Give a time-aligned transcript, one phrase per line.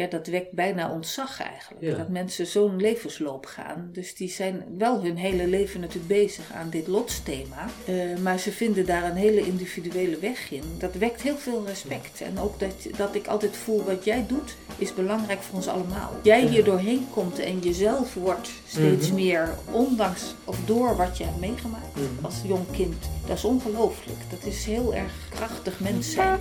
[0.00, 1.84] ja, dat wekt bijna ontzag eigenlijk.
[1.84, 1.96] Ja.
[1.96, 3.88] Dat mensen zo'n levensloop gaan.
[3.92, 7.66] Dus die zijn wel hun hele leven natuurlijk bezig aan dit lotsthema.
[7.84, 10.62] Eh, maar ze vinden daar een hele individuele weg in.
[10.78, 12.20] Dat wekt heel veel respect.
[12.20, 16.10] En ook dat, dat ik altijd voel wat jij doet is belangrijk voor ons allemaal.
[16.22, 19.14] Jij hier doorheen komt en jezelf wordt steeds Mhm.
[19.14, 22.24] meer, ondanks of door wat je hebt meegemaakt Mhm.
[22.24, 22.96] als jong kind.
[23.26, 24.18] Dat is ongelooflijk.
[24.30, 26.38] Dat is heel erg krachtig mens zijn.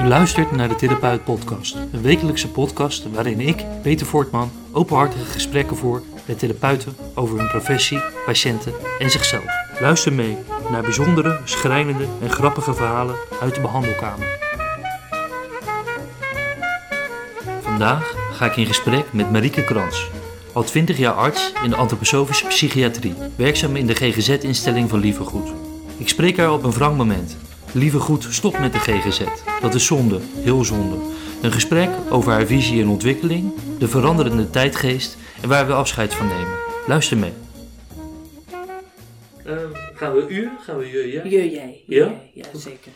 [0.00, 5.76] U luistert naar de Therapeut Podcast, een wekelijkse podcast waarin ik, Peter Voortman, openhartige gesprekken
[5.76, 9.44] voer met therapeuten over hun professie, patiënten en zichzelf.
[9.80, 10.36] Luister mee
[10.70, 14.38] naar bijzondere, schrijnende en grappige verhalen uit de behandelkamer.
[17.62, 20.10] Vandaag ga ik in gesprek met Marieke Krans,
[20.52, 25.69] al 20 jaar arts in de antroposofische psychiatrie, werkzaam in de GGZ-instelling van Lievergoed.
[26.00, 27.36] Ik spreek haar op een wrang moment.
[27.72, 29.20] Lievergoed stopt met de GGZ.
[29.60, 30.96] Dat is zonde, heel zonde.
[31.42, 36.26] Een gesprek over haar visie en ontwikkeling, de veranderende tijdgeest en waar we afscheid van
[36.26, 36.58] nemen.
[36.86, 37.32] Luister mee.
[39.44, 40.50] Ehm, gaan we u?
[40.60, 41.12] Gaan we je?
[41.12, 41.24] Ja?
[41.24, 41.82] Je, jij.
[41.86, 42.06] Ja?
[42.06, 42.92] jij, Ja, zeker.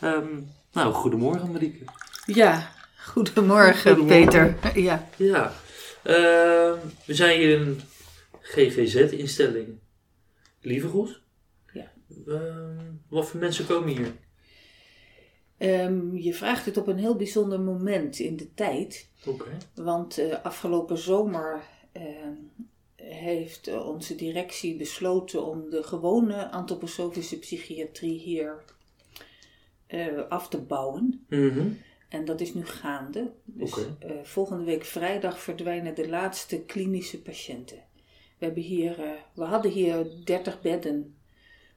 [0.00, 0.26] Ehm,
[0.72, 1.84] nou, goedemorgen Marieke.
[2.26, 4.58] Ja, goedemorgen, Goedemorgen.
[4.60, 4.82] Peter.
[4.82, 5.08] Ja.
[5.16, 5.52] Ja,
[6.02, 7.80] ehm, we zijn hier in een
[8.40, 9.68] GGZ-instelling.
[10.60, 11.19] Lievergoed.
[12.30, 14.12] Ehm, wat voor mensen komen hier?
[15.56, 19.08] Ehm, je vraagt het op een heel bijzonder moment in de tijd.
[19.26, 19.56] Oké.
[19.74, 22.34] Want eh, afgelopen zomer ehm,
[22.96, 28.64] heeft eh, onze directie besloten om de gewone antroposofische psychiatrie hier
[29.86, 31.24] eh, af te bouwen.
[31.28, 31.68] Mhm.
[32.08, 33.32] En dat is nu gaande.
[33.44, 33.74] Dus
[34.22, 37.84] volgende week vrijdag verdwijnen de laatste klinische patiënten.
[38.38, 38.96] We, hebben hier,
[39.34, 41.14] we hadden hier 30 bedden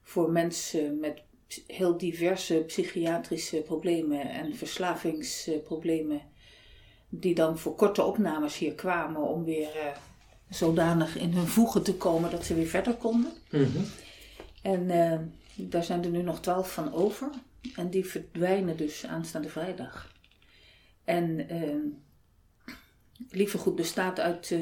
[0.04, 1.22] voor mensen met
[1.68, 6.22] heel diverse psychiatrische problemen en verslavingsproblemen.
[7.10, 9.98] Die dan voor korte opnames hier kwamen om weer eh,
[10.50, 13.32] zodanig in hun voegen te komen dat ze weer verder konden.
[13.50, 13.84] Mhm.
[14.62, 15.20] En eh,
[15.56, 17.30] daar zijn er nu nog twaalf van over.
[17.76, 20.12] En die verdwijnen dus aanstaande vrijdag.
[21.04, 21.76] En eh
[23.30, 24.56] Lievergoed bestaat uit,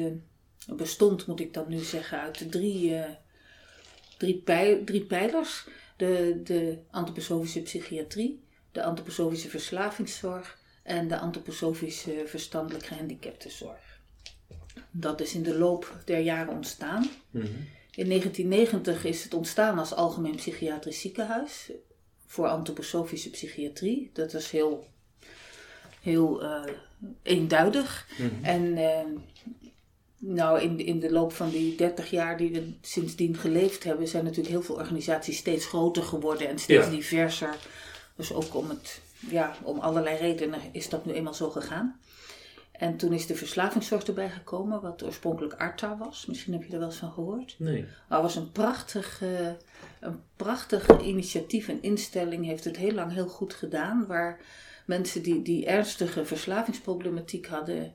[0.66, 2.94] bestond moet ik dan nu zeggen, uit drie,
[4.22, 5.66] drie, pij- drie pijlers.
[5.96, 14.00] De, de antroposofische psychiatrie, de antroposofische verslavingszorg en de antroposofische verstandelijk gehandicaptenzorg.
[14.90, 17.10] Dat is in de loop der jaren ontstaan.
[17.30, 17.46] Mhm.
[17.94, 21.70] In 1990 is het ontstaan als algemeen psychiatrisch ziekenhuis
[22.26, 24.10] voor antroposofische psychiatrie.
[24.12, 24.86] Dat is heel,
[26.00, 26.62] heel eh,
[27.22, 28.08] eenduidig.
[28.18, 28.44] Mhm.
[28.44, 29.06] En eh,
[30.24, 34.24] nou, in, in de loop van die 30 jaar die we sindsdien geleefd hebben, zijn
[34.24, 36.90] natuurlijk heel veel organisaties steeds groter geworden en steeds Ja.
[36.92, 37.56] diverser.
[38.16, 39.00] Dus ook om, het,
[39.30, 42.00] ja, om allerlei redenen is dat nu eenmaal zo gegaan.
[42.72, 46.26] En toen is de verslavingszorg erbij gekomen, wat oorspronkelijk ARTA was.
[46.26, 47.54] Misschien heb je er wel eens van gehoord.
[47.58, 47.82] Nee.
[48.08, 49.20] Maar het was een prachtig,
[50.00, 52.46] een prachtig initiatief en instelling.
[52.46, 54.06] Heeft het heel lang heel goed gedaan.
[54.06, 54.40] Waar
[54.86, 57.92] mensen die, die ernstige verslavingsproblematiek hadden,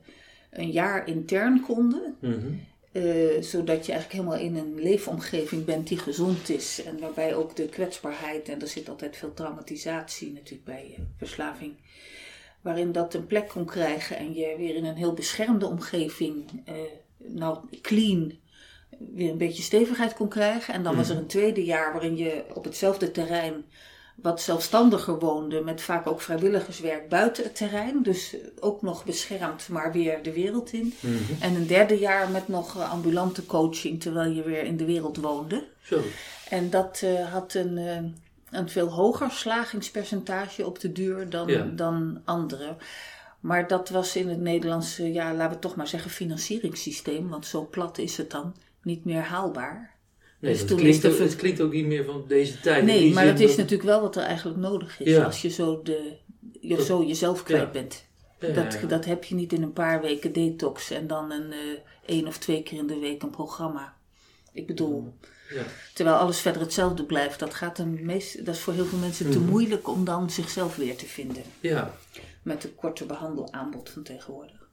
[0.50, 2.16] een jaar intern konden.
[2.20, 2.52] Mhm.
[2.92, 6.82] Eh, zodat je eigenlijk helemaal in een leefomgeving bent die gezond is.
[6.84, 11.74] En waarbij ook de kwetsbaarheid, en er zit altijd veel traumatisatie natuurlijk bij eh, verslaving.
[12.60, 16.74] Waarin dat een plek kon krijgen en je weer in een heel beschermde omgeving, eh,
[17.16, 18.38] nou clean,
[18.98, 20.74] weer een beetje stevigheid kon krijgen.
[20.74, 23.64] En dan was er een tweede jaar waarin je op hetzelfde terrein
[24.22, 28.02] wat zelfstandiger woonde, met vaak ook vrijwilligerswerk buiten het terrein.
[28.02, 30.94] Dus ook nog beschermd, maar weer de wereld in.
[31.00, 31.14] Mhm.
[31.40, 35.16] En een derde jaar met nog eh, ambulante coaching terwijl je weer in de wereld
[35.16, 35.64] woonde.
[35.82, 36.00] Zo.
[36.48, 41.64] En dat eh, had een, eh, een veel hoger slagingspercentage op de duur dan, Ja.
[41.64, 42.76] dan andere.
[43.40, 47.66] Maar dat was in het Nederlandse, ja, laten we toch maar zeggen, financieringssysteem, want zo
[47.70, 49.96] plat is het dan, niet meer haalbaar.
[50.38, 52.84] Nee, Dus toen klinkt, is de het klinkt ook niet meer van deze tijd.
[52.84, 55.24] Nee, maar dat is dat- natuurlijk wel wat er eigenlijk nodig is Ja.
[55.24, 56.16] als je zo, de,
[56.60, 57.70] je Dat- zo jezelf kwijt Ja.
[57.70, 58.04] bent.
[58.40, 61.58] Ja, Dat, dat heb je niet in een paar weken detox en dan een eh,
[62.06, 63.96] één of twee keer in de week een programma.
[64.52, 65.14] Ik bedoel,
[65.54, 65.62] Ja.
[65.94, 69.30] terwijl alles verder hetzelfde blijft, dat, gaat een meest, dat is voor heel veel mensen
[69.30, 69.48] te Mhm.
[69.48, 71.42] moeilijk om dan zichzelf weer te vinden.
[71.60, 71.94] ja.
[72.42, 74.68] Met een korte behandelaanbod van tegenwoordig.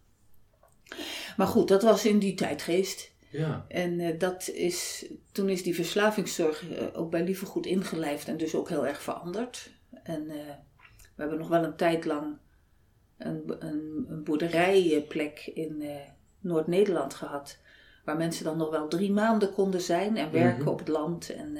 [1.38, 3.11] Maar goed, dat was in die tijdgeest.
[3.37, 3.65] Ja.
[3.67, 8.55] En eh, dat is, toen is die verslavingszorg eh, ook bij Lievergoed ingelijfd en dus
[8.55, 9.71] ook heel erg veranderd.
[10.03, 10.35] En eh,
[11.15, 12.37] we hebben nog wel een tijd lang
[13.17, 15.83] een, een, een boerderijplek in
[16.39, 17.57] Noord-Nederland gehad.
[18.05, 20.69] Waar mensen dan nog wel drie maanden konden zijn en werken Mhm.
[20.69, 21.29] op het land.
[21.29, 21.57] En,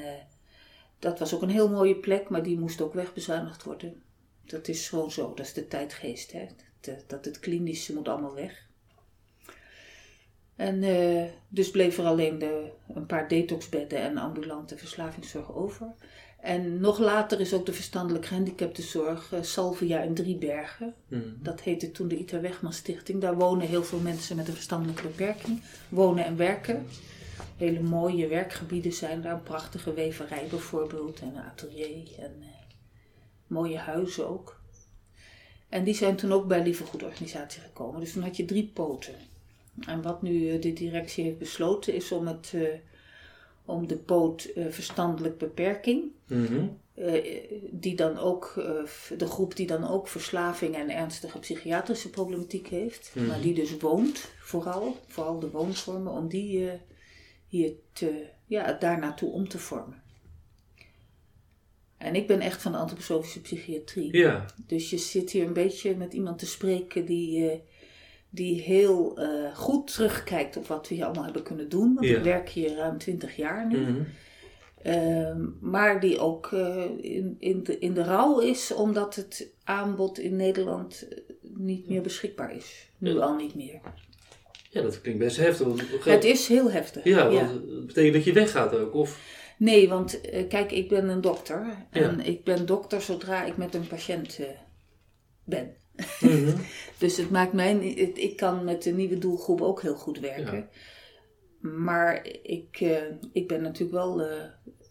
[0.98, 4.02] Dat was ook een heel mooie plek, maar die moest ook wegbezuinigd worden.
[4.44, 6.32] Dat is gewoon zo, dat is de tijdgeest.
[6.32, 6.46] Hè?
[6.80, 8.65] Dat, dat het klinische moet allemaal weg.
[10.56, 15.94] En eh, dus bleef er alleen de, een paar detoxbedden en ambulante verslavingszorg over.
[16.40, 20.94] En nog later is ook de verstandelijk gehandicaptenzorg uh, Salvia in Driebergen.
[21.08, 21.38] Mm.
[21.42, 23.20] Dat heette toen de Ita Wegman Stichting.
[23.20, 25.62] Daar wonen heel veel mensen met een verstandelijke beperking.
[25.88, 26.86] Wonen en werken.
[27.56, 29.32] Hele mooie werkgebieden zijn daar.
[29.32, 31.20] Een prachtige weverij bijvoorbeeld.
[31.20, 32.08] En een atelier.
[32.18, 32.46] En eh,
[33.46, 34.60] mooie huizen ook.
[35.68, 38.00] En die zijn toen ook bij Lieve Goed Organisatie gekomen.
[38.00, 39.14] Dus toen had je drie poten.
[39.86, 42.62] En wat nu eh, de directie heeft besloten is om, het, eh,
[43.64, 46.66] om de poot eh, verstandelijk beperking, Mhm.
[47.70, 48.52] die dan ook,
[49.18, 53.26] de groep die dan ook verslaving en ernstige psychiatrische problematiek heeft, Mhm.
[53.26, 56.70] maar die dus woont vooral, vooral de woonvormen, om die
[57.46, 60.02] hier te, ja, daar naartoe om te vormen.
[61.96, 64.16] En ik ben echt van de antroposofische psychiatrie.
[64.16, 67.62] Ja, Dus je zit hier een beetje met iemand te spreken die,
[68.36, 71.94] die heel eh, goed terugkijkt op wat we hier allemaal hebben kunnen doen.
[71.94, 72.16] Want Ja.
[72.16, 73.78] ik werk hier ruim 20 jaar nu.
[73.80, 74.02] Mhm.
[74.82, 80.18] Ehm, maar die ook eh, in, in, de, in de rouw is omdat het aanbod
[80.18, 82.90] in Nederland eh, niet meer beschikbaar is.
[82.98, 83.20] Nu Ja.
[83.20, 83.80] al niet meer.
[84.70, 85.66] ja dat klinkt best heftig.
[85.66, 87.04] want- Het is heel heftig.
[87.04, 88.94] Ja, want het betekent dat je weggaat ook.
[88.94, 91.66] Of, Nee, want kijk, ik ben een dokter.
[91.90, 94.40] En ik ben dokter zodra ik met een patiënt
[95.44, 95.74] ben.
[96.98, 100.68] Dus het maakt mij, het- ik kan met de nieuwe doelgroep ook heel goed werken.
[101.60, 102.96] Maar ik, eh,
[103.32, 104.42] ik ben natuurlijk wel, eh,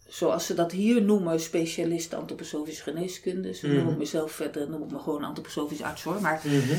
[0.06, 3.54] zoals ze dat hier noemen, specialist antroposofische geneeskunde.
[3.54, 3.74] Ze Mhm.
[3.76, 6.20] noemen ik mezelf verder, noem ik me gewoon antroposofisch arts hoor.
[6.20, 6.78] Maar, Mhm.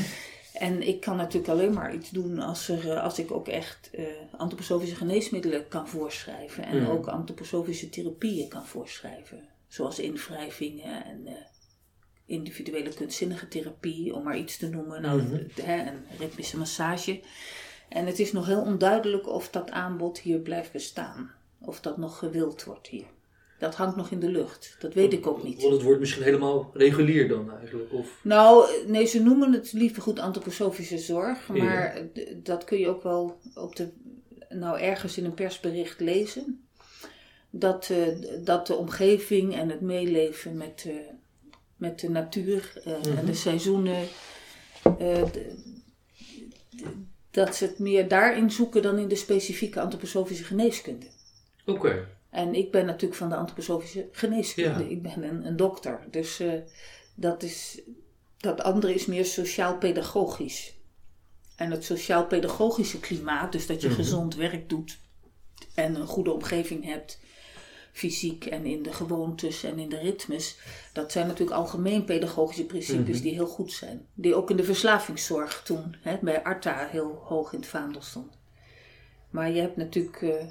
[0.52, 3.90] en ik kan natuurlijk alleen maar iets doen als, er, eh, als ik ook echt
[4.36, 6.64] antroposofische geneesmiddelen kan voorschrijven.
[6.64, 6.90] En Mhm.
[6.90, 9.48] ook antroposofische therapieën kan voorschrijven.
[9.68, 11.28] Zoals invrijvingen en
[12.28, 15.02] individuele kunstzinnige therapie, om maar iets te noemen.
[15.02, 15.30] Nou, Mhm.
[15.54, 17.20] de- hè, en ritmische massage.
[17.88, 21.30] En het is nog heel onduidelijk of dat aanbod hier blijft bestaan.
[21.60, 23.04] Of dat nog gewild wordt hier.
[23.58, 24.76] Dat hangt nog in de lucht.
[24.80, 25.60] Dat weet ik ook niet.
[25.62, 27.92] Want het wordt misschien helemaal regulier dan eigenlijk.
[27.92, 31.48] Of, Nou, nee, ze noemen het liever goed antroposofische zorg.
[31.48, 32.02] Maar
[32.42, 33.88] dat kun je ook wel op de,
[34.48, 36.66] nou, ergens in een persbericht lezen.
[37.50, 38.06] Dat, eh,
[38.44, 40.94] dat de omgeving en het meeleven met, eh,
[41.78, 43.26] met de natuur eh, en Mhm.
[43.26, 44.06] de seizoenen.
[44.98, 45.22] eh,
[47.30, 51.06] dat ze het meer daarin zoeken dan in de specifieke antroposofische geneeskunde.
[51.66, 52.08] Oké.
[52.30, 54.82] En ik ben natuurlijk van de antroposofische geneeskunde.
[54.84, 54.90] Ja.
[54.90, 56.00] Ik ben een, een dokter.
[56.10, 56.52] Dus eh,
[57.14, 57.80] dat, is,
[58.36, 60.74] dat andere is meer sociaal-pedagogisch.
[61.56, 63.96] En het sociaal-pedagogische klimaat, dus dat je Mhm.
[63.96, 64.98] gezond werk doet
[65.74, 67.20] en een goede omgeving hebt,
[67.98, 70.58] fysiek en in de gewoontes en in de ritmes,
[70.92, 73.22] dat zijn natuurlijk algemeen pedagogische principes Mhm.
[73.22, 74.06] die heel goed zijn.
[74.14, 78.38] Die ook in de verslavingszorg toen hè, bij Arta heel hoog in het vaandel stond.
[79.30, 80.44] Maar je hebt natuurlijk, eh,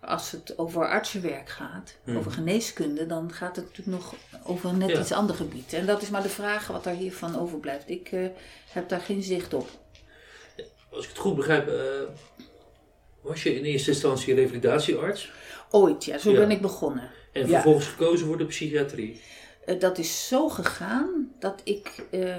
[0.00, 2.16] als het over artsenwerk gaat, Mhm.
[2.16, 4.14] over geneeskunde, dan gaat het natuurlijk nog
[4.44, 5.00] over een net Ja.
[5.00, 5.72] iets ander gebied.
[5.72, 7.88] En dat is maar de vraag wat daar hiervan overblijft.
[7.90, 8.26] Ik eh,
[8.70, 9.68] heb daar geen zicht op.
[10.90, 11.74] Als ik het goed begrijp, eh,
[13.20, 15.30] was je in eerste instantie revalidatiearts.
[15.70, 16.38] Ooit, ja, zo Ja.
[16.38, 17.10] ben ik begonnen.
[17.32, 17.48] En Ja.
[17.48, 19.20] vervolgens gekozen voor de psychiatrie.
[19.66, 22.04] Eh, dat is zo gegaan dat ik.
[22.10, 22.36] eh,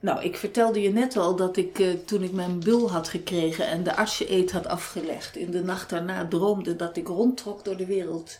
[0.00, 3.66] nou, ik vertelde je net al dat ik eh, toen ik mijn bul had gekregen
[3.66, 7.86] en de artseneed had afgelegd, in de nacht daarna droomde dat ik rondtrok door de
[7.86, 8.38] wereld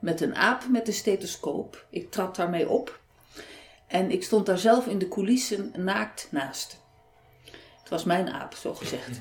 [0.00, 1.84] met een aap met een stethoscoop.
[1.90, 3.00] Ik trad daarmee op
[3.86, 6.80] en ik stond daar zelf in de coulissen naakt naast.
[7.82, 9.18] Het was mijn aap, zo gezegd.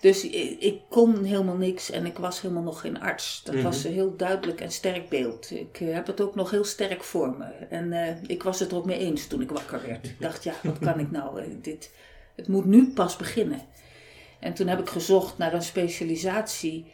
[0.00, 3.40] Dus ik, ik kon helemaal niks en ik was helemaal nog geen arts.
[3.44, 3.64] Dat Mhm.
[3.64, 5.50] was een heel duidelijk en sterk beeld.
[5.50, 7.44] Ik eh, heb het ook nog heel sterk voor me.
[7.44, 10.06] En eh, ik was het er ook mee eens toen ik wakker werd.
[10.06, 11.40] Ik dacht, ja, wat kan ik nou?
[11.40, 11.90] Eh, dit,
[12.36, 13.60] het moet nu pas beginnen.
[14.40, 16.92] En toen heb ik gezocht naar een specialisatie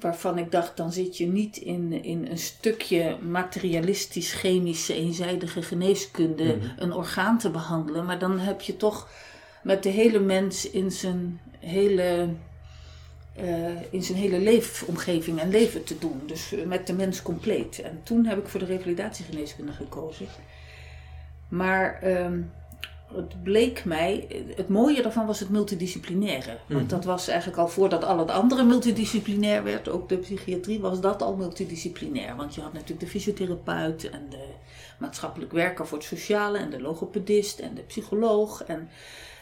[0.00, 6.44] waarvan ik dacht, dan zit je niet in, in een stukje materialistisch, chemische, eenzijdige geneeskunde
[6.56, 6.66] Mhm.
[6.78, 8.04] een orgaan te behandelen.
[8.04, 9.08] Maar dan heb je toch
[9.66, 12.28] met de hele mens in zijn hele,
[13.34, 16.20] eh, in zijn hele leefomgeving en leven te doen.
[16.26, 17.80] Dus eh, met de mens compleet.
[17.80, 20.26] En toen heb ik voor de revalidatiegeneeskunde gekozen.
[21.48, 22.40] Maar ehm,
[23.14, 26.56] het bleek mij, het mooie daarvan was het multidisciplinaire.
[26.66, 26.90] Want Mhm.
[26.90, 31.22] dat was eigenlijk al voordat al het andere multidisciplinair werd, ook de psychiatrie, was dat
[31.22, 32.36] al multidisciplinair.
[32.36, 34.44] Want je had natuurlijk de fysiotherapeut en de
[34.98, 38.62] maatschappelijk werker voor het sociale en de logopedist en de psycholoog.
[38.64, 38.88] En,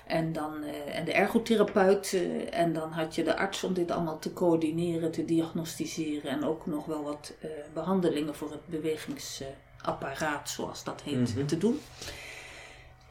[0.07, 2.13] En, dan, eh, en de ergotherapeut.
[2.13, 6.31] eh, en dan had je de arts om dit allemaal te coördineren, te diagnosticeren.
[6.31, 11.47] En ook nog wel wat eh, behandelingen voor het bewegingsapparaat, zoals dat heet, Mhm.
[11.47, 11.81] te doen.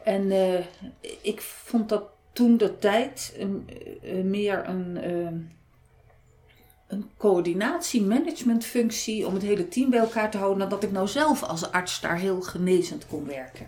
[0.03, 0.31] En
[1.21, 3.69] ik vond dat toen de tijd een,
[4.29, 5.31] meer een, eh,
[6.87, 11.43] een coördinatie-managementfunctie om het hele team bij elkaar te houden, dan dat ik nou zelf
[11.43, 13.67] als arts daar heel genezend kon werken.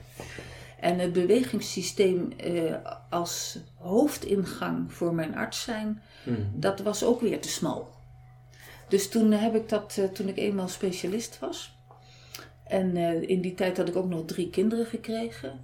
[0.86, 2.76] En het bewegingssysteem eh,
[3.10, 6.42] als hoofdingang voor mijn arts zijn, Mhm.
[6.54, 7.90] dat was ook weer te smal.
[8.90, 11.78] Dus toen heb ik dat, eh, toen ik eenmaal specialist was.
[12.68, 15.60] En eh, in die tijd had ik ook nog drie kinderen gekregen.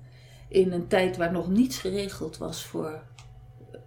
[0.48, 3.04] In een tijd waar nog niets geregeld was voor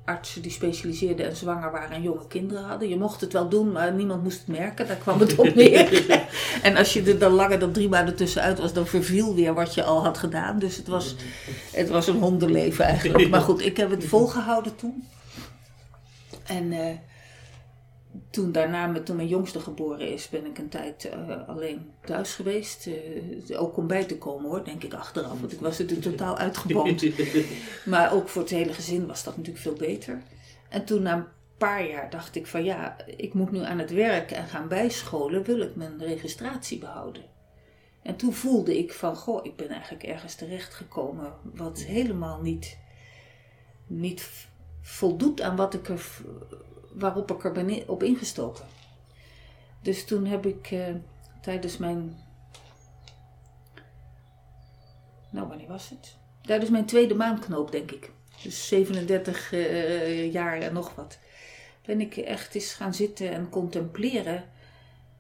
[0.05, 2.89] artsen die specialiseerden en zwanger waren en jonge kinderen hadden.
[2.89, 4.87] Je mocht het wel doen, maar niemand moest het merken.
[4.87, 6.05] Daar kwam het op neer.
[6.63, 9.75] en als je er dan langer dan drie maanden tussenuit was, dan verviel weer wat
[9.75, 10.59] je al had gedaan.
[10.59, 11.17] Dus het was,
[11.73, 13.29] het was een hondenleven eigenlijk.
[13.29, 15.05] Maar goed, ik heb het volgehouden toen.
[16.45, 16.97] En eh,
[18.31, 22.35] toen daarna, met, toen mijn jongste geboren is, ben ik een tijd eh, alleen thuis
[22.35, 22.87] geweest.
[22.87, 25.41] Eh, ook om bij te komen hoor, denk ik achteraf.
[25.41, 27.07] Want ik was natuurlijk totaal uitgeboomd.
[27.85, 30.23] Maar ook voor het hele gezin was dat natuurlijk veel beter.
[30.69, 31.25] En toen na een
[31.59, 35.45] paar jaar dacht ik van ja, ik moet nu aan het werk en gaan bijscholen,
[35.45, 37.23] wil ik mijn registratie behouden.
[38.03, 42.79] En toen voelde ik van, goh, ik ben eigenlijk ergens terechtgekomen wat helemaal niet,
[43.87, 44.29] niet
[44.81, 46.07] voldoet aan wat ik er,
[46.95, 48.65] waarop ik er ben op ingestoken.
[49.85, 50.95] Dus toen heb ik eh,
[51.41, 52.17] tijdens mijn,
[55.31, 56.17] nou wanneer was het?
[56.41, 58.11] Tijdens mijn tweede maanknoop denk ik.
[58.43, 61.19] Dus 37 eh, jaar en nog wat.
[61.87, 64.45] Ben ik echt eens gaan zitten en contempleren.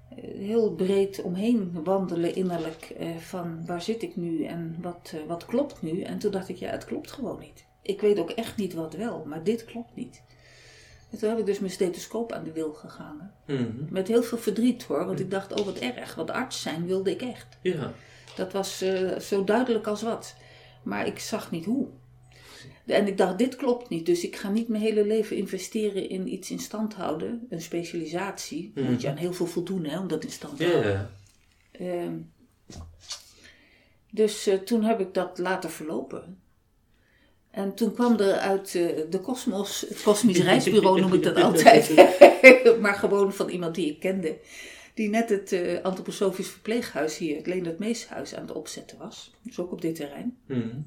[0.08, 2.94] Eh, heel breed omheen wandelen innerlijk.
[3.18, 6.00] van waar zit ik nu en wat, wat klopt nu?
[6.00, 7.64] En toen dacht ik, ja, het klopt gewoon niet.
[7.82, 10.22] Ik weet ook echt niet wat wel, maar dit klopt niet.
[11.14, 13.34] En toen heb ik dus mijn stethoscoop aan de wil gehangen.
[13.46, 13.68] Mhm.
[13.88, 16.14] Met heel veel verdriet hoor, want ik dacht, oh wat erg.
[16.14, 17.58] Want arts zijn wilde ik echt.
[17.62, 17.92] Ja.
[18.36, 20.34] Dat was eh, zo duidelijk als wat.
[20.82, 21.88] Maar ik zag niet hoe.
[22.86, 24.06] En ik dacht, dit klopt niet.
[24.06, 27.46] Dus ik ga niet mijn hele leven investeren in iets in stand houden.
[27.50, 28.72] Een specialisatie.
[28.74, 30.92] Moet je aan heel veel voldoen hè, om dat in stand te houden.
[30.92, 31.10] Ja.
[31.72, 32.16] Ehm,
[34.10, 36.38] dus eh, toen heb ik dat laten verlopen.
[37.54, 41.94] En toen kwam er uit eh, de kosmos, het kosmisch reisbureau noem ik dat altijd,
[42.80, 44.38] maar gewoon van iemand die ik kende,
[44.94, 49.32] die net het eh antroposofisch verpleeghuis hier, het Leendert Meeshuis, aan het opzetten was.
[49.42, 50.36] Dus ook op dit terrein.
[50.46, 50.78] Mhm.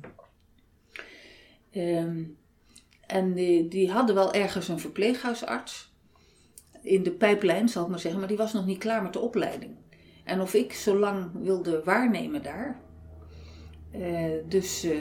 [1.72, 2.24] Ehm,
[3.08, 5.92] en die, die hadden wel ergens een verpleeghuisarts
[6.82, 9.20] in de pijplijn, zal ik maar zeggen, maar die was nog niet klaar met de
[9.20, 9.76] opleiding.
[10.24, 12.80] En of ik zo lang wilde waarnemen daar,
[14.48, 14.98] dus eh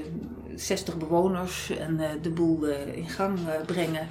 [0.56, 4.08] 60 bewoners en eh, de boel eh, in gang eh, brengen,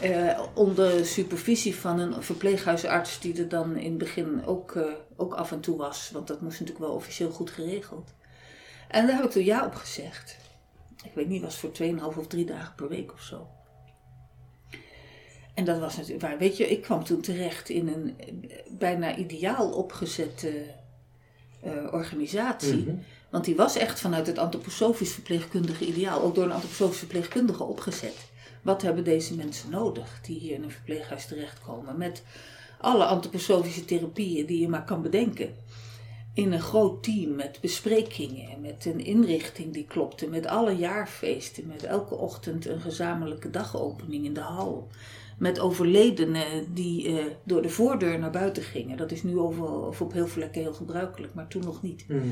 [0.00, 4.84] eh, onder supervisie van een verpleeghuisarts die er dan in het begin ook, eh,
[5.16, 8.14] ook af en toe was, want dat moest natuurlijk wel officieel goed geregeld.
[8.88, 10.36] En daar heb ik toen ja op gezegd.
[11.04, 13.46] Ik weet niet, was voor 2,5 of 3 dagen per week of zo.
[15.54, 16.38] En dat was natuurlijk waar.
[16.38, 18.26] Weet je, ik kwam toen terecht in een eh,
[18.70, 20.64] bijna ideaal opgezette
[21.62, 22.76] eh, organisatie.
[22.76, 22.94] Mhm.
[23.30, 28.16] Want die was echt vanuit het antroposofisch verpleegkundige ideaal, ook door een antroposofisch verpleegkundige opgezet.
[28.62, 31.98] Wat hebben deze mensen nodig die hier in een verpleeghuis terechtkomen?
[31.98, 32.22] Met
[32.80, 35.54] alle antroposofische therapieën die je maar kan bedenken.
[36.34, 41.84] In een groot team met besprekingen, met een inrichting die klopte, met alle jaarfeesten, met
[41.84, 44.88] elke ochtend een gezamenlijke dagopening in de hal.
[45.38, 48.96] Met overledenen die eh, door de voordeur naar buiten gingen.
[48.96, 52.24] Dat is nu of op heel veel plekken heel gebruikelijk, maar toen nog niet Mhm.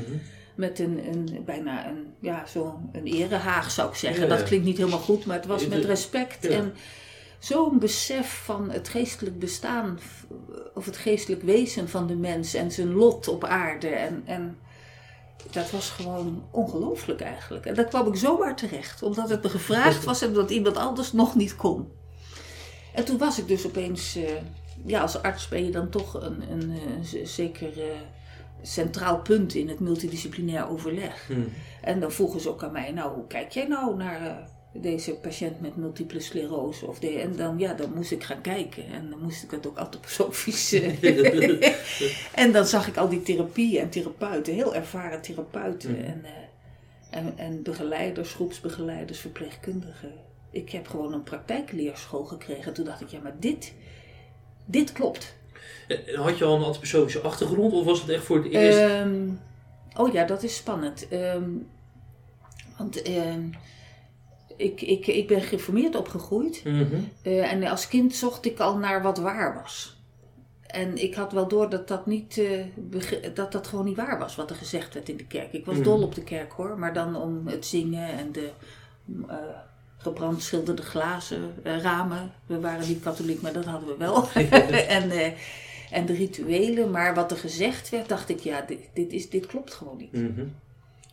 [0.59, 4.21] Met een, een bijna een, ja, zo een erehaag zou ik zeggen.
[4.23, 4.35] Ja, ja.
[4.35, 6.49] Dat klinkt niet helemaal goed, maar het was met respect Ja.
[6.49, 6.73] en
[7.39, 9.99] zo'n besef van het geestelijk bestaan
[10.73, 13.87] of het geestelijk wezen van de mens en zijn lot op aarde.
[13.87, 14.57] En, en
[15.51, 17.65] dat was gewoon ongelooflijk eigenlijk.
[17.65, 21.11] En daar kwam ik zomaar terecht, omdat het me gevraagd was en omdat iemand anders
[21.13, 21.91] nog niet kon.
[22.93, 24.23] En toen was ik dus opeens, eh,
[24.85, 27.85] ja, als arts ben je dan toch een, een, eh, z- zeker eh,
[28.61, 31.29] centraal punt in het multidisciplinair overleg.
[31.29, 31.39] Mhm.
[31.81, 34.35] En dan vroegen ze ook aan mij, nou, hoe kijk jij nou naar eh,
[34.81, 36.85] deze patiënt met multiple sclerose?
[36.85, 38.85] Of de, en dan, ja, dan moest ik gaan kijken.
[38.85, 40.73] En dan moest ik het ook antroposofisch...
[40.73, 41.73] eh,
[42.43, 45.91] en dan zag ik al die therapieën en therapeuten, heel ervaren therapeuten.
[45.91, 46.03] Mhm.
[46.03, 50.13] En, eh, en, en begeleiders, groepsbegeleiders, verpleegkundigen.
[50.51, 52.73] Ik heb gewoon een praktijkleerschool gekregen.
[52.73, 53.73] Toen dacht ik, ja, maar dit,
[54.65, 55.37] dit klopt.
[55.87, 58.77] En Had je al een antroposofische achtergrond of was het echt voor het eerst?
[58.79, 59.29] Ehm,
[59.95, 61.07] oh ja, dat is spannend.
[61.07, 61.49] Ehm,
[62.77, 63.41] want ehm,
[64.57, 66.61] ik, ik, ik ben gereformeerd opgegroeid.
[66.63, 66.85] Mhm.
[67.21, 69.97] Eh, en als kind zocht ik al naar wat waar was.
[70.67, 74.35] En ik had wel door dat dat, niet, eh, dat dat gewoon niet waar was
[74.35, 75.53] wat er gezegd werd in de kerk.
[75.53, 75.83] Ik was Mhm.
[75.83, 78.49] dol op de kerk hoor, maar dan om het zingen en de
[79.27, 79.35] eh
[80.01, 82.31] gebrandschilderde glazen eh, ramen.
[82.45, 84.27] We waren niet katholiek, maar dat hadden we wel.
[84.97, 85.31] en, eh,
[85.91, 86.91] en de rituelen.
[86.91, 90.11] Maar wat er gezegd werd, dacht ik, ja, dit, dit, is, dit klopt gewoon niet.
[90.13, 90.45] Mhm.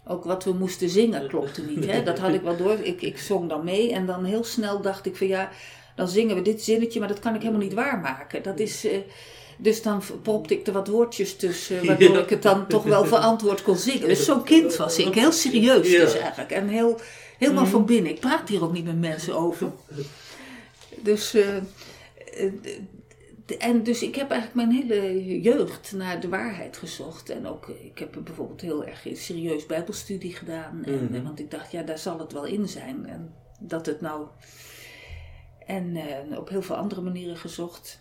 [0.08, 1.86] Ook wat we moesten zingen klopte niet.
[1.86, 2.02] Hè?
[2.10, 2.78] Dat had ik wel door.
[2.82, 5.50] Ik, ik zong dan mee en dan heel snel dacht ik van ja,
[5.96, 8.42] dan zingen we dit zinnetje, maar dat kan ik helemaal niet waarmaken.
[8.42, 8.98] Dat is, eh,
[9.58, 12.22] dus dan propte ik er wat woordjes tussen, waardoor Ja.
[12.22, 14.08] ik het dan toch wel verantwoord kon zingen.
[14.08, 16.04] Dus zo'n kind was ik, heel serieus Ja.
[16.04, 16.50] dus eigenlijk.
[16.50, 17.00] En heel,
[17.38, 18.12] helemaal van binnen.
[18.12, 19.72] Ik praat hier ook niet met mensen over.
[20.96, 22.52] Dus, eh, eh,
[23.58, 27.30] en dus ik heb eigenlijk mijn hele jeugd naar de waarheid gezocht.
[27.30, 30.84] En ook, eh, ik heb bijvoorbeeld heel erg serieus bijbelstudie gedaan.
[30.84, 31.22] En, Mhm.
[31.22, 33.06] want ik dacht, ja, daar zal het wel in zijn.
[33.06, 34.26] En dat het nou...
[35.66, 35.96] En
[36.38, 38.00] op heel veel andere manieren gezocht.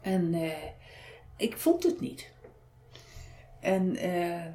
[0.00, 0.34] En
[1.36, 2.30] ik vond het niet.
[3.60, 4.46] En eh,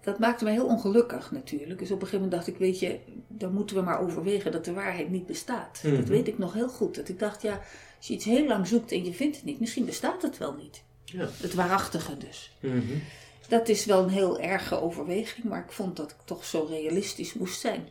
[0.00, 1.78] dat maakte me heel ongelukkig natuurlijk.
[1.78, 2.98] Dus op een gegeven moment dacht ik, weet je,
[3.28, 5.80] dan moeten we maar overwegen dat de waarheid niet bestaat.
[5.82, 5.96] Mhm.
[5.96, 6.94] Dat weet ik nog heel goed.
[6.94, 7.60] Dat ik dacht, ja,
[7.96, 10.54] als je iets heel lang zoekt en je vindt het niet, misschien bestaat het wel
[10.54, 10.82] niet.
[11.04, 11.28] Ja.
[11.40, 12.56] Het waarachtige dus.
[12.60, 12.98] Mhm.
[13.48, 17.34] Dat is wel een heel erge overweging, maar ik vond dat ik toch zo realistisch
[17.34, 17.88] moest zijn.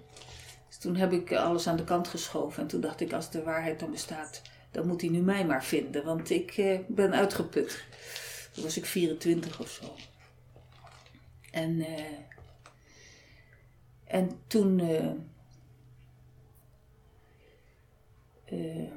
[0.68, 3.44] Dus toen heb ik alles aan de kant geschoven en toen dacht ik, als de
[3.44, 7.84] waarheid dan bestaat, dan moet hij nu mij maar vinden, want ik eh, ben uitgeput.
[8.52, 9.96] Toen was ik 24 of zo.
[11.52, 12.04] En, eh,
[14.04, 14.80] en toen.
[14.80, 15.06] eh,
[18.46, 18.90] eh,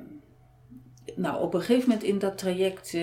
[1.16, 2.96] nou, op een gegeven moment in dat traject,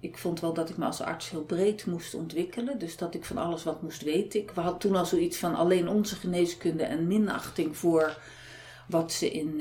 [0.00, 2.78] ik vond wel dat ik me als arts heel breed moest ontwikkelen.
[2.78, 4.40] Dus dat ik van alles wat moest weten.
[4.40, 8.18] Ik had toen al zoiets van alleen onze geneeskunde en minachting voor
[8.88, 9.60] wat ze in,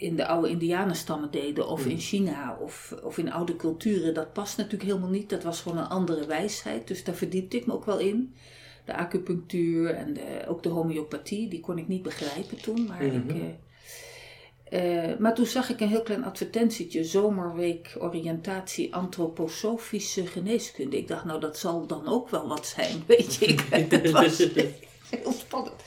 [0.00, 1.68] in de oude indianenstammen deden.
[1.68, 4.14] Of in China of, of in oude culturen.
[4.14, 5.30] Dat past natuurlijk helemaal niet.
[5.30, 6.88] Dat was gewoon een andere wijsheid.
[6.88, 8.34] Dus daar verdiepte ik me ook wel in.
[8.84, 12.86] De acupunctuur en de, ook de homeopathie, die kon ik niet begrijpen toen.
[12.86, 13.12] Maar ik...
[13.12, 13.28] Mhm.
[13.30, 13.44] eh,
[14.64, 20.96] eh, maar toen zag ik een heel klein advertentietje, zomerweek oriëntatie antroposofische geneeskunde.
[20.96, 23.46] Ik dacht, nou dat zal dan ook wel wat zijn, weet je.
[23.46, 24.38] Ik, het was
[25.10, 25.82] heel spannend.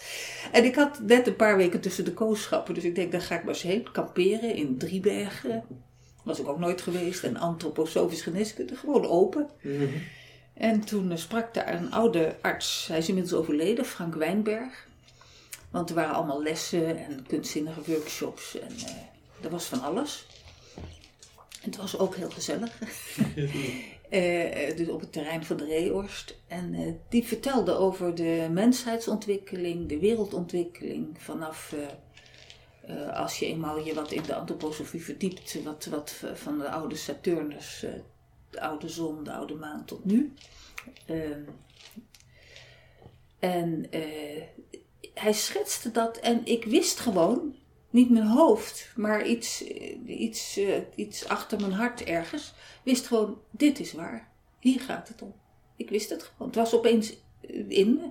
[0.51, 3.36] En ik had net een paar weken tussen de kooschappen, dus ik denk, daar ga
[3.36, 3.91] ik maar eens heen.
[3.91, 5.63] Kamperen in Driebergen,
[6.23, 7.23] was ik ook nooit geweest.
[7.23, 9.49] En antroposofische geneeskunde, gewoon open.
[9.62, 9.86] Mhm.
[10.57, 14.87] En toen eh, sprak daar een oude arts, hij is inmiddels overleden, Frank Wijnberg.
[15.71, 18.93] Want er waren allemaal lessen en kunstzinnige workshops en eh
[19.41, 20.25] er was van alles.
[21.61, 22.79] Het was ook heel gezellig.
[24.09, 26.37] Eh, dus op het terrein van de Reehorst.
[26.47, 31.75] En die vertelde over de mensheidsоntwikkeling, de wereldontwikkeling vanaf...
[33.13, 37.85] als je eenmaal je wat in de antroposofie verdiept, wat, wat van de oude Saturnus,
[38.57, 40.33] de oude zon, de oude maan tot nu.
[41.05, 41.41] Ehm,
[43.39, 44.41] en eh,
[45.13, 47.55] hij schetste dat en ik wist gewoon,
[47.89, 53.41] niet mijn hoofd, maar iets, eh, iets, eh, iets achter mijn hart ergens, wist gewoon,
[53.51, 54.31] dit is waar.
[54.59, 55.33] Hier gaat het om.
[55.75, 56.47] Ik wist het gewoon.
[56.47, 57.13] Het was opeens
[57.67, 58.09] in me.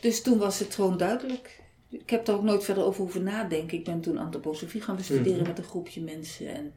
[0.00, 1.62] Dus toen was het gewoon duidelijk.
[1.90, 3.78] Ik heb er ook nooit verder over hoeven nadenken.
[3.78, 5.48] Ik ben toen antroposofie gaan bestuderen Mhm.
[5.48, 6.48] met een groepje mensen.
[6.54, 6.74] En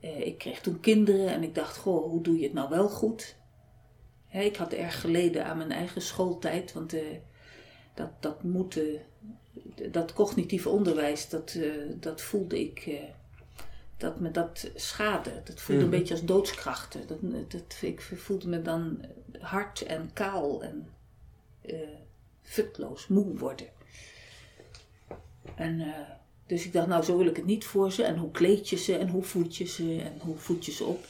[0.00, 2.88] eh, ik kreeg toen kinderen en ik dacht, goh, hoe doe je het nou wel
[2.88, 3.36] goed?
[4.26, 7.02] Hè, ik had erg geleden aan mijn eigen schooltijd, want eh,
[7.94, 9.00] dat, dat moeten,
[9.90, 13.02] dat cognitieve onderwijs, dat, eh, dat voelde ik, eh,
[13.96, 15.40] dat me dat schade.
[15.44, 15.92] Dat voelde Mhm.
[15.92, 17.06] een beetje als doodskrachten.
[17.06, 17.18] Dat,
[17.50, 19.04] dat, ik voelde me dan
[19.40, 20.88] hard en kaal en
[21.62, 21.78] eh
[22.42, 23.66] futloos, moe worden.
[25.54, 26.10] En, eh,
[26.46, 28.02] dus ik dacht, nou zo wil ik het niet voor ze.
[28.02, 30.84] En hoe kleed je ze en hoe voed je ze en hoe voed je ze
[30.84, 31.04] op.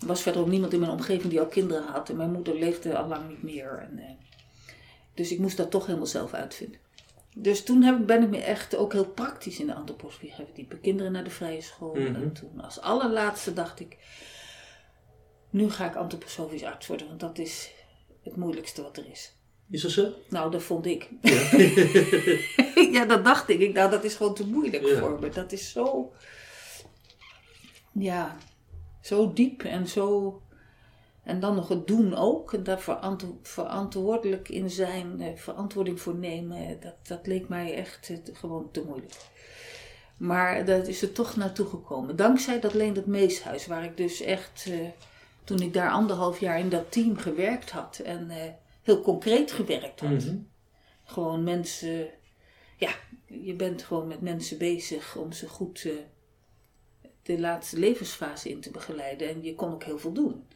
[0.00, 2.08] Er was verder ook niemand in mijn omgeving die al kinderen had.
[2.08, 3.88] En mijn moeder leefde al lang niet meer.
[3.90, 4.10] En, eh,
[5.14, 6.80] dus ik moest dat toch helemaal zelf uitvinden.
[7.34, 10.80] Dus toen heb, ben ik me echt ook heel praktisch in de antroposofie gaan verdiepen.
[10.80, 11.94] Kinderen naar de vrije school.
[11.94, 12.14] Mhm.
[12.14, 13.96] En toen als allerlaatste dacht ik,
[15.50, 17.06] nu ga ik antroposofisch arts worden.
[17.06, 17.72] Want dat is
[18.22, 19.32] het moeilijkste wat er is.
[19.72, 20.12] Is dat zo?
[20.28, 21.08] Nou, dat vond ik.
[21.22, 21.40] Ja.
[22.98, 23.58] ja, dat dacht ik.
[23.60, 23.72] ik.
[23.74, 24.98] Nou, dat is gewoon te moeilijk Ja.
[24.98, 25.28] voor me.
[25.28, 26.12] Dat is zo.
[27.92, 28.36] Ja,
[29.00, 30.40] zo diep en zo.
[31.22, 32.52] En dan nog het doen ook.
[32.52, 36.56] En daar verantwo- verantwoordelijk in zijn, eh, verantwoording voor nemen.
[36.58, 39.12] eh, Dat, dat leek mij echt eh, gewoon te moeilijk.
[40.16, 42.16] Maar dat is er toch naartoe gekomen.
[42.16, 44.78] Dankzij dat Leendert Meeshuis, waar ik dus echt, eh,
[45.44, 48.30] toen ik daar anderhalf jaar in dat team gewerkt had en
[48.82, 50.36] heel concreet gewerkt had Mhm.
[51.04, 52.10] gewoon mensen
[52.76, 52.94] ja,
[53.26, 55.92] je bent gewoon met mensen bezig om ze goed eh,
[57.22, 59.28] de laatste levensfase in te begeleiden.
[59.28, 60.46] En je kon ook heel veel doen.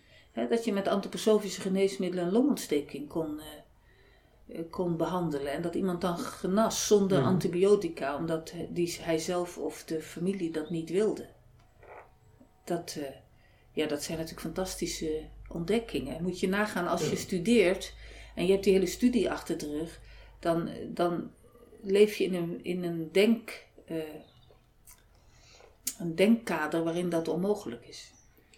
[0.49, 5.53] Dat je met antroposofische geneesmiddelen een longontsteking kon, eh, eh, kon behandelen.
[5.53, 7.27] En dat iemand dan genas zonder Mhm.
[7.27, 11.29] antibiotica, omdat die, hij zelf of de familie dat niet wilde.
[12.65, 12.99] Dat,
[13.73, 16.23] ja, dat zijn natuurlijk fantastische ontdekkingen.
[16.23, 17.17] Moet je nagaan als je Ja.
[17.17, 17.95] studeert
[18.37, 20.01] en je hebt die hele studie achter de rug,
[20.41, 21.31] dan, dan
[21.83, 23.97] leef je in een, in een, denk, eh,
[25.99, 28.11] een denkkader waarin dat onmogelijk is.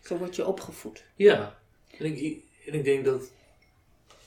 [0.02, 1.04] Zo word je opgevoed.
[1.16, 1.58] Ja,
[1.98, 3.30] en ik, en ik denk dat,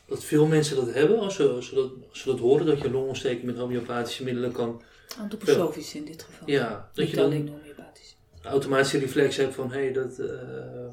[0.06, 2.82] dat veel mensen dat hebben als ze, als, ze dat, als ze dat horen, dat
[2.82, 4.82] je longontsteking met homeopathische middelen kan.
[5.20, 6.50] Antroposofisch in dit geval.
[6.50, 8.16] Ja, dat Niet je dan alleen homeopathisch.
[8.42, 10.20] een automatische reflex hebt van hé, hey, dat.
[10.20, 10.88] eh,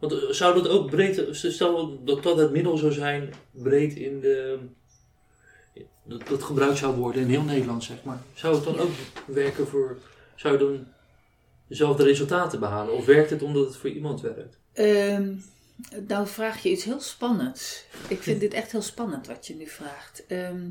[0.00, 4.20] want eh, zou dat ook breed, stel dat dat het middel zou zijn, breed in
[4.20, 4.58] de.
[6.04, 8.22] Dat, dat gebruikt zou worden in heel Nederland, zeg maar.
[8.34, 8.90] Zou het dan ook
[9.26, 9.98] werken voor.
[10.34, 10.86] Zou je dan
[11.68, 12.94] dezelfde resultaten behalen?
[12.94, 14.58] Of werkt het omdat het voor iemand werkt?
[14.72, 15.34] Ehm,
[16.06, 17.84] nou vraag je iets heel spannends.
[18.08, 20.26] Ik vind dit echt heel spannend wat je nu vraagt.
[20.26, 20.68] Ehm,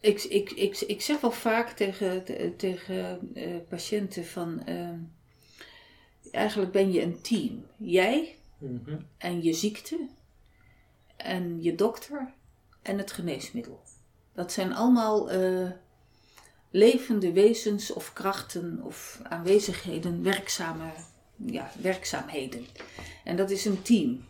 [0.00, 4.64] ik, ik, ik, ik zeg wel vaak tegen, te- tegen eh, patiënten van...
[4.64, 4.98] ehm,
[6.30, 7.64] eigenlijk ben je een team.
[7.76, 8.96] Jij Mhm.
[9.18, 10.08] en je ziekte
[11.16, 12.32] en je dokter
[12.82, 13.80] en het geneesmiddel.
[14.32, 15.70] Dat zijn allemaal eh,
[16.70, 20.90] levende wezens of krachten of aanwezigheden, werkzame
[21.36, 22.66] ja, werkzaamheden.
[23.24, 24.24] En dat is een team.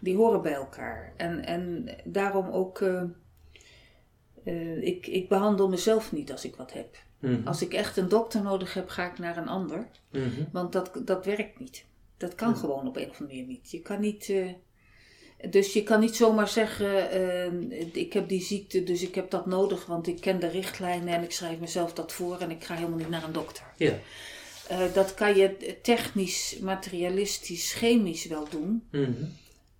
[0.00, 1.12] Die horen bij elkaar.
[1.16, 2.84] En, en daarom ook,
[4.48, 6.96] eh, ik, ik behandel mezelf niet als ik wat heb.
[7.18, 7.46] Mhm.
[7.46, 9.86] Als ik echt een dokter nodig heb, ga ik naar een ander.
[10.10, 10.44] Mhm.
[10.52, 11.84] Want dat, dat werkt niet.
[12.16, 12.54] Dat kan Ja.
[12.54, 13.70] gewoon op een of andere manier niet.
[13.70, 14.28] Je kan niet.
[14.28, 14.46] eh,
[15.50, 19.46] dus je kan niet zomaar zeggen: eh, Ik heb die ziekte, dus ik heb dat
[19.46, 22.74] nodig, want ik ken de richtlijnen en ik schrijf mezelf dat voor en ik ga
[22.74, 23.64] helemaal niet naar een dokter.
[23.76, 23.92] Ja.
[24.94, 29.12] Dat kan je technisch, materialistisch, chemisch wel doen, Mhm.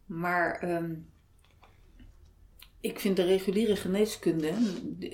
[0.07, 0.91] maar ehm,
[2.81, 4.53] ik vind de reguliere geneeskunde,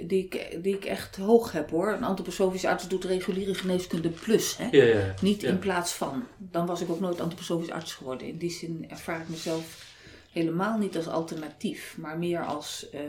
[0.07, 1.93] die ik, die ik echt hoog heb hoor.
[1.93, 4.57] Een antroposofische arts doet reguliere geneeskunde plus.
[4.57, 4.69] Hè?
[4.71, 5.15] Ja, ja, ja.
[5.21, 5.49] Niet Ja.
[5.49, 6.25] in plaats van.
[6.39, 8.27] Dan was ik ook nooit antroposofisch arts geworden.
[8.27, 9.93] In die zin ervaar ik mezelf
[10.33, 13.01] helemaal niet als alternatief, maar meer als, eh,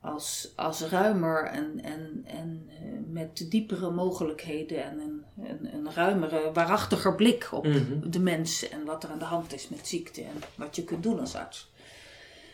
[0.00, 2.76] als, als ruimer en, en, en eh,
[3.12, 8.10] met diepere mogelijkheden en een, een, een ruimere, waarachtiger blik op Mhm.
[8.10, 11.02] de mens en wat er aan de hand is met ziekte en wat je kunt
[11.02, 11.70] doen als arts.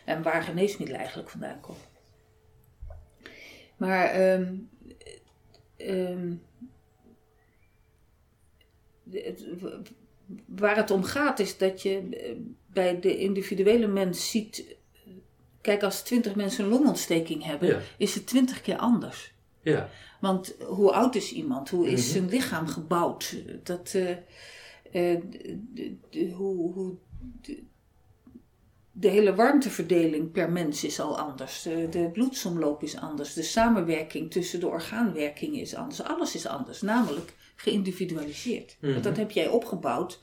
[0.09, 1.81] En waar geneesmiddelen eigenlijk vandaan komen.
[3.77, 4.55] Maar ehm,
[5.77, 6.33] ehm,
[9.11, 9.47] het-
[10.47, 14.77] waar het om gaat is dat je eh, bij de individuele mens ziet.
[15.61, 17.81] Kijk, als twintig mensen een longontsteking hebben, Ja.
[17.99, 19.33] is het twintig keer anders.
[19.63, 19.89] Ja.
[20.21, 21.69] Want hoe oud is iemand?
[21.71, 22.11] Hoe is Mhm.
[22.13, 23.37] zijn lichaam gebouwd?
[23.63, 24.11] Dat, eh,
[24.93, 25.23] eh,
[26.35, 26.97] hoe, hoe,
[29.01, 31.63] de, hele warmteverdeling per mens is al anders.
[31.63, 33.35] De, de bloedsomloop is anders.
[33.35, 36.03] De samenwerking tussen de orgaanwerkingen is anders.
[36.03, 38.77] Alles is anders, namelijk geïndividualiseerd.
[38.81, 38.93] Mhm.
[38.93, 40.21] Want dat heb jij opgebouwd.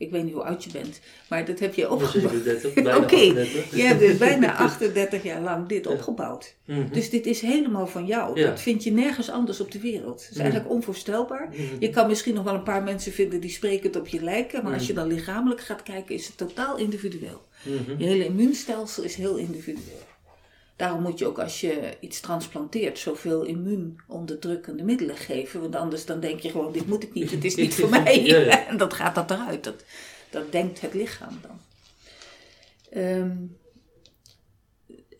[0.00, 2.12] Ik weet niet hoe oud je bent, maar dat heb is opgebouwd.
[2.12, 3.76] 37, bijna Oké, 38.
[3.76, 5.90] je hebt dus bijna 38 jaar lang dit Ja.
[5.90, 6.54] opgebouwd.
[6.64, 6.92] Mhm.
[6.92, 8.40] Dus dit is helemaal van jou.
[8.40, 8.46] Ja.
[8.50, 10.20] Dat vind je nergens anders op de wereld.
[10.20, 10.40] Het is Mhm.
[10.40, 11.48] eigenlijk onvoorstelbaar.
[11.48, 11.60] Mhm.
[11.78, 14.74] Je kan misschien nog wel een paar mensen vinden die sprekend op je lijken, maar
[14.74, 17.42] als je dan lichamelijk gaat kijken, is het totaal individueel.
[17.98, 20.08] Je hele immuunstelsel is heel individueel.
[20.80, 25.60] Daarom moet je ook als je iets transplanteert zoveel immuunonderdrukkende middelen geven.
[25.60, 28.24] Want anders dan denk je gewoon, dit moet ik niet, het is niet voor mij.
[28.24, 28.66] Ja, ja.
[28.68, 29.64] En dat gaat dat eruit.
[29.64, 29.84] Dat,
[30.30, 31.60] dat denkt het lichaam dan.
[32.90, 33.36] Ehm,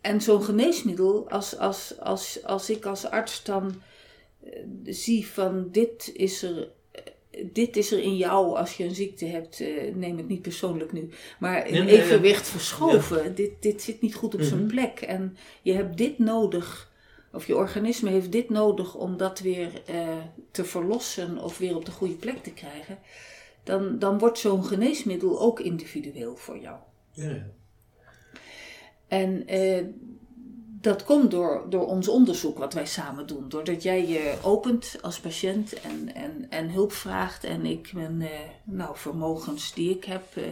[0.00, 3.82] en zo'n geneesmiddel, als, als, als, als ik als arts dan
[4.44, 4.50] eh,
[4.84, 6.68] zie van dit is er
[7.52, 10.92] dit is er in jou als je een ziekte hebt, eh, neem het niet persoonlijk
[10.92, 12.02] nu, maar een Nee, nee, ja.
[12.02, 13.34] evenwicht verschoven.
[13.34, 14.68] Dit, dit zit niet goed op zijn Mhm.
[14.70, 15.00] plek.
[15.00, 16.92] En je hebt dit nodig,
[17.32, 20.16] of je organisme heeft dit nodig om dat weer eh,
[20.50, 22.98] te verlossen of weer op de goede plek te krijgen.
[23.64, 26.76] Dan, dan wordt zo'n geneesmiddel ook individueel voor jou.
[27.12, 27.46] Ja, ja.
[29.08, 29.84] En eh,
[30.80, 33.48] dat komt door, door ons onderzoek wat wij samen doen.
[33.48, 37.44] Doordat jij je opent als patiënt en, en, en hulp vraagt.
[37.44, 38.28] En ik mijn eh,
[38.64, 40.44] nou, vermogens die ik heb eh,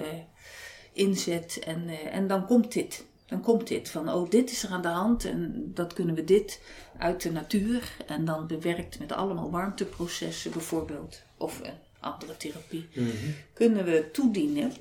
[0.92, 1.58] inzet.
[1.58, 3.04] En, eh, en dan komt dit.
[3.26, 6.24] Dan komt dit van, oh, dit is er aan de hand en dat kunnen we
[6.24, 6.60] dit
[6.98, 7.96] uit de natuur.
[8.06, 11.22] En dan bewerkt met allemaal warmteprocessen bijvoorbeeld.
[11.36, 13.08] Of een andere therapie Mhm.
[13.52, 14.72] kunnen we toedienen.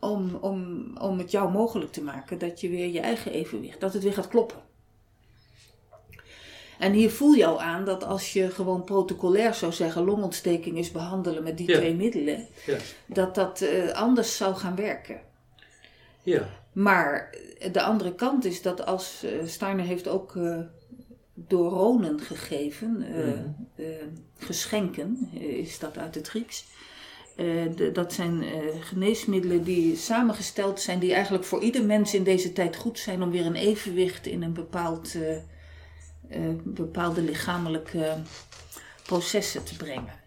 [0.00, 3.92] Om, om, om het jou mogelijk te maken dat je weer je eigen evenwicht, dat
[3.92, 4.58] het weer gaat kloppen.
[6.78, 10.90] En hier voel je al aan dat als je gewoon protocolair zou zeggen longontsteking is
[10.92, 11.76] behandelen met die Ja.
[11.76, 12.76] twee middelen, Ja.
[13.06, 15.20] dat dat eh, anders zou gaan werken.
[16.22, 16.48] Ja.
[16.72, 17.34] Maar
[17.72, 20.58] de andere kant is dat als eh, Steiner heeft ook eh
[21.34, 23.48] doronen gegeven, eh, Mhm.
[23.74, 23.86] eh,
[24.38, 26.64] geschenken eh, is dat uit het Grieks.
[27.40, 28.48] Eh, de- dat zijn eh,
[28.80, 33.30] geneesmiddelen die samengesteld zijn, die eigenlijk voor ieder mens in deze tijd goed zijn om
[33.30, 35.14] weer een evenwicht in een bepaald,
[36.30, 38.16] eh, bepaalde lichamelijke
[39.06, 40.18] processen te brengen.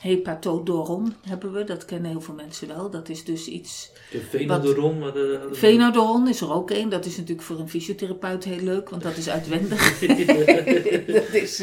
[0.00, 2.90] Hepatodoron hebben we, dat kennen heel veel mensen wel.
[2.90, 4.98] Dat is dus iets De Venodoron.
[4.98, 6.88] maar de- Venodoron is er ook één.
[6.88, 9.98] Dat is natuurlijk voor een fysiotherapeut heel leuk, want dat is uitwendig.
[11.18, 11.62] dat is,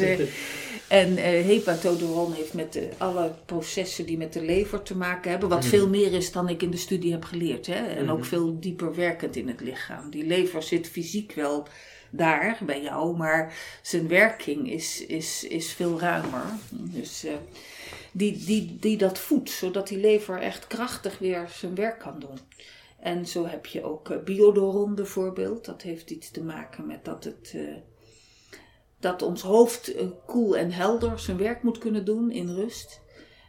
[0.92, 5.48] en eh hepatodoron heeft met de, alle processen die met de lever te maken hebben,
[5.48, 7.66] wat veel meer is dan ik in de studie heb geleerd.
[7.66, 7.86] Hè?
[7.86, 10.10] En ook veel dieper werkend in het lichaam.
[10.10, 11.66] Die lever zit fysiek wel
[12.10, 16.44] daar bij jou, maar zijn werking is, is, is veel ruimer.
[16.70, 17.32] Dus eh,
[18.12, 22.38] die, die, die dat voedt, zodat die lever echt krachtig weer zijn werk kan doen.
[23.00, 25.64] En zo heb je ook eh, biodoron bijvoorbeeld.
[25.64, 27.54] Dat heeft iets te maken met dat, het,
[29.02, 33.00] dat ons hoofd eh, koel en helder zijn werk moet kunnen doen in rust.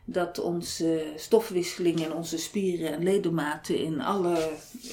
[0.05, 4.49] Dat onze stofwisseling en onze spieren en ledematen in alle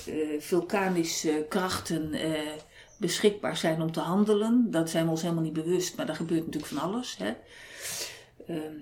[0.06, 2.52] eh, vulkanische krachten eh,
[2.98, 4.70] beschikbaar zijn om te handelen.
[4.70, 7.16] Dat zijn we ons helemaal niet bewust, maar dat gebeurt natuurlijk van alles.
[7.18, 7.32] Hè?
[8.46, 8.74] Ehm,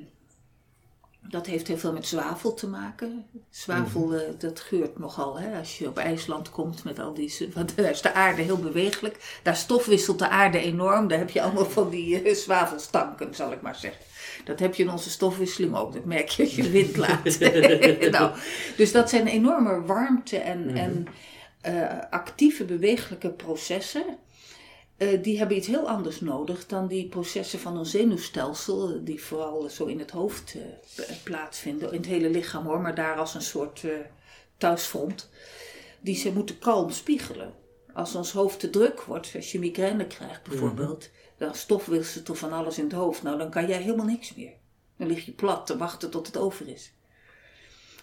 [1.28, 3.26] dat heeft heel veel met zwavel te maken.
[3.50, 5.38] Zwavel, eh, dat geurt nogal.
[5.38, 5.58] Hè?
[5.58, 7.34] Als je op IJsland komt met al die...
[7.54, 9.40] Want daar is de aarde heel bewegelijk.
[9.42, 11.08] Daar stofwisselt de aarde enorm.
[11.08, 14.04] Daar heb je allemaal van die eh, zwavelstanken, zal ik maar zeggen.
[14.44, 15.92] Dat heb je in onze stofwisseling ook.
[15.92, 17.38] Dat merk je als je de wind laat.
[18.18, 18.36] nou,
[18.76, 21.06] dus dat zijn enorme warmte en, en
[21.60, 24.04] eh, actieve bewegelijke processen.
[24.98, 29.22] Eh, die hebben iets heel anders nodig dan die processen van ons zenuwstelsel, eh, die
[29.22, 30.56] vooral zo in het hoofd
[30.96, 33.90] eh, plaatsvinden, in het hele lichaam hoor, maar daar als een soort eh,
[34.56, 35.28] thuisfront.
[36.00, 37.54] Die ze moeten kalm spiegelen.
[37.92, 42.52] Als ons hoofd te druk wordt, als je migraine krijgt bijvoorbeeld, dan stofwisselt er van
[42.52, 43.22] alles in het hoofd.
[43.22, 44.52] Nou, dan kan jij helemaal niks meer.
[44.96, 46.92] Dan lig je plat te wachten tot het over is.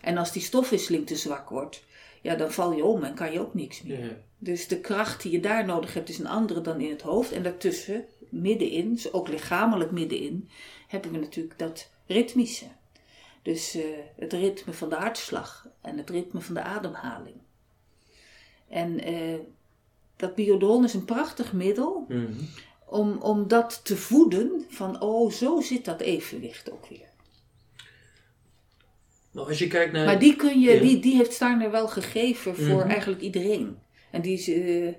[0.02, 1.84] En als die stofwisseling te zwak wordt,
[2.22, 4.24] ja, dan val je om en kan je ook niks meer.
[4.38, 7.32] Dus de kracht die je daar nodig hebt is een andere dan in het hoofd.
[7.32, 10.50] En daartussen, middenin, dus ook lichamelijk middenin,
[10.88, 12.66] hebben we natuurlijk dat ritmische.
[13.42, 13.84] Dus eh,
[14.18, 17.36] het ritme van de hartslag en het ritme van de ademhaling.
[18.68, 19.36] En eh,
[20.16, 22.32] dat biodon is een prachtig middel Mhm.
[22.86, 27.08] om, om dat te voeden van, oh, zo zit dat evenwicht ook weer.
[29.32, 30.06] Nou, als je kijkt naar...
[30.06, 30.82] Maar die, kun je, Ja.
[30.82, 32.90] die, die heeft Steiner wel gegeven voor Mhm.
[32.90, 33.78] eigenlijk iedereen.
[34.16, 34.94] En die eh,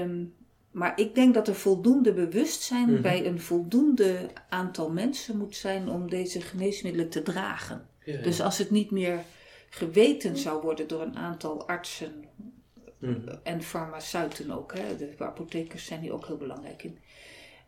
[0.00, 0.24] ehm,
[0.70, 3.02] maar ik denk dat er voldoende bewustzijn Mhm.
[3.02, 7.88] bij een voldoende aantal mensen moet zijn om deze geneesmiddelen te dragen.
[8.04, 8.22] Ja, ja.
[8.22, 9.18] Dus als het niet meer
[9.70, 12.24] geweten zou worden door een aantal artsen
[12.98, 13.34] Mhm.
[13.42, 16.98] en farmaceuten ook, hè, de apothekers zijn hier ook heel belangrijk in,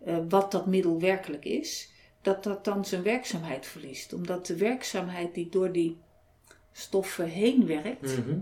[0.05, 1.91] eh, wat dat middel werkelijk is,
[2.23, 4.13] dat dat dan zijn werkzaamheid verliest.
[4.13, 5.97] Omdat de werkzaamheid die door die
[6.73, 8.39] stoffen heen werkt, Mhm.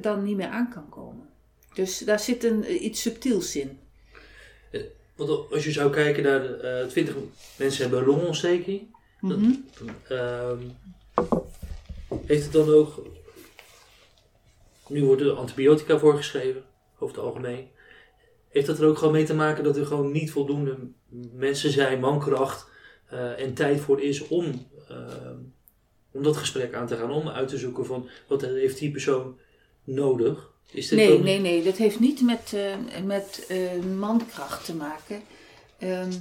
[0.00, 1.28] Dan niet meer aan kan komen.
[1.74, 3.78] Dus daar zit een, eh, iets subtiels in.
[5.16, 7.14] Want als je zou kijken naar de, eh 20
[7.56, 8.96] mensen hebben longontsteking.
[9.20, 9.52] Dat- Mhm.
[10.08, 10.58] Ehm,
[12.26, 13.06] heeft het dan ook.
[14.88, 16.62] Nu worden er antibiotica voorgeschreven,
[16.98, 17.68] over het algemeen.
[18.48, 20.76] Heeft dat er ook gewoon mee te maken dat er gewoon niet voldoende
[21.32, 22.72] mensen zijn, mankracht
[23.08, 25.36] eh, en tijd voor is om, ehm,
[26.10, 29.38] om dat gesprek aan te gaan, om uit te zoeken van wat heeft die persoon
[29.84, 30.52] nodig?
[30.70, 34.74] Is dit Nee, dan- nee, nee, dat heeft niet met, eh, met eh, mankracht te
[34.74, 35.22] maken.
[35.78, 36.12] Ehm,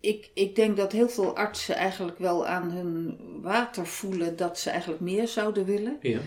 [0.00, 4.70] ik, ik denk dat heel veel artsen eigenlijk wel aan hun water voelen dat ze
[4.70, 5.96] eigenlijk meer zouden willen.
[6.00, 6.18] Ja.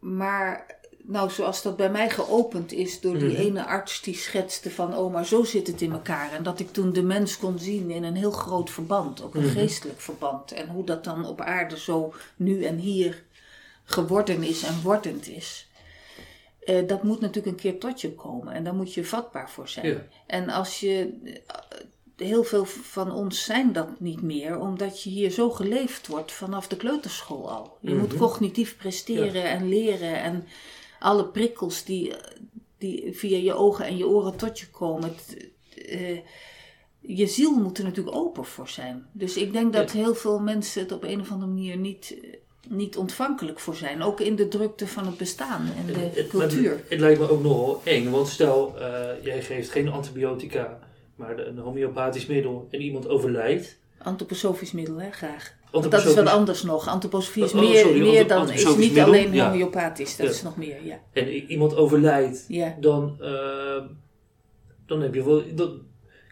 [0.00, 3.40] Maar nou, zoals dat bij mij geopend is door die Mhm.
[3.40, 6.32] ene arts die schetste van, oh, maar zo zit het in elkaar.
[6.32, 9.42] En dat ik toen de mens kon zien in een heel groot verband, ook een
[9.44, 9.52] Mhm.
[9.52, 10.52] geestelijk verband.
[10.52, 13.24] En hoe dat dan op aarde zo nu en hier
[13.90, 15.68] geworden is en wordend is.
[16.64, 19.68] Eh, dat moet natuurlijk een keer tot je komen en daar moet je vatbaar voor
[19.68, 19.86] zijn.
[19.86, 20.06] Ja.
[20.26, 21.78] En als je, eh,
[22.16, 26.68] heel veel van ons zijn dat niet meer, omdat je hier zo geleefd wordt vanaf
[26.68, 27.76] de kleuterschool al.
[27.80, 28.18] Je moet Mhm.
[28.18, 30.46] cognitief presteren en leren en
[30.98, 32.14] alle prikkels die,
[32.78, 35.02] die via je ogen en je oren tot je komen.
[35.16, 35.48] het,
[35.86, 36.18] eh,
[37.00, 39.06] je ziel moet er natuurlijk open voor zijn.
[39.12, 42.16] Dus ik denk dat heel veel mensen het op een of andere manier niet,
[42.68, 44.02] niet ontvankelijk voor zijn.
[44.02, 46.70] Ook in de drukte van het bestaan en de Het- cultuur.
[46.70, 50.78] Het, het lijkt me ook nogal eng, want stel, eh, jij geeft geen antibiotica,
[51.14, 53.78] maar een homeopathisch middel en iemand overlijdt.
[53.98, 55.56] Antroposofisch middel, hè, graag.
[55.70, 56.88] Want dat is wat anders nog.
[56.88, 59.50] Antroposofie is Oh, meer, sorry, meer antro- dan, is niet middel, alleen ja.
[59.50, 60.32] homeopathisch, dat Ja.
[60.32, 61.00] is nog meer, ja.
[61.12, 62.76] En iemand overlijdt, ja.
[62.80, 63.82] dan, eh,
[64.86, 65.42] dan heb je wel.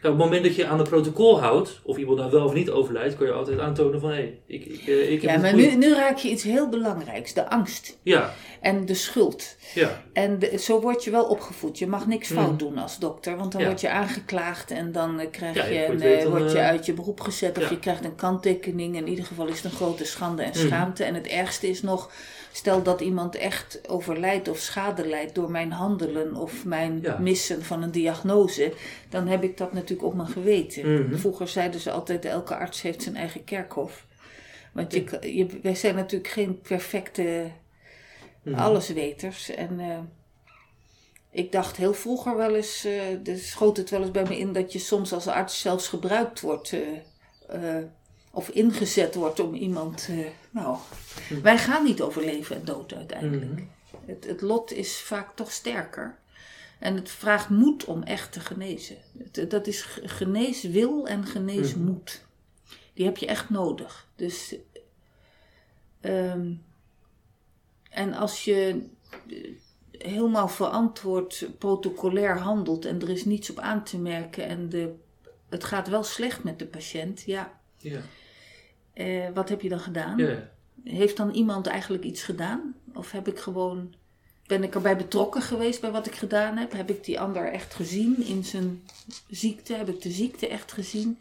[0.00, 2.54] Kijk, op het moment dat je aan het protocol houdt, of iemand nou wel of
[2.54, 5.38] niet overlijdt, kun je altijd aantonen van hé, hey, ik, ik, eh, ik heb Ja,
[5.40, 7.32] maar nu, nu raak je iets heel belangrijks.
[7.34, 9.56] De angst Ja, en de schuld.
[9.74, 11.78] ja, En de- zo word je wel opgevoed.
[11.78, 12.56] Je mag niks fout Mhm.
[12.56, 13.66] doen als dokter, want dan Ja.
[13.66, 16.86] word je aangeklaagd en dan eh, krijg Ja, je een, je eh, word je uit
[16.86, 17.70] je beroep gezet of ja.
[17.70, 18.96] je krijgt een kanttekening.
[18.96, 20.66] In ieder geval is het een grote schande en Mhm.
[20.66, 21.04] schaamte.
[21.04, 22.10] En het ergste is nog,
[22.56, 27.18] stel dat iemand echt overlijdt of schade leidt door mijn handelen of mijn Ja.
[27.18, 28.72] missen van een diagnose,
[29.08, 30.92] dan heb ik dat natuurlijk op mijn geweten.
[31.08, 31.16] Mhm.
[31.16, 34.06] Vroeger zeiden ze altijd, elke arts heeft zijn eigen kerkhof.
[34.72, 37.50] Want je, je, wij zijn natuurlijk geen perfecte
[38.42, 38.58] Mhm.
[38.58, 39.50] allesweters.
[39.50, 39.98] En eh,
[41.30, 42.92] ik dacht heel vroeger wel eens, eh
[43.22, 46.40] dus schoot het wel eens bij me in dat je soms als arts zelfs gebruikt
[46.40, 46.72] wordt.
[47.48, 47.60] eh,
[48.32, 50.08] of ingezet wordt om iemand.
[50.56, 50.76] Nou,
[51.42, 53.50] wij gaan niet over leven en dood uiteindelijk.
[53.50, 53.62] Mhm.
[54.06, 56.18] Het, het lot is vaak toch sterker.
[56.78, 58.96] En het vraagt moed om echt te genezen.
[59.32, 62.24] Het- dat is ge- geneeswil en geneesmoed.
[62.94, 64.06] Die heb je echt nodig.
[64.16, 64.54] Dus.
[66.00, 66.52] ehm,
[67.90, 68.86] en als je
[69.28, 69.50] eh,
[69.90, 74.94] helemaal verantwoord protocolair handelt en er is niets op aan te merken en de,
[75.48, 78.00] het gaat wel slecht met de patiënt, ja, ja,
[78.96, 80.18] eh, wat heb je dan gedaan?
[80.84, 82.74] Heeft dan iemand eigenlijk iets gedaan?
[82.94, 83.94] Of heb ik gewoon,
[84.46, 86.72] ben ik erbij betrokken geweest bij wat ik gedaan heb?
[86.72, 88.82] Heb ik die ander echt gezien in zijn
[89.30, 89.74] ziekte?
[89.74, 91.18] Heb ik de ziekte echt gezien?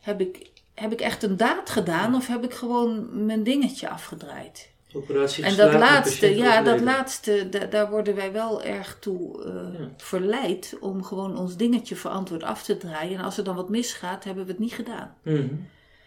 [0.00, 4.70] Heb ik, heb ik echt een daad gedaan of heb ik gewoon mijn dingetje afgedraaid?
[4.94, 9.80] Operatie En dat laatste, ja, dat laatste, da- daar worden wij wel erg toe eh,
[9.80, 9.88] Ja.
[9.96, 13.18] verleid om gewoon ons dingetje verantwoord af te draaien.
[13.18, 15.14] En als er dan wat misgaat, hebben we het niet gedaan.
[15.22, 15.50] Het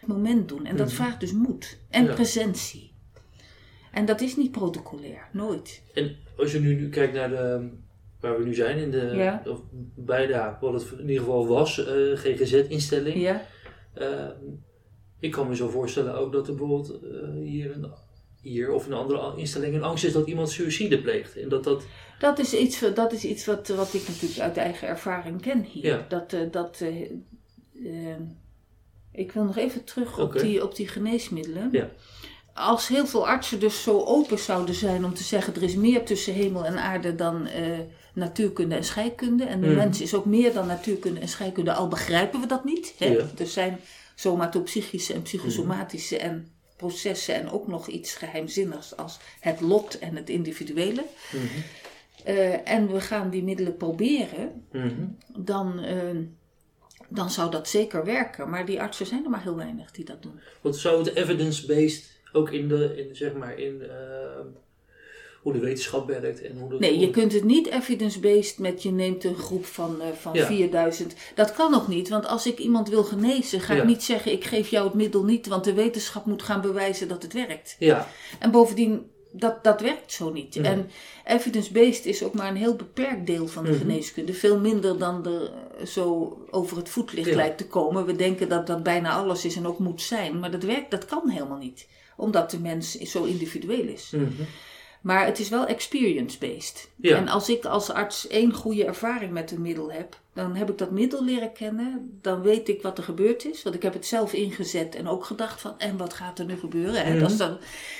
[0.06, 0.64] moment doen.
[0.66, 0.94] En dat Mhm.
[0.96, 2.14] vraagt dus moed en Ja.
[2.14, 2.94] presentie.
[3.92, 5.82] En dat is niet protocolair, nooit.
[5.94, 7.68] En als je nu, nu kijkt naar de,
[8.20, 9.42] waar we nu zijn, in de, Ja.
[9.46, 9.60] of
[10.60, 13.20] wat het in ieder geval was, eh, GGZ-instelling.
[13.20, 13.46] Ja,
[13.94, 14.28] Eh,
[15.20, 17.90] ik kan me zo voorstellen ook dat er bijvoorbeeld eh, hier, een,
[18.40, 21.36] hier of een andere instelling een angst is dat iemand suïcide pleegt.
[21.36, 21.84] En dat dat,
[22.18, 25.84] dat is iets, dat is iets wat, wat ik natuurlijk uit eigen ervaring ken hier.
[25.84, 26.06] Ja.
[26.08, 26.82] Dat, eh, dat,
[29.16, 31.68] ik wil nog even terug op, die, op die geneesmiddelen.
[31.72, 31.88] Ja.
[32.54, 36.04] Als heel veel artsen dus zo open zouden zijn om te zeggen er is meer
[36.04, 37.62] tussen hemel en aarde dan eh,
[38.14, 39.44] natuurkunde en scheikunde.
[39.44, 39.76] En de Mhm.
[39.76, 42.94] mens is ook meer dan natuurkunde en scheikunde, al begrijpen we dat niet.
[42.98, 43.06] Hè?
[43.06, 43.24] Ja.
[43.38, 43.78] Er zijn
[44.14, 50.28] somatopsychische en psychosomatische en processen en ook nog iets geheimzinnigs als het lot en het
[50.28, 51.04] individuele.
[51.32, 51.44] Mhm.
[52.24, 54.66] Eh, en we gaan die middelen proberen,
[55.36, 55.96] dan, eh,
[57.08, 58.50] dan zou dat zeker werken.
[58.50, 60.40] Maar die artsen zijn er maar heel weinig die dat doen.
[60.60, 63.88] Want zou het evidence-based ook in de, in, zeg maar, in eh,
[65.42, 66.80] hoe de wetenschap werkt en hoe dat...
[66.80, 70.46] Nee, je kunt het niet evidence-based met je neemt een groep van, eh, van Ja.
[70.46, 71.14] 4000.
[71.34, 73.80] Dat kan ook niet, want als ik iemand wil genezen, ga Ja.
[73.80, 77.08] ik niet zeggen ik geef jou het middel niet, want de wetenschap moet gaan bewijzen
[77.08, 77.76] dat het werkt.
[77.78, 80.54] Ja, En bovendien, dat, dat werkt zo niet.
[80.54, 80.64] Nee.
[80.72, 80.90] En
[81.24, 83.78] evidence-based is ook maar een heel beperkt deel van de Mhm.
[83.80, 84.32] geneeskunde.
[84.34, 85.50] Veel minder dan er
[85.86, 87.34] zo over het voetlicht Ja.
[87.36, 88.06] lijkt te komen.
[88.06, 90.38] We denken dat dat bijna alles is en ook moet zijn.
[90.38, 91.86] Maar dat werkt, dat kan helemaal niet.
[92.16, 94.10] Omdat de mens zo individueel is.
[94.14, 94.24] Mhm.
[95.06, 96.90] Maar het is wel experience-based.
[96.96, 97.16] Ja.
[97.16, 100.78] En als ik als arts één goede ervaring met een middel heb, dan heb ik
[100.78, 102.18] dat middel leren kennen.
[102.22, 103.62] Dan weet ik wat er gebeurd is.
[103.62, 106.56] Want ik heb het zelf ingezet en ook gedacht van, en wat gaat er nu
[106.58, 107.04] gebeuren?
[107.04, 107.58] En, dan,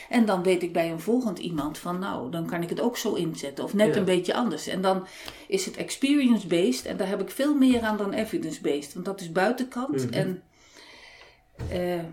[0.08, 2.96] en dan weet ik bij een volgend iemand van, nou, dan kan ik het ook
[2.96, 3.64] zo inzetten.
[3.64, 3.96] Of net Ja.
[4.00, 4.66] een beetje anders.
[4.66, 5.06] En dan
[5.48, 6.84] is het experience-based.
[6.86, 8.94] En daar heb ik veel meer aan dan evidence-based.
[8.94, 10.04] Want dat is buitenkant.
[10.04, 10.12] Mhm.
[10.12, 10.42] En
[11.68, 12.04] eh,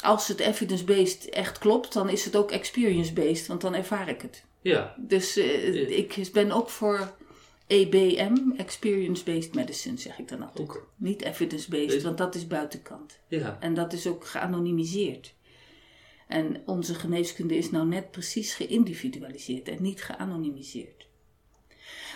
[0.00, 3.46] als het evidence-based echt klopt, dan is het ook experience-based.
[3.46, 4.44] Want dan ervaar ik het.
[4.60, 7.14] ja, Dus eh, ik ben ook voor
[7.66, 10.68] EBM, Experience-Based Medicine, zeg ik dan altijd.
[10.96, 13.18] Niet evidence-based, want dat is buitenkant.
[13.28, 13.56] ja.
[13.60, 15.34] En dat is ook geanonimiseerd.
[16.28, 20.99] En onze geneeskunde is nou net precies geïndividualiseerd en niet geanonimiseerd.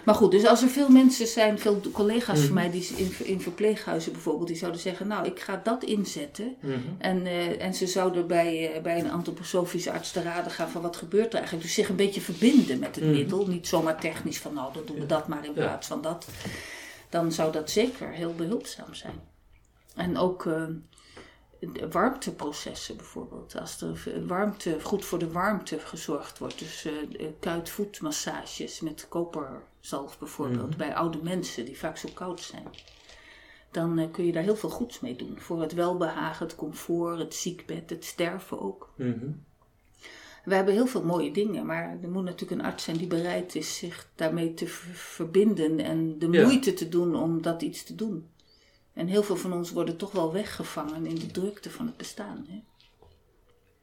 [0.04, 3.40] Maar goed, dus als er veel mensen zijn, veel collega's van mij die in, in
[3.40, 6.56] verpleeghuizen bijvoorbeeld, die zouden zeggen, nou ik ga dat inzetten.
[6.60, 6.72] Mhm.
[6.98, 10.82] En, eh, en ze zouden bij, eh, bij een antroposofische arts te raden gaan van
[10.82, 11.62] wat gebeurt er eigenlijk.
[11.64, 13.12] Dus zich een beetje verbinden met het Mhm.
[13.14, 13.46] middel.
[13.46, 15.60] Niet zomaar technisch van nou dan doen we dat maar in Ja.
[15.66, 16.26] plaats van dat.
[17.08, 19.20] Dan zou dat zeker heel behulpzaam zijn.
[19.94, 20.62] En ook eh,
[21.90, 23.60] warmteprocessen bijvoorbeeld.
[23.60, 26.58] Als er warmte, goed voor de warmte gezorgd wordt.
[26.58, 26.92] Dus uh,
[27.40, 29.06] kuitvoetmassages met
[29.90, 30.68] koperzalf bijvoorbeeld.
[30.68, 30.78] Mhm.
[30.78, 32.68] Bij oude mensen die vaak zo koud zijn.
[33.70, 35.38] Dan eh, kun je daar heel veel goeds mee doen.
[35.40, 38.92] Voor het welbehagen, het comfort, het ziekbed, het sterven ook.
[38.96, 39.30] Mhm.
[40.44, 43.54] We hebben heel veel mooie dingen, maar er moet natuurlijk een arts zijn die bereid
[43.54, 46.42] is zich daarmee te ver- verbinden en de Ja.
[46.42, 48.28] moeite te doen om dat iets te doen.
[48.92, 52.46] En heel veel van ons worden toch wel weggevangen in de drukte van het bestaan.
[52.48, 52.62] Hè?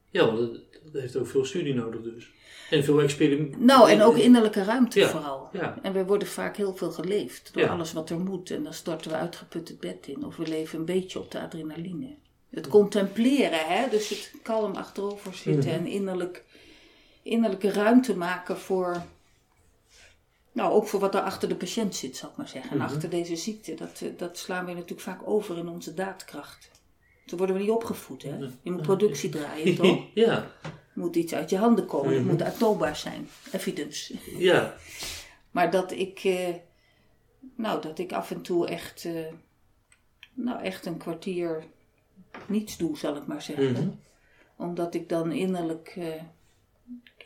[0.10, 0.60] Ja, want
[0.92, 2.32] dat heeft ook veel studie nodig dus.
[2.72, 3.60] En veel experiment.
[3.60, 5.50] Nou, en ook innerlijke ruimte Ja, vooral.
[5.54, 5.78] ja.
[5.82, 7.70] En we worden vaak heel veel geleefd door Ja.
[7.70, 8.52] alles wat er moet.
[8.52, 10.26] En dan storten we uitgeput het bed in.
[10.26, 12.16] Of we leven een beetje op de adrenaline.
[12.50, 13.90] Het contempleren, hè?
[13.90, 15.80] dus het kalm achterover zitten Mhm.
[15.80, 16.44] en innerlijk,
[17.24, 19.02] innerlijke ruimte maken voor.
[20.52, 22.72] Nou, ook voor wat er achter de patiënt zit, zal ik maar zeggen.
[22.72, 22.86] En Mhm.
[22.86, 26.72] achter deze ziekte, dat, eh, dat slaan we natuurlijk vaak over in onze daadkracht.
[27.26, 28.38] Zo worden we niet opgevoed, hè?
[28.62, 30.00] Je moet productie draaien, toch?
[30.14, 30.52] ja,
[30.94, 32.12] moet iets uit je handen komen.
[32.14, 32.32] Het Mhm.
[32.32, 33.28] moet aantoonbaar zijn.
[33.52, 34.16] Evidence.
[34.38, 34.74] ja.
[35.52, 36.56] Maar dat ik, eh,
[37.56, 39.26] nou, dat ik af en toe echt, eh,
[40.34, 41.64] nou, echt een kwartier
[42.46, 43.72] niets doe, zal ik maar zeggen.
[43.72, 43.90] Mhm.
[44.56, 46.22] Omdat ik dan innerlijk, eh,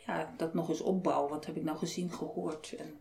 [0.06, 1.28] ja, dat nog eens opbouw.
[1.28, 2.72] Wat heb ik nou gezien, gehoord?
[2.78, 2.94] En,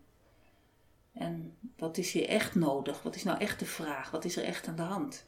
[1.13, 3.03] en wat is hier echt nodig?
[3.03, 4.11] Wat is nou echt de vraag?
[4.11, 5.26] Wat is er echt aan de hand?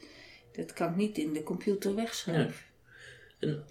[0.52, 2.66] Dat kan ik niet in de computer wegschrijven.
[3.40, 3.66] En,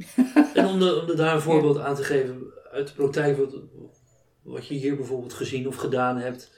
[0.55, 3.55] en om, de, om daar een voorbeeld aan te geven uit de praktijk, wat,
[4.43, 6.51] wat je hier bijvoorbeeld gezien of gedaan hebt.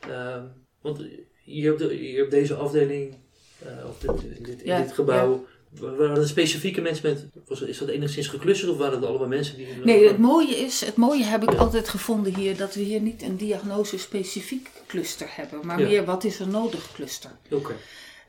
[0.00, 0.44] Ehm,
[0.80, 1.00] want
[1.44, 3.16] hier op, de, hier op deze afdeling,
[3.58, 7.60] eh, of dit, in, dit, in Ja, dit gebouw, waren er specifieke mensen met, was,
[7.60, 9.66] is dat enigszins geclusterd of waren het allemaal mensen die...
[9.84, 13.22] Nee, het mooie is, het mooie heb ik altijd gevonden hier, dat we hier niet
[13.22, 17.30] een diagnose-specifiek cluster hebben, maar meer wat is er nodig cluster.
[17.50, 17.74] Oké,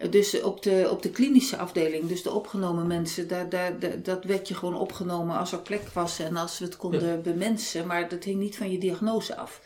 [0.10, 4.24] Dus op de, op de klinische afdeling, dus de opgenomen mensen, daar, daar, daar- dat
[4.24, 7.88] werd je gewoon opgenomen als er plek was en als we het konden bemensen.
[7.88, 9.62] Maar dat hing niet van je diagnose af.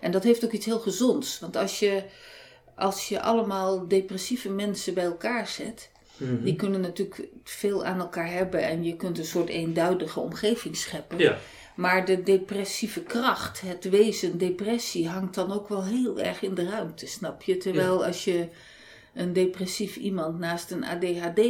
[0.00, 1.38] En dat heeft ook iets heel gezonds.
[1.40, 2.02] Want als je,
[2.74, 6.42] als je allemaal depressieve mensen bij elkaar zet, Mhm.
[6.44, 11.18] die kunnen natuurlijk veel aan elkaar hebben en je kunt een soort eenduidige omgeving scheppen.
[11.18, 11.38] Ja,
[11.74, 16.68] Maar de depressieve kracht, het wezen depressie, hangt dan ook wel heel erg in de
[16.68, 17.56] ruimte, snap je?
[17.56, 18.48] Terwijl als je
[19.18, 21.40] een depressief iemand naast een ADHD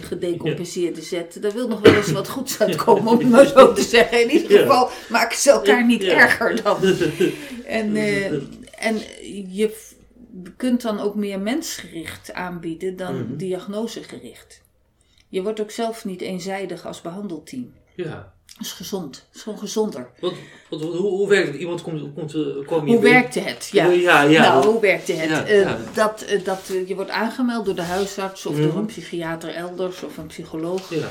[0.00, 3.82] gedecompenseerde zet, daar wil nog wel eens wat goeds uitkomen, om het maar zo te
[3.82, 4.22] zeggen.
[4.22, 6.76] In ieder geval maken ze elkaar niet erger dan.
[7.66, 8.32] En, eh,
[8.78, 8.98] en
[9.50, 9.76] je
[10.56, 13.36] kunt dan ook meer mensgericht aanbieden dan Mhm.
[13.36, 14.62] diagnosegericht.
[15.28, 17.72] Je wordt ook zelf niet eenzijdig als behandelteam.
[17.94, 18.32] ja.
[18.60, 19.26] Is gezond.
[19.34, 20.10] Is gewoon gezonder.
[20.20, 20.32] Wat,
[20.70, 21.56] wat, hoe, hoe werkt het?
[21.56, 23.68] Iemand komt, komt, eh, kwam Hoe werkte het?
[23.72, 23.86] Ja.
[23.86, 24.42] Ja, ja.
[24.42, 25.30] nou, hoe werkte het?
[25.30, 25.78] Ja, Eh, ja.
[25.94, 28.62] Dat, eh, dat, je wordt aangemeld door de huisarts of Mhm.
[28.62, 30.94] door een psychiater elders of een psycholoog.
[30.94, 31.08] Ja,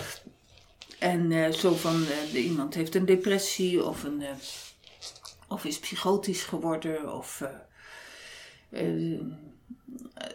[0.99, 4.23] En zo van, iemand heeft een depressie of, een,
[5.47, 7.43] of is psychotisch geworden of,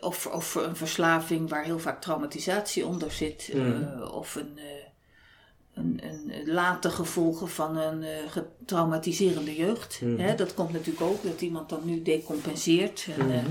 [0.01, 3.51] of, of een verslaving waar heel vaak traumatisatie onder zit.
[3.55, 4.03] Mhm.
[4.03, 4.59] of een,
[5.79, 10.01] een, een late gevolgen van een eh, getraumatiserende jeugd.
[10.01, 10.18] Mhm.
[10.20, 13.07] Hè, dat komt natuurlijk ook, dat iemand dan nu decompenseert.
[13.18, 13.47] En, eh, Mhm.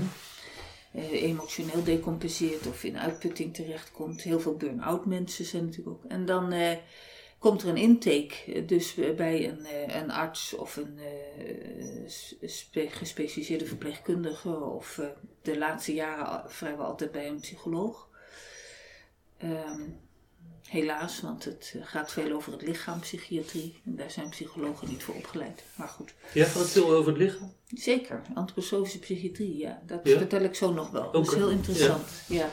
[0.92, 4.22] eh, emotioneel decompenseert of in uitputting terechtkomt.
[4.22, 6.04] Heel veel burn-out mensen zijn natuurlijk ook.
[6.10, 6.76] En dan eh,
[7.38, 12.48] komt er een intake, eh, dus eh, bij een, eh, een arts of een eh,
[12.48, 15.06] spe- gespecialiseerde verpleegkundige of eh,
[15.42, 18.08] de laatste jaren vrijwel altijd bij een psycholoog.
[19.38, 19.80] Ehm,
[20.68, 23.80] helaas, want het eh, gaat veel over het lichaam, psychiatrie.
[23.84, 25.62] En daar zijn psychologen niet voor opgeleid.
[25.76, 26.14] Maar goed.
[26.34, 27.52] ja, gaat het veel over het lichaam?
[27.74, 29.82] Zeker, antroposofische psychiatrie, ja.
[29.86, 30.16] Dat Ja?
[30.18, 31.10] vertel ik zo nog wel.
[31.12, 32.48] Dat is heel interessant, ja.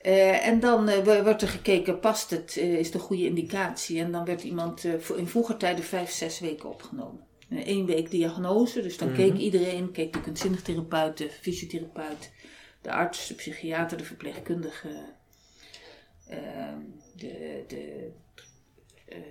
[0.00, 4.00] Eh, en dan eh, wo- wordt er gekeken, past het, is de goede indicatie.
[4.00, 4.84] En dan werd iemand
[5.16, 7.20] in vroeger tijden vijf, zes weken opgenomen.
[7.50, 9.16] Eén week diagnose, dus dan Mhm.
[9.16, 12.30] keek iedereen, keek de kunstzinnig therapeut, de fysiotherapeut,
[12.82, 15.12] de arts, de psychiater, de verpleegkundige,
[16.28, 16.78] ehm,
[17.28, 17.64] de,
[19.08, 19.22] de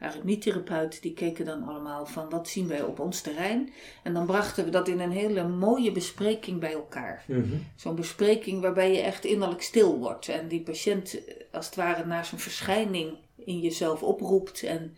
[0.00, 3.72] aritmietherapeut, die keken dan allemaal van wat zien wij op ons terrein.
[4.02, 7.24] En dan brachten we dat in een hele mooie bespreking bij elkaar.
[7.26, 7.56] Mhm.
[7.76, 10.28] Zo'n bespreking waarbij je echt innerlijk stil wordt.
[10.28, 14.62] En die patiënt eh, als het ware naar zijn verschijning in jezelf oproept.
[14.62, 14.96] En,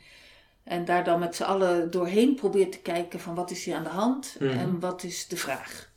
[0.65, 3.83] en daar dan met z'n allen doorheen probeert te kijken van wat is hier aan
[3.85, 4.59] de hand Mhm.
[4.59, 5.93] en wat is de vraag.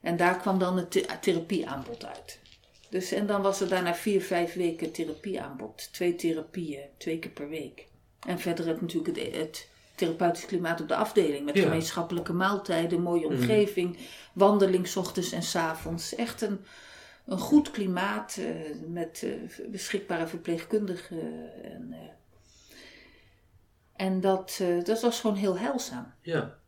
[0.00, 2.38] En daar kwam dan het the- therapieaanbod uit.
[2.90, 5.92] Dus, en dan was er daarna vier, vijf weken therapieaanbod.
[5.92, 7.86] Twee therapieën, twee keer per week.
[8.26, 11.44] En verder het natuurlijk het, het therapeutisch klimaat op de afdeling.
[11.44, 11.62] Met Ja.
[11.62, 13.34] gemeenschappelijke maaltijden, mooie Mhm.
[13.34, 13.98] omgeving,
[14.32, 16.14] wandeling 's ochtends en 's avonds.
[16.14, 16.60] Echt een,
[17.26, 18.46] een goed klimaat eh,
[18.88, 21.52] met eh, beschikbare verpleegkundigen.
[21.62, 21.98] En, eh,
[24.06, 26.12] en dat, eh, dat was gewoon heel heilzaam.
[26.22, 26.58] Ja.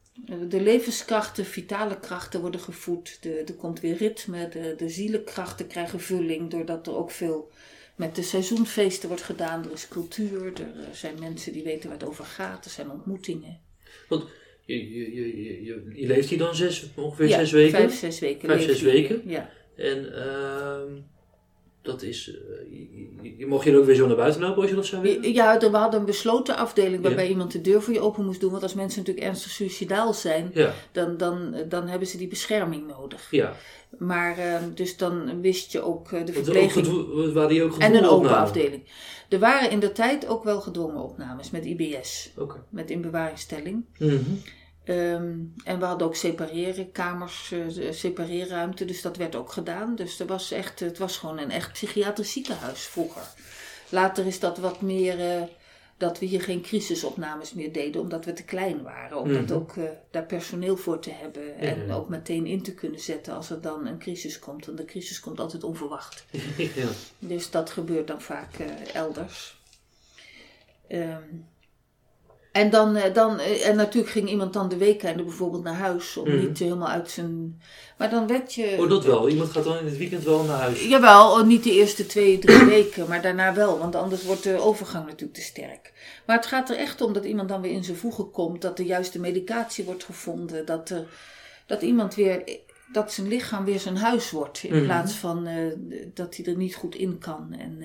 [0.48, 3.22] De levenskrachten, vitale krachten worden gevoed.
[3.22, 4.48] De, er komt weer ritme.
[4.48, 6.50] De, de zielenkrachten krijgen vulling.
[6.50, 7.50] Doordat er ook veel
[7.96, 9.64] met de seizoenfeesten wordt gedaan.
[9.64, 10.46] Er is cultuur.
[10.46, 12.64] Er eh, zijn mensen die weten waar het over gaat.
[12.64, 13.60] Er zijn ontmoetingen.
[14.08, 14.24] Want
[14.64, 17.78] je, je, je, je, je, leeft hier dan zes, ongeveer Ja, zes weken.
[17.78, 18.48] Vijf, zes weken.
[18.48, 19.22] Vijf, zes weken?
[19.26, 19.50] Ja.
[19.76, 20.92] En ehm,
[21.82, 22.28] dat is.
[22.28, 22.34] eh,
[22.70, 22.86] je,
[23.22, 25.32] je- je mocht hier ook weer zo naar buiten lopen als je dat zou willen?
[25.32, 27.30] Ja, we hadden een besloten afdeling waarbij Ja.
[27.30, 28.50] iemand de deur voor je open moest doen.
[28.50, 32.86] Want als mensen natuurlijk ernstig suicidaal zijn, Ja, dan, dan, dan hebben ze die bescherming
[32.86, 33.28] nodig.
[33.30, 33.56] ja.
[33.98, 37.32] Maar eh, dus dan wist je ook eh, de ook verpleging.
[37.32, 38.38] waren die ook En een open opnamen?
[38.38, 38.82] afdeling.
[39.28, 42.56] Er waren in de tijd ook wel gedwongen opnames met IBS, Oké.
[42.68, 43.84] met inbewaringstelling.
[43.98, 44.16] Mhm.
[44.84, 49.94] Ehm, en we hadden ook separeren, kamers, eh, separeerruimte, dus dat werd ook gedaan.
[49.94, 53.22] Dus er was echt, het was gewoon een echt psychiatrisch ziekenhuis vroeger.
[53.88, 55.42] Later is dat wat meer, eh,
[55.96, 59.18] dat we hier geen crisisopnames meer deden, omdat we te klein waren.
[59.18, 59.52] Om dat Mhm.
[59.52, 63.50] ook eh, daar personeel voor te hebben en ook meteen in te kunnen zetten als
[63.50, 64.66] er dan een crisis komt.
[64.66, 66.24] Want de crisis komt altijd onverwacht.
[66.74, 66.88] ja.
[67.18, 68.54] Dus dat gebeurt dan vaak
[68.92, 69.60] elders.
[70.88, 71.22] Ehm,
[72.52, 76.16] en, dan, eh, dan, eh, en natuurlijk ging iemand dan de weekenden bijvoorbeeld naar huis.
[76.16, 76.38] Om Mhm.
[76.46, 77.60] niet helemaal uit zijn.
[77.98, 78.76] Maar dan werd je.
[78.78, 79.28] Oh, dat wel.
[79.28, 80.84] Iemand gaat dan in het weekend wel naar huis.
[80.84, 83.78] Jawel, oh, niet de eerste twee, drie weken, maar daarna wel.
[83.78, 85.92] Want anders wordt de overgang natuurlijk te sterk.
[86.26, 88.62] Maar het gaat er echt om dat iemand dan weer in zijn voegen komt.
[88.62, 90.66] Dat de juiste medicatie wordt gevonden.
[90.66, 91.06] Dat, er,
[91.66, 92.58] dat iemand weer.
[92.92, 94.62] Dat zijn lichaam weer zijn huis wordt.
[94.62, 94.84] In Mhm.
[94.84, 95.56] plaats van eh,
[96.14, 97.54] dat hij er niet goed in kan.
[97.58, 97.84] En,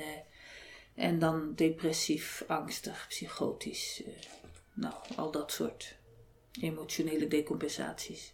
[0.95, 4.03] en dan depressief, angstig, psychotisch.
[4.77, 5.95] Nou, al dat soort
[6.61, 8.33] emotionele decompensaties.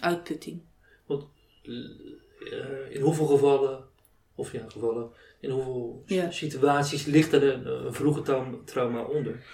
[0.00, 0.62] Uitputting.
[1.06, 1.24] Want
[1.62, 3.84] eh, in hoeveel gevallen,
[4.34, 6.30] of ja, gevallen, in hoeveel Ja.
[6.30, 9.44] situaties ligt er een, een vroege trauma, trauma onder?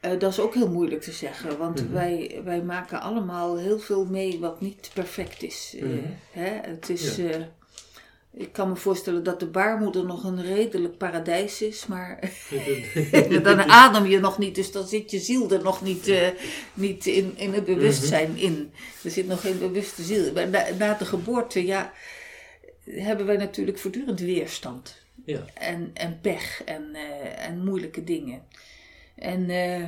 [0.00, 1.92] Eh, dat is ook heel moeilijk te zeggen, want Mhm.
[1.92, 5.74] wij, wij maken allemaal heel veel mee wat niet perfect is.
[5.76, 5.98] Eh, Mhm.
[6.30, 6.48] hè?
[6.70, 7.18] Het is
[8.34, 12.18] ik kan me voorstellen dat de baarmoeder nog een redelijk paradijs is, maar
[13.42, 16.28] dan adem je nog niet, dus dan zit je ziel er nog niet, eh,
[16.74, 18.72] niet in, in het bewustzijn in.
[19.04, 20.32] Er zit nog geen bewuste ziel.
[20.32, 21.92] Maar na, na de geboorte, ja,
[22.84, 25.44] hebben wij natuurlijk voortdurend weerstand ja.
[25.54, 28.42] en, en pech en, eh, en moeilijke dingen.
[29.14, 29.82] En, eh,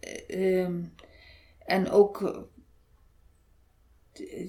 [0.00, 0.82] eh, ehm,
[1.58, 2.48] en ook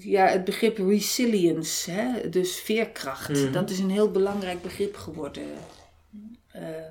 [0.00, 2.28] ja, het begrip resilience, hè?
[2.28, 3.52] dus veerkracht, Mhm.
[3.52, 5.42] dat is een heel belangrijk begrip geworden.
[6.46, 6.84] Eh,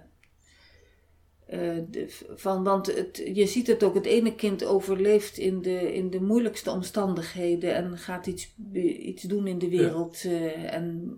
[1.48, 5.94] eh, de- van, want het, je ziet het ook, het ene kind overleeft in de,
[5.94, 8.54] in de moeilijkste omstandigheden en gaat iets,
[8.98, 10.22] iets doen in de wereld.
[10.26, 11.16] eh, en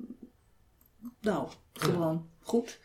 [1.21, 2.79] nou, gewoon goed.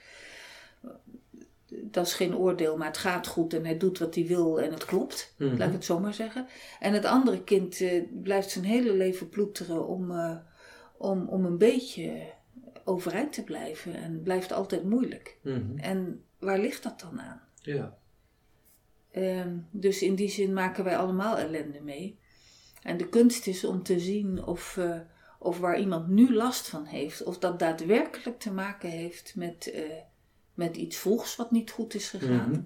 [1.81, 4.73] Dat is geen oordeel, maar het gaat goed en hij doet wat hij wil en
[4.73, 5.35] het klopt.
[5.39, 5.57] Mhm.
[5.57, 6.47] Laat ik het zo maar zeggen.
[6.81, 10.37] En het andere kind eh, blijft zijn hele leven ploeteren om, eh,
[10.97, 12.33] om, om een beetje
[12.85, 13.95] overeind te blijven.
[13.95, 15.39] En blijft altijd moeilijk.
[15.43, 15.79] Mhm.
[15.79, 17.41] En waar ligt dat dan aan?
[17.61, 18.01] ja.
[19.11, 22.19] Ehm, dus in die zin maken wij allemaal ellende mee.
[22.83, 25.01] En de kunst is om te zien of, eh,
[25.39, 29.73] of waar iemand nu last van heeft, of dat daadwerkelijk te maken heeft met,
[30.55, 32.51] met iets vroegs wat niet goed is gegaan.
[32.51, 32.61] Mhm.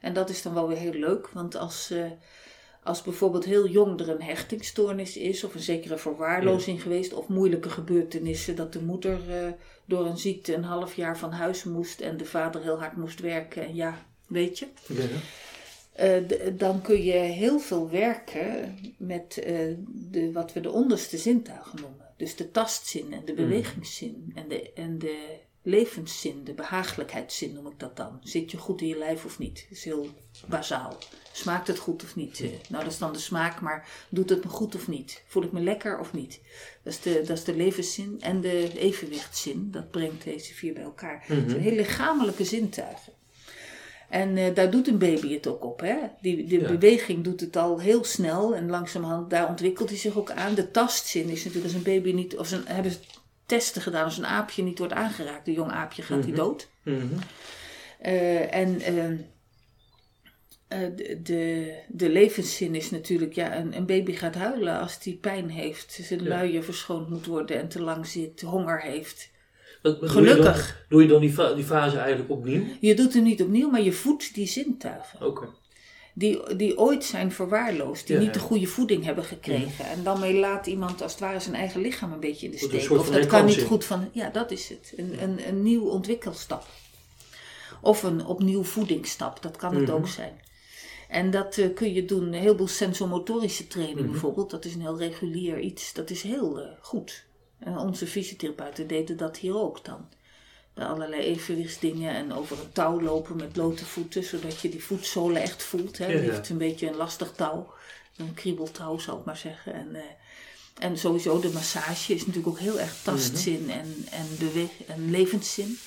[0.00, 2.10] En dat is dan wel weer heel leuk, want als, eh,
[2.82, 7.70] als bijvoorbeeld heel jong er een hechtingstoornis is, of een zekere verwaarlozing geweest, of moeilijke
[7.70, 9.52] gebeurtenissen, dat de moeder eh,
[9.84, 13.20] door een ziekte een half jaar van huis moest en de vader heel hard moest
[13.20, 13.62] werken.
[13.62, 14.66] En ja, weet je.
[14.86, 15.04] Ja.
[15.92, 16.22] Eh,
[16.52, 19.42] dan kun je heel veel werken met
[19.86, 22.06] de, wat we de onderste zintuigen noemen.
[22.16, 27.78] Dus de tastzin en de bewegingszin en de, en de levenszin, de behagelijkheidszin noem ik
[27.78, 28.20] dat dan.
[28.22, 29.66] Zit je goed in je lijf of niet?
[29.68, 30.08] Dat is heel
[30.46, 30.98] bazaal.
[31.32, 32.40] Smaakt het goed of niet?
[32.40, 35.22] Eh, nou, dat is dan de smaak, maar doet het me goed of niet?
[35.26, 36.40] Voel ik me lekker of niet?
[36.82, 39.68] Dat is de, dat is de levenszin en de evenwichtszin.
[39.70, 41.24] Dat brengt deze vier bij elkaar.
[41.26, 43.12] Het zijn heel lichamelijke zintuigen.
[44.08, 45.80] En eh, daar doet een baby het ook op.
[45.80, 45.96] Hè?
[46.20, 46.68] Die, Ja.
[46.68, 50.54] beweging doet het al heel snel en langzamerhand, daar ontwikkelt hij zich ook aan.
[50.54, 52.98] De tastzin is natuurlijk als een baby niet, of zijn, hebben ze
[53.50, 56.40] testen gedaan, als een aapje niet wordt aangeraakt, een jong aapje gaat die Mhm.
[56.42, 56.68] dood.
[56.82, 57.06] Mhm.
[57.98, 59.16] Eh, en ehm,
[60.68, 65.16] eh, de, de, de levenszin is natuurlijk, ja, een, een baby gaat huilen als die
[65.16, 66.28] pijn heeft, zijn Ja.
[66.28, 69.30] luier verschoond moet worden en te lang zit, honger heeft.
[69.82, 70.12] Gelukkig.
[70.12, 70.54] Doe je dan,
[70.88, 72.64] doe je dan die, die fase eigenlijk opnieuw?
[72.80, 75.26] Je doet het niet opnieuw, maar je voedt die zintuigen.
[75.26, 75.48] Oké.
[76.14, 79.84] Die, die ooit zijn verwaarloosd, die Ja, niet de goede voeding hebben gekregen.
[79.84, 82.58] En dan mee laat iemand als het ware zijn eigen lichaam een beetje in de
[82.58, 82.90] steek.
[82.90, 84.92] Of dat kan niet goed van, ja dat is het.
[84.96, 86.66] Een, een, een nieuw ontwikkelstap.
[87.82, 89.92] Of een opnieuw voedingsstap, dat kan het Mhm.
[89.92, 90.40] ook zijn.
[91.08, 94.10] En dat eh, kun je doen, een heleboel sensomotorische training Mhm.
[94.10, 94.50] bijvoorbeeld.
[94.50, 97.24] Dat is een heel regulier iets, dat is heel eh, goed.
[97.58, 100.08] En onze fysiotherapeuten deden dat hier ook dan.
[100.74, 105.42] Bij allerlei evenwichtsdingen en over een touw lopen met blote voeten, zodat je die voetzolen
[105.42, 105.98] echt voelt.
[105.98, 106.06] Hè.
[106.06, 106.32] Ja, ja.
[106.32, 107.72] Liefst een beetje een lastig touw,
[108.16, 109.74] een kriebeltouw zou ik maar zeggen.
[109.74, 110.02] En, eh,
[110.78, 115.78] en sowieso de massage is natuurlijk ook heel erg tastzin en, en, bewe- en levenszin.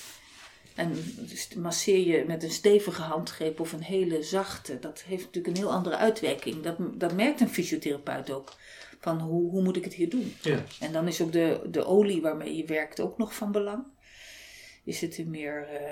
[0.74, 5.56] En dus masseer je met een stevige handgreep of een hele zachte, dat heeft natuurlijk
[5.56, 6.62] een heel andere uitwerking.
[6.62, 8.52] Dat, dat merkt een fysiotherapeut ook.
[9.00, 10.34] Van hoe, hoe moet ik het hier doen?
[10.40, 10.64] Ja.
[10.80, 13.84] En dan is ook de, de olie waarmee je werkt ook nog van belang.
[14.84, 15.90] Is het een meer, eh,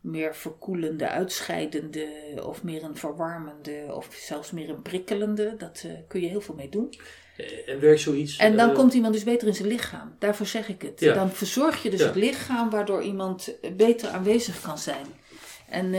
[0.00, 2.08] meer verkoelende, uitscheidende
[2.46, 5.54] of meer een verwarmende of zelfs meer een prikkelende?
[5.58, 6.94] Dat eh, kun je heel veel mee doen.
[7.36, 8.36] Eh, En werkt zoiets...
[8.36, 10.16] En dan komt iemand dus beter in zijn lichaam.
[10.18, 11.00] Daarvoor zeg ik het.
[11.00, 11.14] Ja.
[11.14, 12.06] Dan verzorg je dus Ja.
[12.06, 15.06] het lichaam waardoor iemand beter aanwezig kan zijn.
[15.68, 15.94] En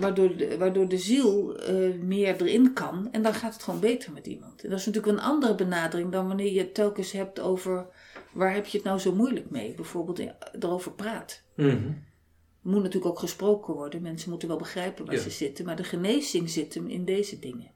[0.00, 1.56] waardoor, de, waardoor de ziel
[2.00, 3.08] meer erin kan.
[3.12, 4.62] En dan gaat het gewoon beter met iemand.
[4.64, 7.86] En dat is natuurlijk een andere benadering dan wanneer je het telkens hebt over...
[8.32, 9.74] waar heb je het nou zo moeilijk mee?
[9.74, 10.20] Bijvoorbeeld
[10.60, 11.42] erover praat.
[11.56, 14.02] Er moet natuurlijk ook gesproken worden.
[14.02, 15.20] Mensen moeten wel begrijpen waar Ja.
[15.20, 15.64] ze zitten.
[15.64, 17.70] Maar de genezing zit hem in deze dingen.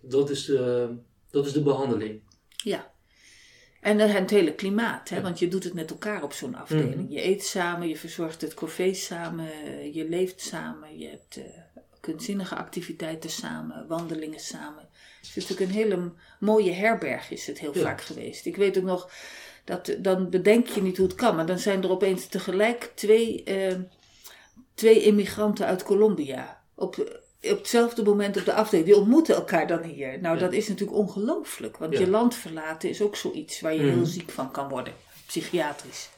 [0.00, 0.94] Dat is de,
[1.30, 2.20] dat is de behandeling.
[2.64, 2.94] Ja.
[3.80, 5.16] En eh, het hele klimaat, hè?
[5.16, 5.22] Ja.
[5.22, 6.94] want je doet het met elkaar op zo'n afdeling.
[6.94, 7.12] Mhm.
[7.12, 9.46] Je eet samen, je verzorgt het café samen,
[9.94, 11.44] je leeft samen, je hebt eh,
[12.00, 14.85] kunstzinnige activiteiten samen, wandelingen samen.
[15.26, 16.10] Het is natuurlijk een hele
[16.40, 17.80] mooie herberg is het heel Ja.
[17.82, 18.46] vaak geweest.
[18.46, 19.10] Ik weet ook nog,
[19.64, 23.44] dat, dan bedenk je niet hoe het kan, maar dan zijn er opeens tegelijk twee,
[23.44, 23.74] eh,
[24.74, 26.60] twee immigranten uit Colombia.
[26.74, 26.98] Op,
[27.42, 28.88] op hetzelfde moment op de afdeling.
[28.88, 30.20] Die ontmoeten elkaar dan hier.
[30.20, 30.40] Nou, Ja.
[30.40, 31.76] dat is natuurlijk ongelooflijk.
[31.76, 31.98] Want Ja.
[32.00, 33.94] je land verlaten is ook zoiets waar je Mhm.
[33.96, 34.92] heel ziek van kan worden.
[35.26, 36.08] Psychiatrisch.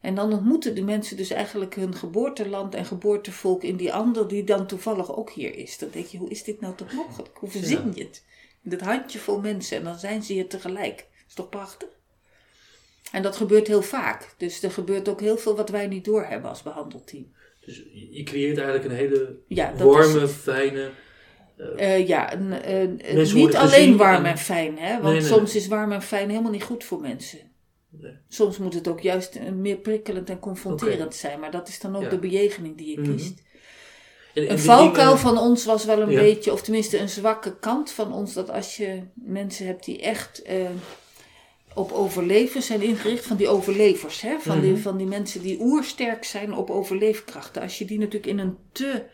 [0.00, 4.44] En dan ontmoeten de mensen dus eigenlijk hun geboorteland en geboortevolk in die ander die
[4.44, 5.78] dan toevallig ook hier is.
[5.78, 7.30] Dan denk je, hoe is dit nou toch mogelijk?
[7.38, 8.24] Hoe verzin je het?
[8.62, 10.96] Dat handjevol mensen en dan zijn ze hier tegelijk.
[10.96, 11.88] Dat is toch prachtig?
[13.12, 14.34] En dat gebeurt heel vaak.
[14.36, 17.26] Dus er gebeurt ook heel veel wat wij niet doorhebben als behandelteam.
[17.64, 20.90] Dus je creëert eigenlijk een hele Ja, is warme, fijne...
[21.76, 24.90] Eh, ja, een, een- een- Mensen niet alleen warm en- en fijn, hè?
[24.92, 27.38] Want Nee, nee, soms is warm en fijn helemaal niet goed voor mensen.
[28.28, 31.96] Soms moet het ook juist eh, meer prikkelend en confronterend zijn, maar dat is dan
[31.96, 32.08] ook Ja.
[32.08, 33.10] de bejegening die je Mhm.
[33.16, 33.42] kiest.
[34.34, 36.20] En- en Een valkuil dingen- van ons was wel een Ja.
[36.20, 40.42] beetje, of tenminste een zwakke kant van ons, dat als je mensen hebt die echt
[40.42, 40.56] eh,
[41.74, 44.38] op overleven zijn ingericht, van die overlevers, hè?
[44.38, 44.80] Van, die, Mhm.
[44.80, 49.04] van die mensen die oersterk zijn op overleefkrachten, als je die natuurlijk in een te,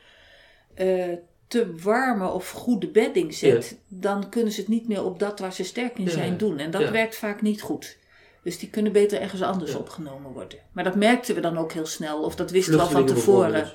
[0.75, 1.13] eh,
[1.49, 5.53] te warme of goede bedding zet, dan kunnen ze het niet meer op dat waar
[5.53, 6.39] ze sterk in zijn ja.
[6.39, 6.59] doen.
[6.59, 6.91] En dat Ja.
[6.91, 7.97] werkt vaak niet goed.
[8.45, 9.79] Dus die kunnen beter ergens anders Ja.
[9.79, 10.59] opgenomen worden.
[10.73, 13.73] Maar dat merkten we dan ook heel snel, of dat wisten we al van tevoren.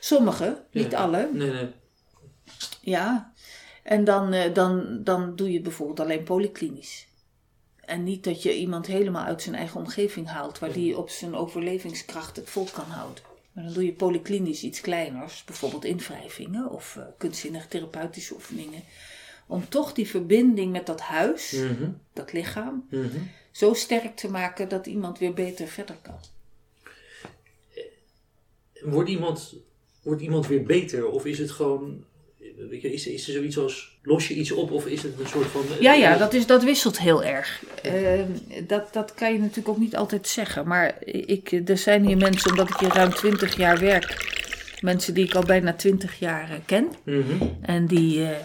[0.00, 1.28] Sommige, niet alle.
[1.32, 1.68] Nee, nee.
[2.80, 3.32] Ja,
[3.82, 7.06] en dan, eh, dan, dan doe je bijvoorbeeld alleen polyklinisch.
[7.80, 11.34] En niet dat je iemand helemaal uit zijn eigen omgeving haalt, waar die op zijn
[11.34, 13.24] overlevingskracht het vol kan houden.
[13.52, 18.82] Maar dan doe je polyklinisch iets kleiners, bijvoorbeeld invrijvingen of eh kunstzinnig therapeutische oefeningen.
[19.46, 23.18] Om toch die verbinding met dat huis, Mhm, dat lichaam, mhm.
[23.52, 26.18] Zo sterk te maken dat iemand weer beter verder kan.
[28.80, 29.54] Wordt iemand,
[30.02, 31.08] wordt iemand weer beter?
[31.08, 32.04] Of is het gewoon...
[32.56, 33.98] Weet je, is, is er zoiets als...
[34.02, 35.62] Los je iets op of is het een soort van...
[35.80, 37.64] Ja, ja, dat, is, dat wisselt heel erg.
[37.82, 38.20] Eh,
[38.66, 40.66] dat, dat kan je natuurlijk ook niet altijd zeggen.
[40.66, 44.30] Maar ik, er zijn hier mensen, omdat ik hier ruim 20 jaar werk,
[44.80, 46.88] mensen die ik al bijna 20 jaar eh, ken.
[47.04, 47.46] Mhm.
[47.60, 48.36] En die, eh,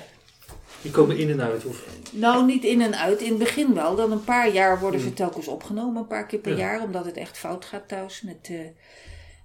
[0.81, 1.65] Die komen in en uit.
[1.65, 3.95] Of, nou niet in en uit, in het begin wel.
[3.95, 6.57] Dan een paar jaar worden ze telkens opgenomen, een paar keer per Ja.
[6.57, 8.59] jaar, omdat het echt fout gaat thuis met, eh,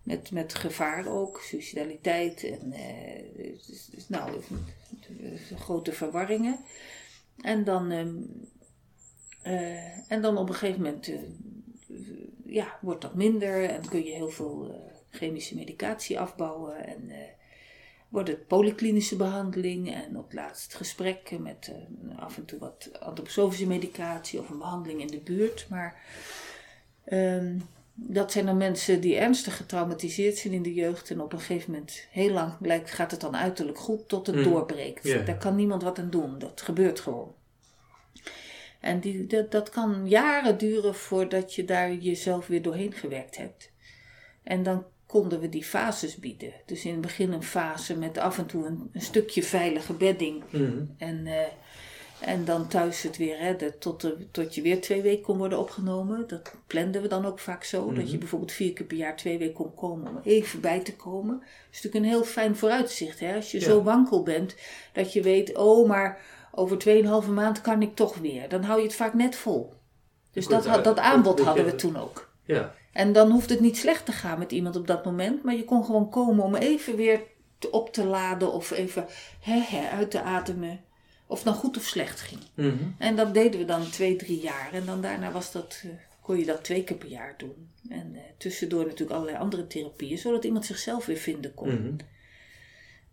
[0.02, 4.30] met, met gevaar ook, suicidaliteit en eh, dus- dus, nou,
[5.20, 6.58] eh, grote verwarringen.
[7.40, 8.14] En dan, ehm,
[9.42, 11.10] eh, en dan op een gegeven moment
[12.46, 14.80] ja, wordt dat minder en kun je heel veel
[15.10, 17.10] chemische medicatie afbouwen en
[18.12, 23.66] wordt het polyklinische behandeling en op laatst gesprekken met eh, af en toe wat antroposofische
[23.66, 25.66] medicatie of een behandeling in de buurt.
[25.68, 26.00] Maar
[27.04, 27.58] ehm,
[27.94, 31.70] dat zijn dan mensen die ernstig getraumatiseerd zijn in de jeugd en op een gegeven
[31.70, 34.42] moment heel lang lijkt, gaat het dan uiterlijk goed tot het Mm.
[34.42, 35.26] doorbreekt.
[35.26, 37.34] Daar kan niemand wat aan doen, dat gebeurt gewoon.
[38.80, 43.70] En die, dat, dat kan jaren duren voordat je daar jezelf weer doorheen gewerkt hebt.
[44.42, 46.52] En dan konden we die fases bieden.
[46.66, 50.42] Dus in het begin een fase met af en toe een, een stukje veilige bedding.
[50.50, 50.84] Mhm.
[50.98, 51.40] En, eh,
[52.20, 55.58] en dan thuis het weer redden tot, de, tot je weer twee weken kon worden
[55.58, 56.24] opgenomen.
[56.26, 57.92] Dat planden we dan ook vaak zo.
[57.92, 58.18] Dat je Mhm.
[58.18, 61.38] bijvoorbeeld vier keer per jaar twee weken kon komen om even bij te komen.
[61.38, 63.20] Dat is natuurlijk een heel fijn vooruitzicht.
[63.20, 63.34] Hè?
[63.34, 63.64] Als je Ja.
[63.64, 64.54] zo wankel bent,
[64.92, 66.20] dat je weet, oh maar
[66.52, 68.48] over 2,5 maand kan ik toch weer.
[68.48, 69.72] Dan hou je het vaak net vol.
[70.32, 72.30] Dus Kort dat, dat aanbod hadden we toen ook.
[72.44, 72.74] Ja.
[72.92, 75.64] En dan hoeft het niet slecht te gaan met iemand op dat moment, maar je
[75.64, 77.20] kon gewoon komen om even weer
[77.70, 79.06] op te laden of even
[79.90, 80.80] uit te ademen.
[81.26, 82.40] Of het nou goed of slecht ging.
[82.54, 82.76] Mhm.
[82.98, 84.72] En dat deden we dan twee, drie jaar.
[84.72, 85.90] En dan daarna was dat, eh,
[86.20, 87.70] kon je dat twee keer per jaar doen.
[87.88, 91.74] En eh, tussendoor natuurlijk allerlei andere therapieën, zodat iemand zichzelf weer vinden kon.
[91.74, 91.96] Mhm.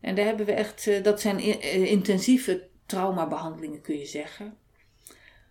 [0.01, 1.39] En daar hebben we echt, eh, dat zijn
[1.87, 4.57] intensieve traumabehandelingen kun je zeggen.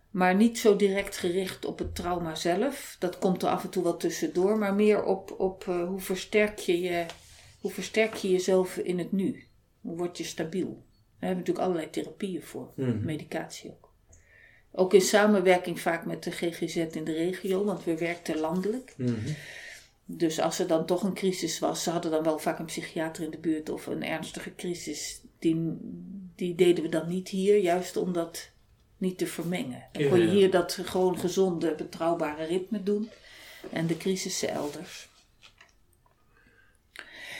[0.09, 2.95] Maar niet zo direct gericht op het trauma zelf.
[2.99, 4.57] Dat komt er af en toe wel tussendoor.
[4.57, 7.05] Maar meer op, op eh, hoe, versterk je je,
[7.61, 9.43] hoe versterk je jezelf in het nu.
[9.81, 10.67] Hoe word je stabiel.
[10.67, 12.71] Daar hebben we natuurlijk allerlei therapieën voor.
[12.75, 13.05] Mhm.
[13.05, 13.93] Medicatie ook.
[14.71, 17.63] Ook in samenwerking vaak met de GGZ in de regio.
[17.63, 18.93] Want we werkten landelijk.
[18.97, 19.31] Mhm.
[20.05, 23.23] Dus als er dan toch een crisis was, ze hadden dan wel vaak een psychiater
[23.23, 25.21] in de buurt of een ernstige crisis.
[25.39, 25.77] Die,
[26.35, 28.51] die deden we dan niet hier, juist om dat
[28.99, 29.83] niet te vermengen.
[29.91, 33.09] Dan kon je hier dat gewoon gezonde, betrouwbare ritme doen
[33.71, 35.07] en de crisissen elders.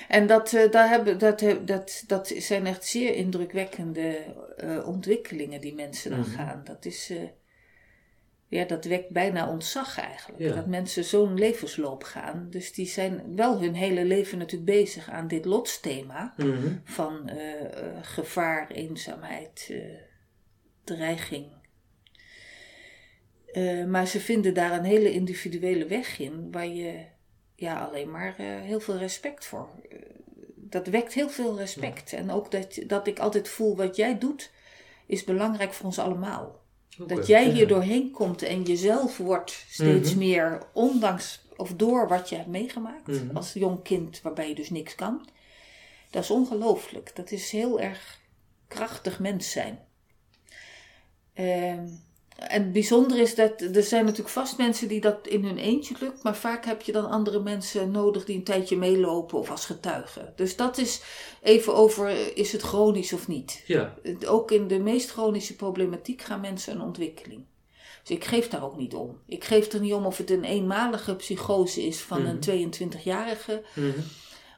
[0.07, 4.17] En dat, eh, daar hebben, dat, dat, dat zijn echt zeer indrukwekkende
[4.57, 6.29] eh, ontwikkelingen die mensen dan Mhm.
[6.29, 6.61] gaan.
[6.63, 7.17] Dat is, eh,
[8.47, 10.41] ja, dat wekt bijna ontzag eigenlijk.
[10.43, 10.55] Ja.
[10.55, 12.47] Dat mensen zo'n levensloop gaan.
[12.49, 16.73] Dus die zijn wel hun hele leven natuurlijk bezig aan dit lotsthema Mhm.
[16.83, 17.29] van
[18.01, 19.73] gevaar, eenzaamheid,
[20.95, 21.45] dreiging.
[23.45, 27.03] Eh, maar ze vinden daar een hele individuele weg in, waar je
[27.55, 29.69] ja, alleen maar eh, heel veel respect voor.
[29.89, 29.97] eh,
[30.55, 32.13] dat wekt heel veel respect.
[32.13, 34.51] En ook dat, dat ik altijd voel wat jij doet,
[35.05, 36.61] is belangrijk voor ons allemaal.
[37.07, 40.19] Dat jij hier doorheen komt en jezelf wordt steeds Mhm.
[40.19, 43.35] meer, ondanks of door wat je hebt meegemaakt Mhm.
[43.37, 45.27] als jong kind, waarbij je dus niks kan.
[46.09, 47.15] Dat is ongelooflijk.
[47.15, 48.19] Dat is heel erg
[48.67, 49.79] krachtig mens zijn.
[51.39, 51.87] Ehm,
[52.35, 55.95] en het bijzondere is dat er zijn natuurlijk vast mensen die dat in hun eentje
[55.99, 59.65] lukt, maar vaak heb je dan andere mensen nodig die een tijdje meelopen of als
[59.65, 60.33] getuigen.
[60.35, 61.01] Dus dat is
[61.41, 63.63] even over, is het chronisch of niet?
[63.65, 63.93] Ja.
[64.25, 67.43] Ook in de meest chronische problematiek gaan mensen een ontwikkeling.
[68.03, 69.17] Dus ik geef daar ook niet om.
[69.25, 72.29] Ik geef er niet om of het een eenmalige psychose is van Mhm.
[72.29, 73.99] een 22-jarige Mhm.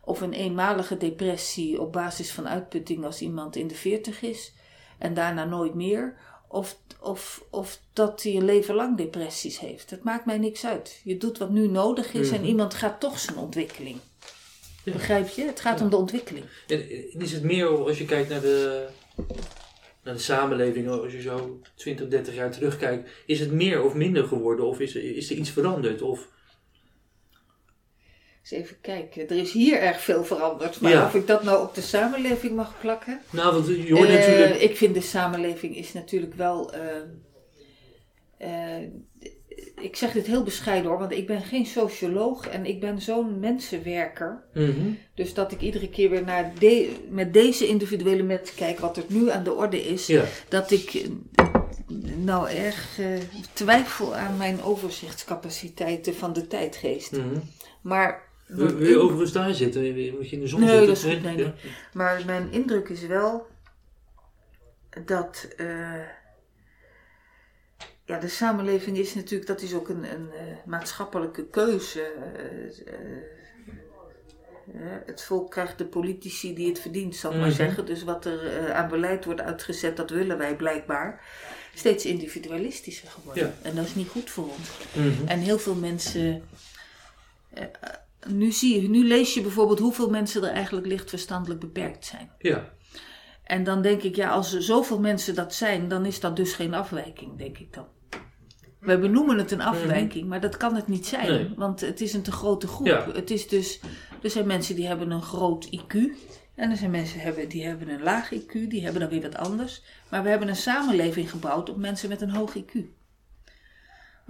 [0.03, 4.53] of een eenmalige depressie op basis van uitputting als iemand in de 40 is
[4.97, 6.15] en daarna nooit meer.
[6.51, 9.89] Of, of, of dat hij een leven lang depressies heeft.
[9.89, 11.01] Het maakt mij niks uit.
[11.03, 12.45] Je doet wat nu nodig is en Mhm.
[12.49, 13.97] iemand gaat toch zijn ontwikkeling.
[14.83, 14.91] Ja.
[14.91, 15.43] Begrijp je?
[15.45, 15.83] Het gaat Ja.
[15.83, 16.45] om de ontwikkeling.
[17.17, 18.87] Is het meer als je kijkt naar de,
[20.03, 24.23] naar de samenleving, als je zo 20, 30 jaar terugkijkt, is het meer of minder
[24.23, 24.65] geworden?
[24.65, 26.01] Of is is er iets veranderd?
[26.01, 26.27] Of,
[28.41, 29.29] Eens even kijken.
[29.29, 30.79] Er is hier erg veel veranderd.
[30.81, 31.05] Maar Ja.
[31.05, 33.19] of ik dat nou op de samenleving mag plakken?
[33.29, 34.55] nou, want je hoort Eh, natuurlijk...
[34.61, 36.73] Ik vind de samenleving is natuurlijk wel.
[36.73, 36.81] eh,
[38.37, 38.87] eh,
[39.81, 43.39] ik zeg dit heel bescheiden hoor, want ik ben geen socioloog en ik ben zo'n
[43.39, 44.43] mensenwerker.
[44.53, 44.89] Mhm.
[45.15, 49.03] Dus dat ik iedere keer weer naar de, met deze individuele mensen kijk wat er
[49.07, 50.07] nu aan de orde is.
[50.07, 50.23] Ja.
[50.49, 51.07] Dat ik eh,
[52.17, 52.99] nou erg
[53.53, 57.11] twijfel aan mijn overzichtscapaciteiten van de tijdgeest.
[57.11, 57.37] Mhm.
[57.81, 58.29] Maar.
[58.51, 59.81] Wil, wil je overigens daar zitten?
[60.15, 60.87] Moet je in de zon Nee, zitten?
[60.87, 61.53] dat is goed, nee, Ja?
[61.93, 63.47] Maar mijn indruk is wel
[65.05, 65.47] dat.
[65.57, 65.99] eh,
[68.05, 72.01] ja, de samenleving is natuurlijk, dat is ook een, een eh, maatschappelijke keuze.
[72.01, 72.95] eh,
[75.05, 77.55] het volk krijgt de politici die het verdient, zal ik maar Mhm.
[77.55, 77.85] zeggen.
[77.85, 81.21] Dus wat er aan beleid wordt uitgezet, dat willen wij blijkbaar.
[81.73, 83.43] Steeds individualistischer geworden.
[83.61, 83.69] Ja.
[83.69, 84.69] En dat is niet goed voor ons.
[84.93, 85.27] Mhm.
[85.27, 86.43] En heel veel mensen.
[88.29, 92.31] Nu, zie je, nu lees je bijvoorbeeld hoeveel mensen er eigenlijk licht verstandelijk beperkt zijn.
[92.37, 92.69] Ja.
[93.43, 96.53] En dan denk ik, ja, als er zoveel mensen dat zijn, dan is dat dus
[96.53, 97.85] geen afwijking, denk ik dan.
[98.79, 101.27] We benoemen het een afwijking, maar dat kan het niet zijn.
[101.27, 101.53] Nee.
[101.55, 102.87] want het is een te grote groep.
[102.87, 103.11] Ja.
[103.13, 103.79] Het is dus,
[104.21, 105.95] er zijn mensen die hebben een groot IQ
[106.55, 109.21] en er zijn mensen die hebben, die hebben een laag IQ, die hebben dan weer
[109.21, 109.81] wat anders.
[110.09, 112.79] Maar we hebben een samenleving gebouwd op mensen met een hoog IQ.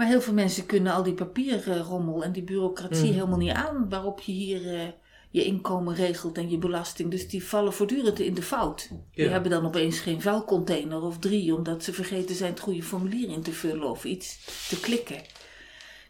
[0.02, 3.14] Maar heel veel mensen kunnen al die papierrommel en die bureaucratie Mhm.
[3.14, 4.88] helemaal niet aan waarop je hier eh,
[5.30, 7.12] je inkomen regelt en je belasting.
[7.12, 8.90] Dus die vallen voortdurend in de fout.
[9.14, 13.30] Die hebben dan opeens geen vuilcontainer of drie, omdat ze vergeten zijn het goede formulier
[13.30, 15.22] in te vullen of iets te klikken.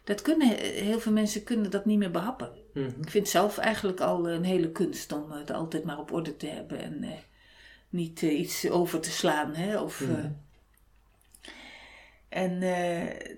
[0.04, 2.50] Dat kunnen, heel veel mensen kunnen dat niet meer behappen.
[2.74, 2.86] Mhm.
[3.00, 6.46] Ik vind zelf eigenlijk al een hele kunst om het altijd maar op orde te
[6.46, 7.10] hebben en eh,
[7.88, 9.54] niet eh, iets over te slaan.
[9.54, 9.80] Hè?
[9.80, 10.24] Of, eh,
[12.28, 13.36] en, eh,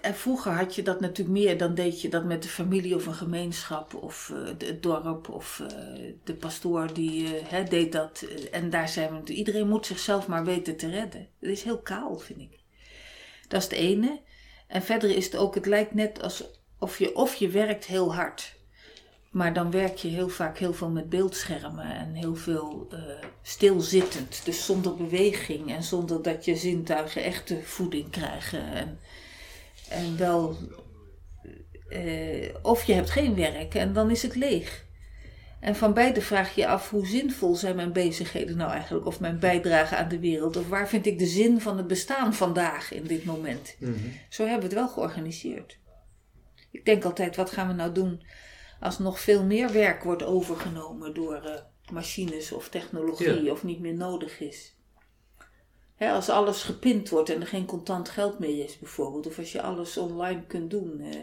[0.00, 3.06] en vroeger had je dat natuurlijk meer, dan deed je dat met de familie of
[3.06, 5.68] een gemeenschap of eh, het dorp of eh,
[6.24, 8.24] de pastoor die eh, deed dat.
[8.50, 11.28] En daar zijn we iedereen moet zichzelf maar weten te redden.
[11.40, 12.58] Dat is heel kaal, vind ik.
[13.48, 14.20] Dat is het ene.
[14.66, 18.58] En verder is het ook, het lijkt net alsof je, of je werkt heel hard.
[19.30, 22.88] Maar dan werk je heel vaak heel veel met beeldschermen en heel veel
[23.42, 24.44] stilzittend.
[24.44, 28.72] Dus zonder beweging en zonder dat je zintuigen echte voeding krijgen.
[28.72, 28.98] En,
[29.90, 30.56] en wel,
[31.88, 34.88] eh, of je hebt geen werk en dan is het leeg.
[35.60, 39.38] En van beide vraag je af hoe zinvol zijn mijn bezigheden nou eigenlijk, of mijn
[39.38, 43.04] bijdrage aan de wereld, of waar vind ik de zin van het bestaan vandaag in
[43.04, 43.76] dit moment.
[43.78, 43.92] Mhm.
[44.28, 45.78] Zo hebben we het wel georganiseerd.
[46.70, 48.22] Ik denk altijd, wat gaan we nou doen
[48.80, 51.60] als nog veel meer werk wordt overgenomen door eh,
[51.92, 53.52] machines of technologie Ja.
[53.52, 54.74] of niet meer nodig is.
[56.08, 59.62] Als alles gepind wordt en er geen contant geld meer is bijvoorbeeld, of als je
[59.62, 61.00] alles online kunt doen.
[61.00, 61.16] eh,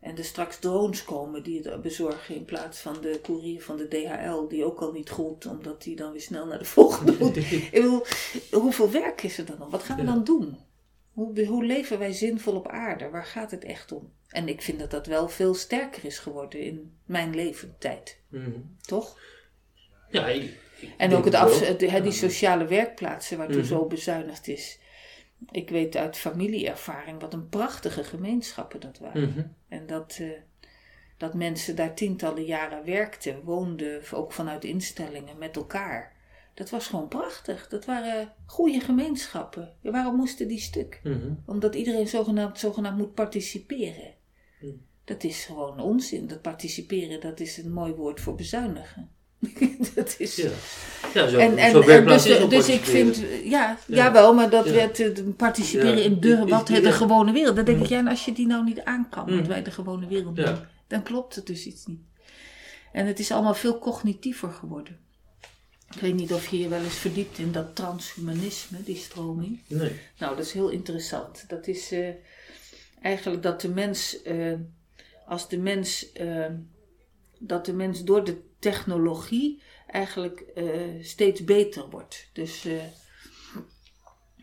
[0.00, 3.88] en er straks drones komen die het bezorgen in plaats van de courier van de
[3.88, 7.36] DHL, die ook al niet goed, omdat die dan weer snel naar de volgende moet.
[7.36, 8.02] Ik bedoel,
[8.52, 9.70] hoeveel werk is er dan nog?
[9.70, 10.08] Wat gaan we Ja.
[10.12, 10.58] dan doen?
[11.12, 13.08] Hoe, hoe leven wij zinvol op aarde?
[13.10, 14.12] Waar gaat het echt om?
[14.28, 18.20] En ik vind dat dat wel veel sterker is geworden in mijn leventijd.
[18.28, 18.50] Mhm.
[18.80, 19.18] Toch?
[20.10, 20.58] Ja, ik
[20.96, 23.66] En ook het die sociale werkplaatsen waartoe Mhm.
[23.66, 24.78] zo bezuinigd is.
[25.50, 29.28] Ik weet uit familieervaring wat een prachtige gemeenschappen dat waren.
[29.28, 29.46] Mhm.
[29.68, 30.28] En dat, eh,
[31.16, 36.14] dat mensen daar tientallen jaren werkten, woonden, ook vanuit instellingen met elkaar.
[36.54, 37.68] Dat was gewoon prachtig.
[37.68, 39.72] Dat waren goede gemeenschappen.
[39.82, 41.00] Waarom moesten die stuk?
[41.02, 41.32] Mhm.
[41.46, 44.14] Omdat iedereen zogenaamd, zogenaamd moet participeren.
[44.58, 44.66] Hm.
[45.04, 46.26] Dat is gewoon onzin.
[46.26, 49.10] Dat participeren, dat is een mooi woord voor bezuinigen.
[49.94, 50.36] dat is...
[50.36, 50.50] Ja,
[51.14, 51.56] ja zo, En,
[52.06, 53.78] dus, is dus ik vind, ja, Ja.
[53.86, 54.72] jawel, maar dat Ja.
[54.72, 57.56] werd eh, participeren in de, wat de gewone wereld.
[57.56, 57.90] Dan denk ik, Mm.
[57.90, 59.36] ja, en als je die nou niet aan kan, Mm.
[59.38, 62.00] wat wij de gewone wereld doen, dan klopt het dus iets niet.
[62.92, 64.98] En het is allemaal veel cognitiever geworden.
[65.94, 69.60] Ik weet niet of je je wel eens verdiept in dat transhumanisme, die stroming.
[69.66, 69.92] Nee.
[70.18, 71.44] Nou, dat is heel interessant.
[71.48, 72.08] Dat is eh,
[73.02, 74.52] eigenlijk dat de mens, eh,
[75.26, 76.06] als de mens,
[77.38, 80.64] dat de mens door de technologie eigenlijk eh,
[81.00, 82.28] steeds beter wordt.
[82.32, 82.72] Dus eh,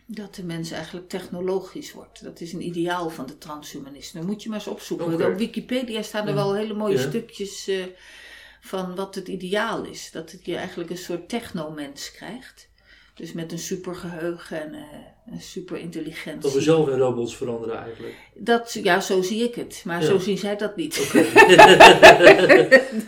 [0.06, 2.22] dat de mens eigenlijk technologisch wordt.
[2.22, 4.22] Dat is een ideaal van de transhumanisme.
[4.22, 5.12] Moet je maar eens opzoeken.
[5.12, 5.26] Oké.
[5.26, 7.84] Op Wikipedia staan er wel hele mooie stukjes eh,
[8.60, 10.10] van wat het ideaal is.
[10.10, 12.68] Dat je eigenlijk een soort technomens krijgt.
[13.14, 14.80] Dus met een supergeheugen en eh,
[15.32, 16.40] een super intelligentie.
[16.40, 18.14] Dat we zelf in robots veranderen eigenlijk.
[18.34, 19.82] Dat, ja, zo zie ik het.
[19.84, 20.06] Maar Ja.
[20.06, 20.94] zo zien zij dat niet.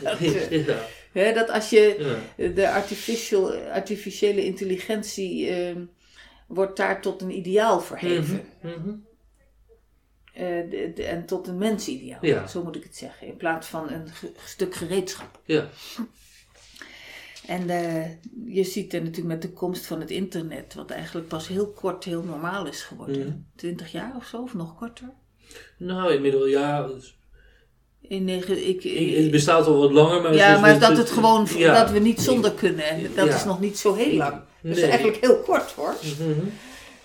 [0.02, 0.78] dat, eh, ja.
[1.12, 1.96] hè, dat als je
[2.36, 2.48] ja.
[2.48, 5.76] de artificial, artificiële intelligentie eh,
[6.46, 8.44] wordt daar tot een ideaal verheven.
[8.62, 8.90] Mhm.
[10.32, 12.48] Eh, de- de- en tot een mensideaal.
[12.48, 13.26] Zo moet ik het zeggen.
[13.26, 15.40] In plaats van een ge- stuk gereedschap.
[15.44, 15.68] ja.
[17.47, 18.05] En eh,
[18.55, 22.05] je ziet er natuurlijk met de komst van het internet, wat eigenlijk pas heel kort
[22.05, 23.26] heel normaal is geworden.
[23.26, 23.36] Mhm.
[23.57, 25.11] Twintig jaar of zo, of nog korter.
[25.78, 26.88] Nou, inmiddels, ja.
[26.88, 27.14] het-
[28.01, 30.34] In negen, ik, ik- Het bestaat al wat langer, maar...
[30.34, 31.74] ja, dus maar dat het gewoon, ja.
[31.74, 33.34] dat we niet zonder kunnen, dat Ja.
[33.34, 34.40] is nog niet zo heel lang.
[34.62, 34.90] Dat is Nee.
[34.90, 35.94] eigenlijk heel kort hoor.
[36.18, 36.47] Mhm.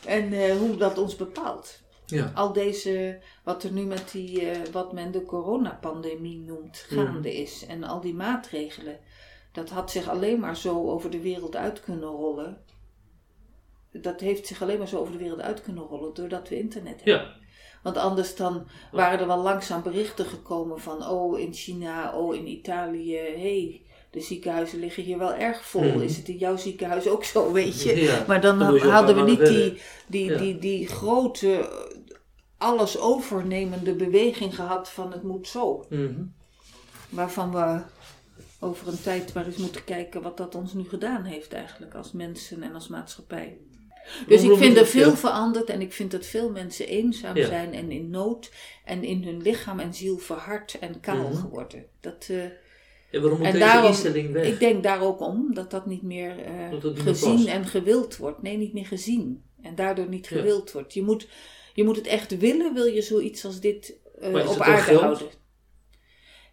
[0.06, 1.80] En eh, hoe dat ons bepaalt.
[2.06, 2.32] Ja.
[2.36, 7.66] Al deze, wat er nu met die, eh, wat men de coronapandemie noemt, gaande is.
[7.68, 8.98] En al die maatregelen.
[9.52, 12.58] Dat had zich alleen maar zo over de wereld uit kunnen rollen.
[13.92, 16.96] Dat heeft zich alleen maar zo over de wereld uit kunnen rollen doordat we internet
[17.04, 17.14] hebben.
[17.14, 17.40] Ja.
[17.84, 22.48] Want anders dan waren er wel langzaam berichten gekomen van, oh in China, oh in
[22.48, 23.82] Italië, hé, hey,
[24.12, 25.84] de ziekenhuizen liggen hier wel erg vol.
[25.84, 26.02] Mhm.
[26.02, 27.96] Is het in jouw ziekenhuis ook zo, weet je?
[28.02, 28.24] Ja.
[28.28, 30.38] Maar dan, hadden we niet die, die, Ja.
[30.38, 31.70] die, die grote,
[32.58, 35.86] alles overnemende beweging gehad van het moet zo.
[35.90, 36.24] Mhm.
[37.10, 37.82] Waarvan we
[38.64, 42.12] over een tijd maar eens moeten kijken wat dat ons nu gedaan heeft eigenlijk als
[42.12, 43.58] mensen en als maatschappij.
[44.28, 45.16] Dus ik vind er veel ja.
[45.16, 47.46] veranderd en ik vind dat veel mensen eenzaam Ja.
[47.48, 48.52] zijn en in nood
[48.86, 51.36] en in hun lichaam en ziel verhard en kaal Mhm.
[51.42, 51.86] geworden.
[52.00, 54.48] Dat, eh, En waarom moet en deze daarom, instelling weg?
[54.48, 58.42] ik denk daar ook om dat dat niet meer eh, meer gezien en gewild wordt.
[58.42, 59.44] Nee, niet meer gezien.
[59.62, 60.38] En daardoor niet Ja.
[60.38, 60.94] gewild wordt.
[60.94, 61.28] Je moet,
[61.74, 65.28] je moet het echt willen, wil je zoiets als dit eh, op aarde houden.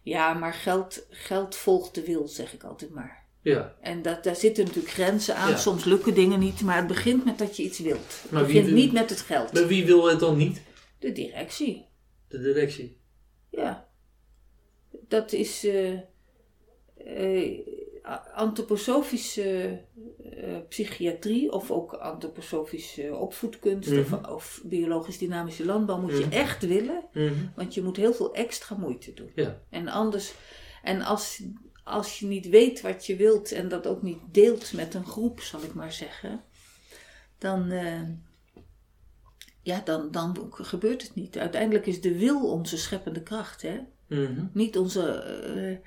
[0.09, 3.23] Ja, maar geld, geld volgt de wil, zeg ik altijd maar.
[3.41, 3.75] Ja.
[3.81, 5.49] En dat, daar zitten natuurlijk grenzen aan.
[5.49, 5.57] Ja.
[5.57, 8.21] Soms lukken dingen niet, maar het begint met dat je iets wilt.
[8.21, 9.53] Het Maar begint wil- niet met het geld.
[9.53, 10.61] Maar wie wil het dan niet?
[10.99, 11.85] De directie.
[12.27, 12.97] De directie.
[13.49, 13.87] Ja.
[15.07, 15.91] dat is eh,
[16.97, 17.59] eh,
[18.33, 19.79] antroposofische
[20.37, 23.99] eh, psychiatrie of ook antroposofische opvoedkunst Mhm.
[23.99, 26.31] of, of biologisch dynamische landbouw moet je Mhm.
[26.31, 27.33] echt willen, Mhm.
[27.55, 29.31] want je moet heel veel extra moeite doen.
[29.35, 29.61] Ja.
[29.69, 30.33] En anders,
[30.83, 31.43] en als,
[31.83, 35.39] als je niet weet wat je wilt en dat ook niet deelt met een groep,
[35.41, 36.43] zal ik maar zeggen,
[37.37, 38.01] dan, eh,
[39.61, 41.37] ja, dan, dan gebeurt het niet.
[41.37, 43.79] Uiteindelijk is de wil onze scheppende kracht, hè?
[44.07, 44.45] Mhm.
[44.53, 45.11] Niet onze.
[45.11, 45.77] eh,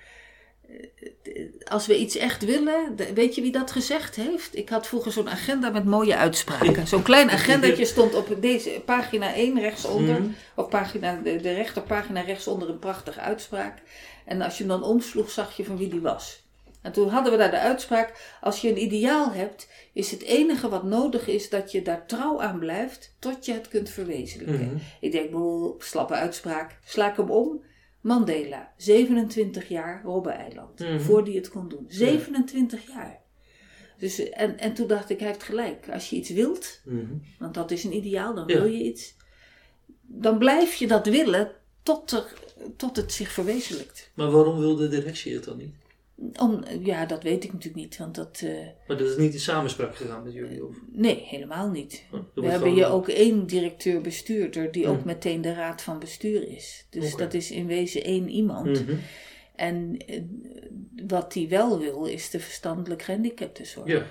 [1.64, 4.56] als we iets echt willen, weet je wie dat gezegd heeft?
[4.56, 6.86] Ik had vroeger zo'n agenda met mooie uitspraken.
[6.86, 10.30] Zo'n klein agendatje stond op deze pagina 1 rechtsonder, Mhm.
[10.54, 13.78] of pagina, de, de rechterpagina rechtsonder een prachtige uitspraak.
[14.24, 16.40] En als je hem dan omsloeg, zag je van wie die was.
[16.82, 20.68] En toen hadden we daar de uitspraak: als je een ideaal hebt, is het enige
[20.68, 24.66] wat nodig is dat je daar trouw aan blijft tot je het kunt verwezenlijken.
[24.66, 24.76] Mhm.
[25.00, 26.78] Ik denk, boel, slappe uitspraak.
[26.84, 27.62] Sla ik hem om.
[28.02, 30.78] Mandela, 27 jaar, Robben-eiland.
[30.78, 31.00] Mhm.
[31.00, 31.84] Voor die het kon doen.
[31.88, 33.20] 27 jaar.
[33.98, 35.88] Dus, en, en toen dacht ik, hij heeft gelijk.
[35.92, 37.12] Als je iets wilt, Mhm.
[37.38, 38.54] want dat is een ideaal, dan Ja.
[38.60, 39.14] wil je iets.
[40.02, 42.32] Dan blijf je dat willen tot, er,
[42.76, 44.10] tot het zich verwezenlijkt.
[44.14, 45.74] Maar waarom wil de directie het dan niet?
[46.40, 48.40] Om, ja, dat weet ik natuurlijk niet, want dat...
[48.44, 48.50] eh,
[48.86, 50.66] Maar dat is niet in samenspraak gegaan met jullie?
[50.66, 50.76] Of?
[50.92, 52.02] nee, helemaal niet.
[52.12, 55.06] Oh, We hebben hier ook één directeur-bestuurder die ook Mhm.
[55.06, 56.86] meteen de raad van bestuur is.
[56.90, 58.86] Dus dat is in wezen één iemand.
[58.86, 58.96] Mhm.
[59.56, 60.20] En eh,
[61.06, 63.92] wat hij wel wil, is de verstandelijk gehandicapten zorgen.
[63.94, 64.04] Ja.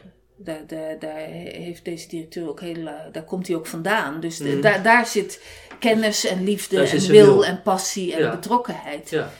[0.44, 4.20] Daar, daar, daar heeft deze directeur ook heel, eh, daar komt hij ook vandaan.
[4.20, 4.62] Dus de- Mhm.
[4.62, 5.42] daar, daar zit
[5.80, 7.46] kennis en liefde Daar en wil, wil.
[7.46, 8.32] en passie en Ja.
[8.32, 9.10] betrokkenheid.
[9.10, 9.32] Ja,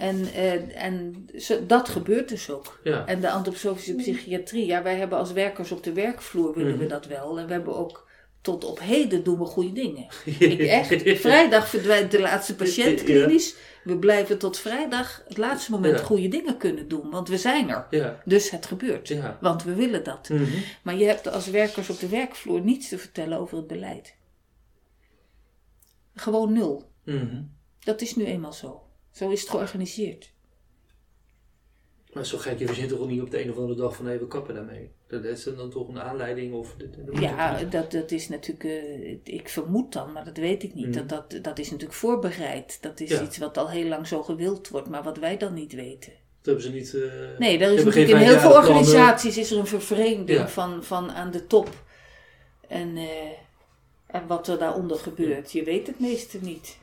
[0.00, 2.80] En, eh, en zo- dat gebeurt dus ook.
[2.84, 3.06] ja.
[3.06, 6.88] En de antroposofische psychiatrie, ja, wij hebben als werkers op de werkvloer willen we Mhm.
[6.88, 7.38] dat wel.
[7.38, 8.08] En we hebben ook
[8.40, 10.06] tot op heden doen we goede dingen.
[10.38, 13.04] Ik echt, vrijdag verdwijnt de laatste patiënt Ja.
[13.04, 13.54] klinisch.
[13.84, 16.04] We blijven tot vrijdag het laatste moment Ja.
[16.04, 17.86] goede dingen kunnen doen, want we zijn er.
[17.90, 19.08] Ja, Dus het gebeurt.
[19.08, 19.38] ja.
[19.40, 20.28] Want we willen dat.
[20.28, 20.44] Mhm.
[20.82, 24.14] Maar je hebt als werkers op de werkvloer niets te vertellen over het beleid.
[26.14, 26.90] Gewoon nul.
[27.04, 27.42] Mhm.
[27.84, 28.82] Dat is nu eenmaal zo.
[29.20, 30.32] Zo is het georganiseerd.
[32.12, 34.04] Maar zo gek, je verzint toch ook niet op de een of andere dag van
[34.04, 34.90] we kappen daarmee.
[35.06, 36.74] Dat is dan toch een aanleiding of...
[36.76, 40.86] dat- Ja, dat, dat is natuurlijk, eh, ik vermoed dan, maar dat weet ik niet.
[40.86, 41.06] Mhm.
[41.06, 42.78] Dat, dat, dat is natuurlijk voorbereid.
[42.82, 43.22] Dat is Ja.
[43.22, 46.12] iets wat al heel lang zo gewild wordt, maar wat wij dan niet weten.
[46.12, 46.94] Dat hebben ze niet...
[46.94, 50.48] eh, Nee, er is natuurlijk in heel veel organisaties is er een vervreemding Ja.
[50.48, 51.68] van, van aan de top.
[52.68, 53.06] En, eh,
[54.06, 56.78] en wat er daaronder gebeurt, je weet het meeste niet.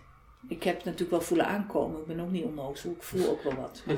[0.47, 1.99] Ik heb natuurlijk wel voelen aankomen.
[1.99, 2.91] Ik ben ook niet onnozel.
[2.91, 3.81] Ik voel ook wel wat.
[3.85, 3.95] Maar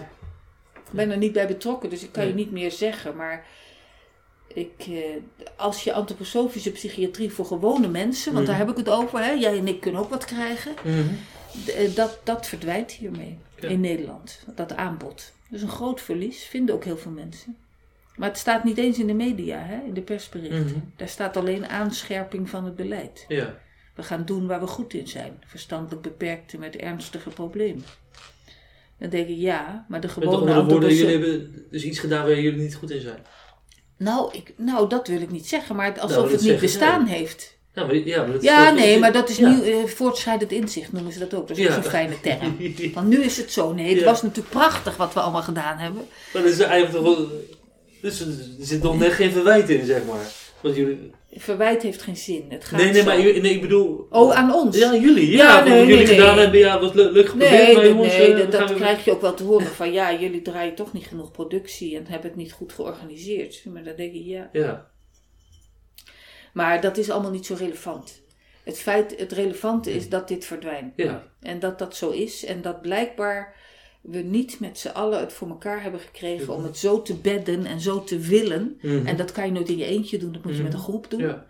[0.75, 3.15] ik ben er niet bij betrokken, dus ik kan je niet meer zeggen.
[3.15, 3.45] Maar
[4.47, 4.95] ik, eh,
[5.55, 8.51] als je antroposofische psychiatrie voor gewone mensen, want Mhm.
[8.55, 9.31] daar heb ik het over, hè?
[9.31, 10.73] jij en ik kunnen ook wat krijgen.
[10.83, 11.03] Mhm.
[11.67, 13.67] Eh, dat, dat verdwijnt hiermee Ja.
[13.69, 15.31] in Nederland, dat aanbod.
[15.51, 17.57] Is een groot verlies, vinden ook heel veel mensen.
[18.15, 20.65] Maar het staat niet eens in de media, hè, in de persberichten.
[20.65, 20.79] Mhm.
[20.95, 23.25] Daar staat alleen aanscherping van het beleid.
[23.27, 23.57] Ja,
[23.99, 25.41] We gaan doen waar we goed in zijn.
[25.45, 27.83] Verstandelijk beperkten met ernstige problemen.
[28.99, 32.25] Dan denk ik ja, maar de met gewone andere woorden, jullie hebben dus iets gedaan
[32.25, 33.25] waar jullie niet goed in zijn.
[33.97, 37.05] Nou, ik, nou, dat wil ik niet zeggen, maar alsof Nou, dat het niet bestaan
[37.05, 37.57] heeft.
[37.73, 39.49] Ja, maar, ja, maar dat Ja, nee, maar dat is Ja.
[39.49, 41.47] nu eh, voortschrijdend inzicht, noemen ze dat ook.
[41.47, 41.73] Dat is Ja.
[41.73, 42.57] zo'n fijne term.
[42.93, 43.73] Want nu is het zo.
[43.73, 46.07] Nee, het was natuurlijk prachtig wat we allemaal gedaan hebben.
[46.33, 47.27] Maar dat is eigenlijk toch wel...
[48.01, 48.27] Dus er
[48.59, 50.31] zit nog net geen verwijt in, zeg maar.
[50.61, 51.11] Want jullie...
[51.31, 52.45] Verwijt heeft geen zin.
[52.49, 53.07] Het gaat Nee, nee, zo.
[53.07, 54.07] maar nee, ik bedoel...
[54.09, 54.77] Oh, aan ons?
[54.77, 55.29] Ja, jullie.
[55.31, 56.15] Ja, Ja, wat nee, jullie nee, nee.
[56.15, 57.51] gedaan hebben, ja, wat leuk, leuk geprobeerd.
[57.51, 60.41] Nee, maar jongens, nee, eh, dat, krijg je ook wel te horen van ja, jullie
[60.41, 63.65] draaien toch niet genoeg productie en hebben het niet goed georganiseerd.
[63.65, 64.49] Maar dan denk ik ja.
[64.51, 64.91] Ja,
[66.53, 68.21] Maar dat is allemaal niet zo relevant.
[68.63, 70.93] Het feit, het relevante is dat dit verdwijnt.
[70.95, 71.27] ja.
[71.41, 73.55] En dat dat zo is en dat blijkbaar
[74.01, 77.65] we niet met z'n allen het voor elkaar hebben gekregen om het zo te bedden
[77.65, 78.77] en zo te willen.
[78.81, 79.07] Mhm.
[79.07, 80.67] En dat kan je nooit in je eentje doen, dat moet je Mhm.
[80.67, 81.19] met een groep doen.
[81.21, 81.47] Ja.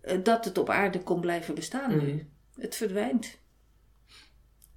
[0.00, 2.04] eh, Dat het op aarde kon blijven bestaan Mhm.
[2.06, 2.26] nu.
[2.58, 3.38] Het verdwijnt.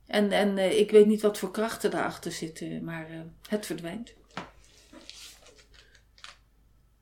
[0.07, 4.13] En, en eh, ik weet niet wat voor krachten daarachter zitten, maar eh, het verdwijnt.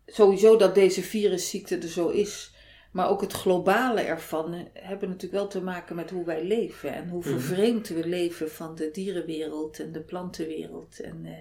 [0.07, 2.51] sowieso dat deze virusziekte er zo is,
[2.93, 6.95] Maar ook het globale ervan eh, hebben natuurlijk wel te maken met hoe wij leven.
[6.95, 7.29] En hoe Mhm.
[7.29, 11.01] vervreemd we leven van de dierenwereld en de plantenwereld.
[11.01, 11.33] En, eh,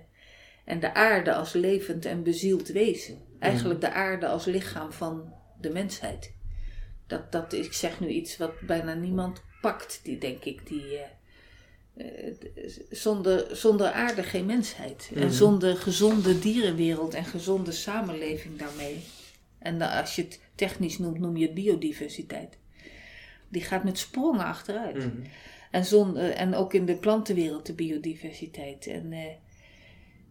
[0.65, 3.17] en de aarde als levend en bezield wezen.
[3.39, 6.33] Eigenlijk de aarde als lichaam van de mensheid.
[7.07, 10.67] Dat, dat, ik zeg nu iets wat bijna niemand pakt, die denk ik.
[10.67, 12.33] Die, eh,
[12.89, 15.09] zonder, zonder aarde geen mensheid.
[15.15, 15.31] En Mhm.
[15.31, 19.03] zonder gezonde dierenwereld en gezonde samenleving daarmee.
[19.65, 22.57] En als je het technisch noemt, noem je het biodiversiteit.
[23.49, 24.95] Die gaat met sprongen achteruit.
[24.95, 25.25] Mhm.
[25.71, 28.87] En, zon, eh, en ook in de plantenwereld de biodiversiteit.
[28.87, 29.19] En eh,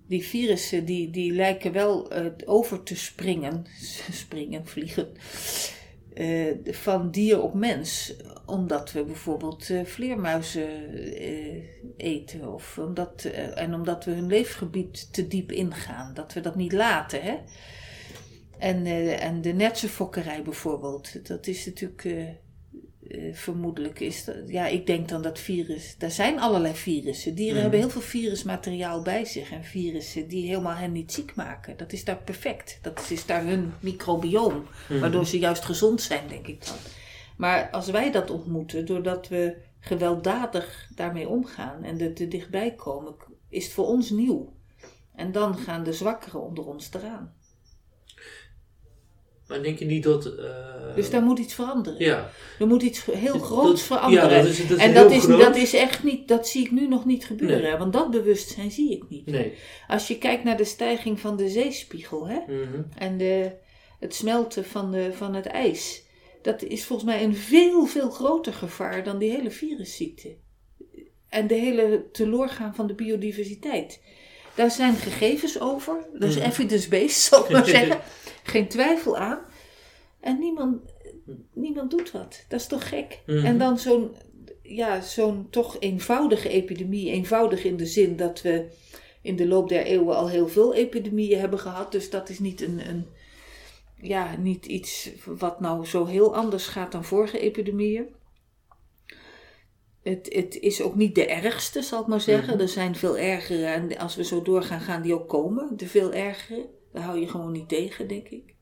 [0.07, 3.67] die virussen die, die lijken wel eh, over te springen,
[4.23, 5.09] springen, vliegen,
[6.65, 8.15] van dier op mens.
[8.47, 10.69] Omdat we bijvoorbeeld vleermuizen
[11.97, 12.53] eten.
[12.53, 13.25] Of omdat,
[13.55, 16.15] en omdat we hun leefgebied te diep ingaan.
[16.15, 17.23] Dat we dat niet laten.
[17.23, 17.37] Hè?
[18.65, 21.27] En, eh, en de netse fokkerij bijvoorbeeld.
[21.29, 22.05] Dat is natuurlijk...
[22.05, 22.29] eh,
[23.09, 27.35] eh, vermoedelijk is dat, ja, ik denk dan dat virus, er zijn allerlei virussen.
[27.35, 27.63] Dieren Mhm.
[27.63, 31.77] hebben heel veel virusmateriaal bij zich en virussen die helemaal hen niet ziek maken.
[31.77, 32.79] Dat is daar perfect.
[32.83, 35.01] Dat is daar hun microbioom, Mhm.
[35.01, 36.77] waardoor ze juist gezond zijn, denk ik dan.
[37.37, 43.15] Maar als wij dat ontmoeten, doordat we gewelddadig daarmee omgaan en er te dichtbij komen,
[43.49, 44.53] is het voor ons nieuw.
[45.15, 47.35] En dan gaan de zwakkeren onder ons eraan.
[49.49, 50.27] Maar denk je niet dat...
[50.27, 52.05] eh, Dus daar moet iets veranderen.
[52.05, 52.31] Ja.
[52.59, 54.31] Er moet iets heel groots dat- veranderen.
[54.31, 55.41] Ja, dat is, dat is en dat is, groot.
[55.41, 57.63] dat is echt niet, dat zie ik nu nog niet gebeuren.
[57.63, 57.77] Nee.
[57.77, 59.27] Want dat bewustzijn zie ik niet.
[59.27, 59.53] Nee.
[59.89, 62.83] Als je kijkt naar de stijging van de zeespiegel hè, Mhm.
[62.99, 63.51] en de,
[64.01, 66.03] het smelten van, de, van het ijs.
[66.43, 70.35] Dat is volgens mij een veel, veel groter gevaar dan die hele virusziekte.
[71.29, 74.01] En de hele teloorgaan van de biodiversiteit.
[74.55, 76.07] Daar zijn gegevens over.
[76.19, 76.47] Dat is Mhm.
[76.47, 77.99] evidence-based, zal ik maar zeggen.
[78.47, 79.39] Geen twijfel aan.
[80.21, 80.81] En niemand,
[81.53, 82.45] niemand doet wat.
[82.49, 83.23] Dat is toch gek?
[83.27, 83.45] Mhm.
[83.45, 84.15] En dan zo'n
[84.63, 87.11] ja, zo'n toch eenvoudige epidemie.
[87.11, 88.67] Eenvoudig in de zin dat we
[89.23, 91.93] in de loop der eeuwen al heel veel epidemieën hebben gehad.
[91.93, 93.07] Dus dat is niet, een, een,
[94.01, 98.07] ja, niet iets wat nou zo heel anders gaat dan vorige epidemieën.
[100.03, 102.53] Het, het is ook niet de ergste, zal ik maar zeggen.
[102.53, 102.63] Mhm.
[102.63, 103.65] Er zijn veel ergere.
[103.65, 105.77] En als we zo doorgaan, gaan die ook komen.
[105.77, 106.69] De veel ergere.
[106.95, 108.55] Daar hou je gewoon niet tegen, denk ik.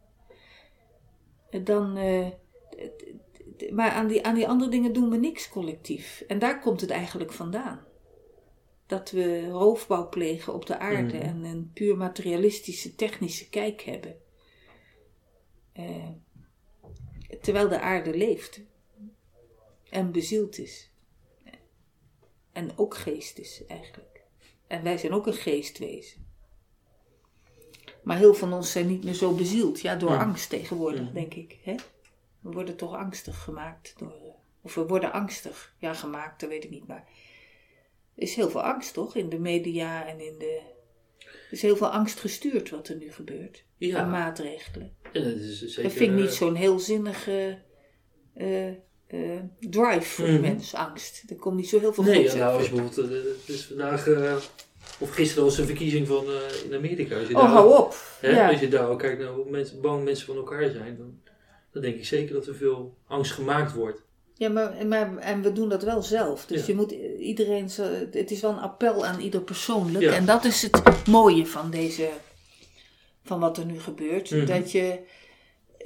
[1.50, 2.28] En dan, eh,
[3.70, 6.24] maar aan die, aan die andere dingen doen we niks collectief.
[6.26, 7.84] En daar komt het eigenlijk vandaan.
[8.86, 11.26] Dat we roofbouw plegen op de aarde Mhm.
[11.26, 14.16] en een puur materialistische, technische kijk hebben.
[15.72, 16.08] Eh,
[17.40, 18.60] terwijl de aarde leeft
[19.90, 20.90] en bezield is.
[22.52, 24.24] En ook geest is eigenlijk.
[24.66, 26.21] En wij zijn ook een geestwezen.
[28.02, 29.80] Maar heel veel van ons zijn niet meer zo bezield.
[29.80, 30.18] Ja, door Ja.
[30.22, 31.58] angst tegenwoordig, denk ik.
[31.62, 31.74] Hè?
[32.40, 33.94] We worden toch angstig gemaakt.
[33.98, 34.32] Door, eh,
[34.62, 35.74] of we worden angstig.
[35.78, 36.86] Ja, gemaakt, dat weet ik niet.
[36.86, 37.04] Maar
[38.14, 39.16] er is heel veel angst, toch?
[39.16, 40.60] In de media en in de...
[41.18, 43.64] Er is heel veel angst gestuurd wat er nu gebeurt.
[43.76, 43.98] Ja.
[44.00, 44.92] Van maatregelen.
[45.12, 45.82] Ja, dat is zeker...
[45.82, 47.58] Dat vind ik niet eh, zo'n heel zinnige
[48.34, 48.70] eh,
[49.60, 50.40] drive voor de Mhm.
[50.40, 51.22] mens, angst.
[51.28, 52.96] Er komt niet zo heel veel Nee, ja, nou, als bijvoorbeeld...
[53.40, 54.06] het is vandaag...
[54.98, 57.18] of gisteren was een verkiezing van eh, in Amerika.
[57.18, 57.94] Als je Oh, daar, hou op.
[58.20, 58.50] Hè, ja.
[58.50, 61.20] Als je daar ook kijkt naar hoe mensen, bang mensen van elkaar zijn, dan,
[61.72, 64.02] dan denk ik zeker dat er veel angst gemaakt wordt.
[64.34, 66.46] Ja, maar, maar, en we doen dat wel zelf.
[66.46, 66.66] Dus Ja.
[66.66, 70.04] je moet iedereen, zo, het is wel een appel aan ieder persoonlijk.
[70.04, 70.12] Ja.
[70.12, 72.08] En dat is het mooie van deze,
[73.22, 74.30] van wat er nu gebeurt.
[74.30, 74.46] Mhm.
[74.46, 74.98] Dat je,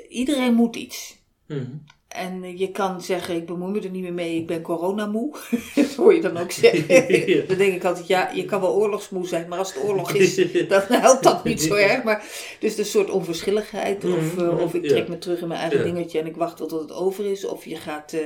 [0.09, 1.17] iedereen moet iets.
[1.47, 1.71] Mhm.
[2.17, 5.37] En je kan zeggen, ik bemoei me er niet meer mee, ik ben coronamoe.
[5.75, 6.85] dat hoor je dan ook zeggen.
[7.35, 7.43] Ja.
[7.47, 10.35] Dan denk ik altijd, ja, je kan wel oorlogsmoe zijn, maar als het oorlog is,
[10.69, 12.03] dan helpt dat niet zo erg.
[12.03, 12.25] Maar,
[12.61, 14.05] dus een soort onverschilligheid.
[14.05, 14.89] Of, Mhm, eh, of ik ja.
[14.89, 15.85] trek me terug in mijn eigen Ja.
[15.85, 17.47] dingetje en ik wacht tot het over is.
[17.47, 18.21] Of je gaat eh,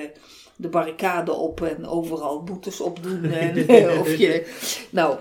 [0.57, 3.25] de barricade op en overal boetes opdoen.
[3.25, 4.47] En, eh, of, je,
[4.91, 5.19] nou,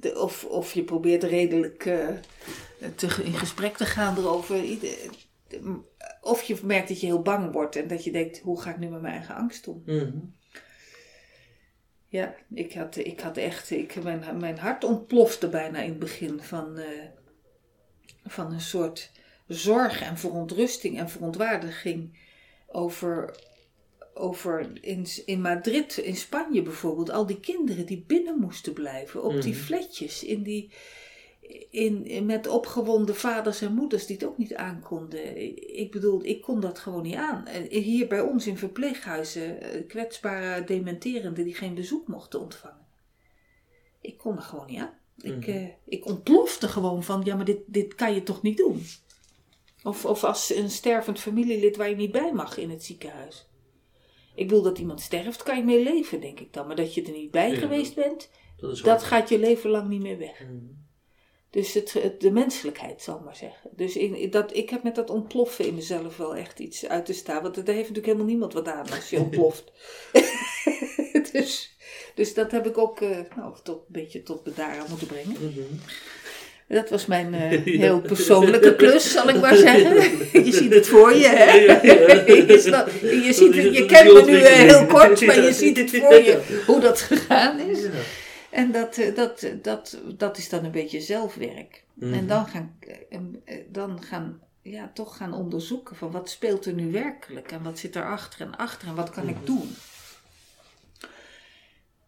[0.00, 1.82] de- of, of je probeert redelijk
[2.96, 4.56] te, in gesprek te gaan erover.
[6.20, 8.78] Of je merkt dat je heel bang wordt en dat je denkt, hoe ga ik
[8.78, 9.82] nu met mijn eigen angst om?
[9.86, 10.18] Mhm.
[12.08, 16.40] Ja, ik had, ik had echt, ik, mijn, mijn hart ontplofte bijna in het begin
[16.40, 16.86] van, eh,
[18.24, 19.10] van een soort
[19.46, 22.18] zorg en verontrusting en verontwaardiging
[22.66, 23.36] over,
[24.14, 29.42] over in, in Madrid, in Spanje bijvoorbeeld, al die kinderen die binnen moesten blijven op
[29.42, 29.62] die Mhm.
[29.62, 30.72] flatjes, in die,
[31.70, 35.36] in, in- met opgewonden vaders en moeders die het ook niet aankonden.
[35.78, 37.48] Ik bedoel, ik kon dat gewoon niet aan.
[37.68, 42.86] Hier bij ons in verpleeghuizen, eh, kwetsbare dementerenden die geen bezoek mochten ontvangen.
[44.00, 44.94] Ik kon er gewoon niet aan.
[45.20, 45.50] Ik, Mhm.
[45.50, 48.82] eh, ik ontplofte gewoon van, ja, maar dit, dit kan je toch niet doen?
[49.82, 53.46] Of, of als een stervend familielid waar je niet bij mag in het ziekenhuis.
[54.34, 56.66] Ik wil dat iemand sterft, kan je mee leven, denk ik dan.
[56.66, 57.58] Maar dat je er niet bij Ja.
[57.58, 58.30] geweest bent,
[58.82, 60.40] Dat gaat je leven lang niet meer weg.
[60.50, 60.80] Mm.
[61.52, 63.70] Dus het, het- de menselijkheid, zal ik maar zeggen.
[63.76, 67.12] Dus ik, dat, ik heb met dat ontploffen in mezelf wel echt iets uit te
[67.12, 67.42] staan.
[67.42, 69.64] Want daar heeft natuurlijk helemaal niemand wat aan als je ontploft.
[71.32, 71.76] dus,
[72.14, 75.36] dus dat heb ik ook eh, nou, tot, een beetje tot bedaren moeten brengen.
[75.40, 75.60] Mhm.
[76.68, 80.44] Dat was mijn eh, heel persoonlijke klus, zal ik maar zeggen.
[80.44, 81.52] Je ziet het voor je, hè?
[81.52, 85.76] Je, snap- je, ziet het, je kent me nu eh, heel kort, maar je ziet
[85.76, 87.78] het voor je hoe dat gegaan is.
[88.52, 91.84] En dat, eh, dat, dat, dat is dan een beetje zelfwerk.
[91.94, 92.14] Mhm.
[92.14, 96.72] En dan gaan, eh, eh, dan gaan, ja, toch gaan onderzoeken van wat speelt er
[96.72, 99.74] nu werkelijk en wat zit erachter en achter en wat kan ik doen.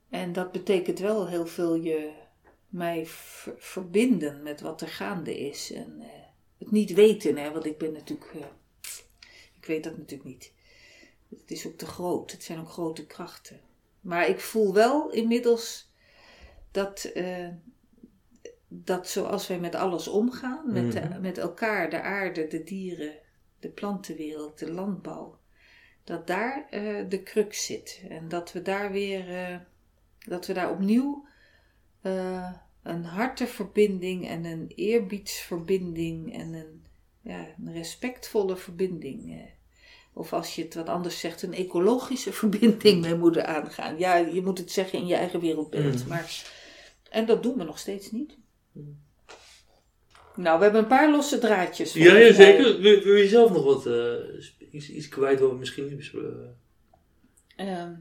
[0.08, 2.10] En dat betekent wel heel veel je
[2.68, 5.72] mij ver- verbinden met wat er gaande is.
[5.72, 6.08] En eh,
[6.58, 8.46] het niet weten, hè, want ik ben natuurlijk, eh,
[9.56, 10.52] ik weet dat natuurlijk niet.
[11.28, 13.60] Het is ook te groot, het zijn ook grote krachten.
[14.00, 15.92] Maar ik voel wel inmiddels
[16.74, 17.48] dat, eh,
[18.68, 21.20] dat zoals wij met alles omgaan, met, de- Mhm.
[21.20, 23.12] met elkaar, de aarde, de dieren,
[23.58, 25.38] de plantenwereld, de landbouw,
[26.04, 28.02] dat daar eh, de crux zit.
[28.08, 29.56] En dat we daar weer, eh,
[30.18, 31.26] dat we daar opnieuw
[32.02, 32.52] eh,
[32.82, 36.84] een harteverbinding en een eerbiedsverbinding en een,
[37.20, 39.32] ja, een respectvolle verbinding.
[39.32, 39.40] eh,
[40.12, 43.98] of als je het wat anders zegt, een ecologische verbinding mee moeten aangaan.
[43.98, 46.02] Ja, je moet het zeggen in je eigen wereldbeeld.
[46.02, 46.08] Mm.
[46.08, 46.42] Maar,
[47.14, 48.36] en dat doen we nog steeds niet.
[50.36, 51.92] Nou, we hebben een paar losse draadjes.
[51.92, 52.80] Ja, ja, zeker.
[52.80, 54.14] Wil, wil je zelf nog wat eh,
[54.70, 56.62] iets, iets kwijt wat we misschien niet besproken
[57.56, 57.92] Ehm.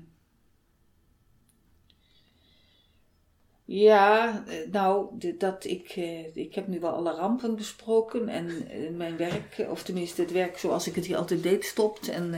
[3.65, 8.68] ja, eh, nou, dat ik, eh, ik heb nu wel alle rampen besproken en
[8.98, 12.07] mijn werk, of tenminste het werk zoals ik het hier altijd deed, stopt.
[12.10, 12.34] En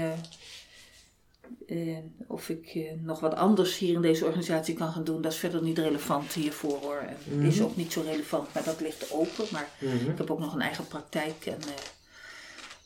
[1.67, 1.97] eh,
[2.27, 5.37] of ik eh, nog wat anders hier in deze organisatie kan gaan doen, dat is
[5.37, 7.03] verder niet relevant hiervoor hoor.
[7.07, 7.45] En Mhm.
[7.47, 9.45] is ook niet zo relevant, maar dat ligt open.
[9.51, 10.09] Maar Mhm.
[10.11, 11.57] ik heb ook nog een eigen praktijk en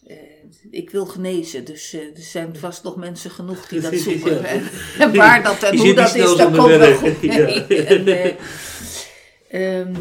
[0.07, 0.17] eh,
[0.71, 1.65] ik wil genezen.
[1.65, 4.41] Dus er zijn vast nog mensen genoeg die dat zoeken.
[4.41, 4.47] Ja.
[4.99, 7.37] En, waar dat en hoe dat is, dat komt wel goed Ja.
[7.45, 7.83] mee.
[7.85, 9.95] En, eh, ehm,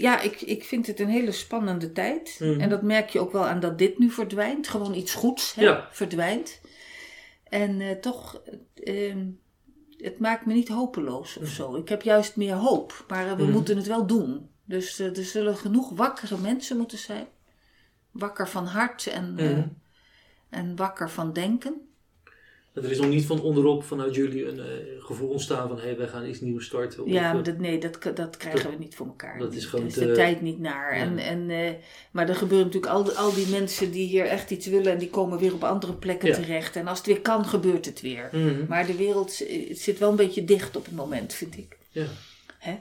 [0.00, 2.36] ja, ik, ik vind het een hele spannende tijd.
[2.40, 2.60] Mhm.
[2.60, 4.68] En dat merk je ook wel aan dat dit nu verdwijnt.
[4.68, 5.88] Gewoon iets goeds hè, Ja.
[5.90, 6.60] verdwijnt.
[7.44, 8.42] En eh, toch,
[8.74, 9.26] ehm,
[9.96, 11.76] het maakt me niet hopeloos of zo.
[11.76, 13.04] Ik heb juist meer hoop.
[13.08, 13.52] Maar eh, we Mhm.
[13.52, 14.48] moeten het wel doen.
[14.64, 17.26] Dus eh, er zullen genoeg wakkere mensen moeten zijn.
[18.10, 19.66] Wakker van hart en, Mhm.
[20.50, 21.88] en wakker van denken.
[22.74, 24.66] Er is nog niet van onderop vanuit jullie een eh,
[25.04, 27.02] gevoel ontstaan van hé, wij gaan iets nieuws starten.
[27.04, 29.38] Of, Ja, eh, maar dat, nee, dat, dat krijgen we niet voor elkaar.
[29.38, 30.96] dat is gewoon Er is de tijd niet naar.
[30.96, 31.02] Ja.
[31.02, 31.72] En, en, eh,
[32.10, 34.92] maar er gebeuren natuurlijk al, die- al die mensen die hier echt iets willen...
[34.92, 36.34] en die komen weer op andere plekken Ja.
[36.34, 36.76] terecht.
[36.76, 38.28] En als het weer kan, gebeurt het weer.
[38.32, 38.64] Mhm.
[38.68, 39.38] Maar de wereld
[39.68, 41.78] het zit wel een beetje dicht op het moment, vind ik.
[41.90, 42.06] Ja.
[42.58, 42.74] Hè?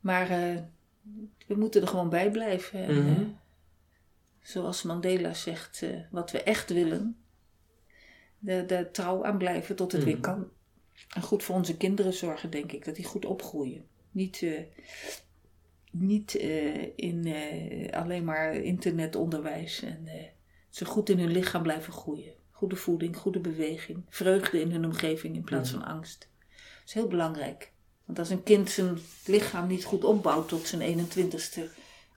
[0.00, 0.28] Maar
[1.46, 2.84] we moeten er gewoon bij blijven.
[2.86, 3.22] En, Mhm.
[4.42, 7.14] zoals Mandela zegt, wat we echt willen...
[8.42, 10.22] De, de trouw aan blijven tot het weer Mhm.
[10.22, 10.48] kan.
[11.14, 12.84] En goed voor onze kinderen zorgen, denk ik.
[12.84, 13.84] Dat die goed opgroeien.
[14.10, 14.60] Niet, eh,
[15.90, 19.82] niet eh, in eh, alleen maar internetonderwijs.
[19.82, 20.08] En
[20.68, 22.32] ze goed in hun lichaam blijven groeien.
[22.50, 24.02] Goede voeding, goede beweging.
[24.08, 26.28] Vreugde in hun omgeving in plaats van angst.
[26.48, 27.72] Dat is heel belangrijk.
[28.04, 31.60] Want als een kind zijn lichaam niet goed opbouwt tot zijn 21ste...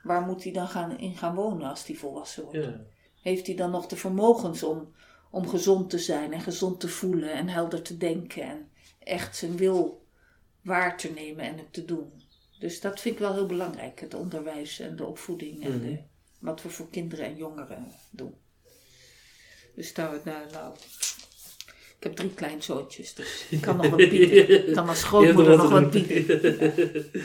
[0.03, 2.57] waar moet hij dan gaan, in gaan wonen als hij volwassen wordt?
[2.57, 2.81] Ja.
[3.21, 4.93] Heeft hij dan nog de vermogens om,
[5.33, 8.69] om gezond te zijn en gezond te voelen en helder te denken en
[8.99, 10.05] echt zijn wil
[10.61, 12.11] waar te nemen en het te doen?
[12.59, 15.81] Dus dat vind ik wel heel belangrijk, het onderwijs en de opvoeding en Mhm.
[15.81, 15.97] de,
[16.39, 18.33] wat we voor kinderen en jongeren doen.
[19.75, 20.73] Dus daar, nou, nou,
[21.97, 24.49] ik heb drie kleinzoontjes, dus ik kan nog wat bieden.
[24.67, 26.25] Ik kan als grootmoeder nog wat bieden.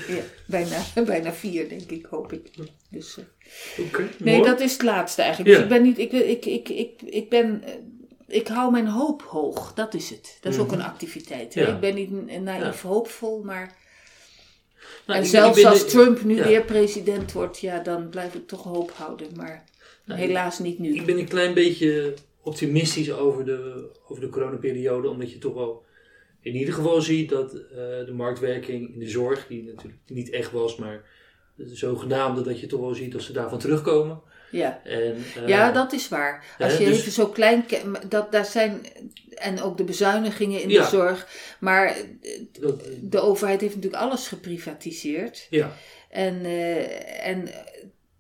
[0.09, 2.51] Ja, bijna, bijna vier, denk ik, hoop ik.
[2.91, 3.25] Dus, eh,
[4.19, 4.49] Nee, mooi.
[4.51, 5.51] dat is het laatste eigenlijk.
[5.51, 5.57] Ja.
[5.57, 7.73] Dus ik ben niet, ik, ik, ik, ik, ik ben, eh,
[8.29, 9.75] ik hou mijn hoop hoog.
[9.75, 10.39] Dat is het.
[10.41, 10.75] Dat is ook Mhm.
[10.75, 11.55] een activiteit.
[11.55, 11.67] Ja.
[11.67, 13.77] Ik ben niet een naïef hoopvol, maar
[15.07, 16.47] Nou, en ik- zelfs ik als de- Trump nu ja.
[16.47, 19.27] weer president wordt, ja, dan blijf ik toch hoop houden.
[19.37, 19.65] Maar
[20.05, 20.95] Nou, helaas niet nu.
[20.95, 25.85] Ik ben een klein beetje optimistisch over de, over de coronaperiode, omdat je toch wel
[26.41, 27.77] in ieder geval ziet dat eh,
[28.07, 31.05] de marktwerking in de zorg, die natuurlijk niet echt was, maar
[31.67, 34.21] de zogenaamde, dat je toch wel ziet dat ze daarvan terugkomen.
[34.51, 34.81] Ja.
[34.85, 36.45] En, eh, ja, dat is waar.
[36.59, 37.65] Als hè, je dus- even zo klein...
[38.09, 38.81] Dat, daar zijn,
[39.35, 40.83] en ook de bezuinigingen in Ja.
[40.83, 41.29] de zorg.
[41.61, 41.97] Maar
[42.61, 45.47] dat- de overheid heeft natuurlijk alles geprivatiseerd.
[45.51, 45.73] ja,
[46.09, 47.49] En, eh, en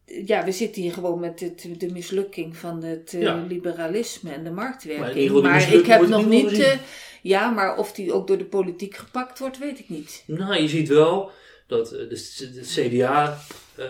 [0.04, 3.44] ja, we zitten hier gewoon met het, de mislukking van het eh, Ja.
[3.48, 5.30] liberalisme en de Maar in marktwerking.
[5.32, 6.78] die Maar, ik heb nog niet.
[7.22, 10.22] ja, maar of die ook door de politiek gepakt wordt, weet ik niet.
[10.26, 11.30] Nou, je ziet wel
[11.68, 13.40] dat eh, de, de CDA
[13.76, 13.84] eh,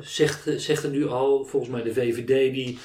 [0.00, 2.78] zegt, zegt er nu al, volgens mij de VVD, die,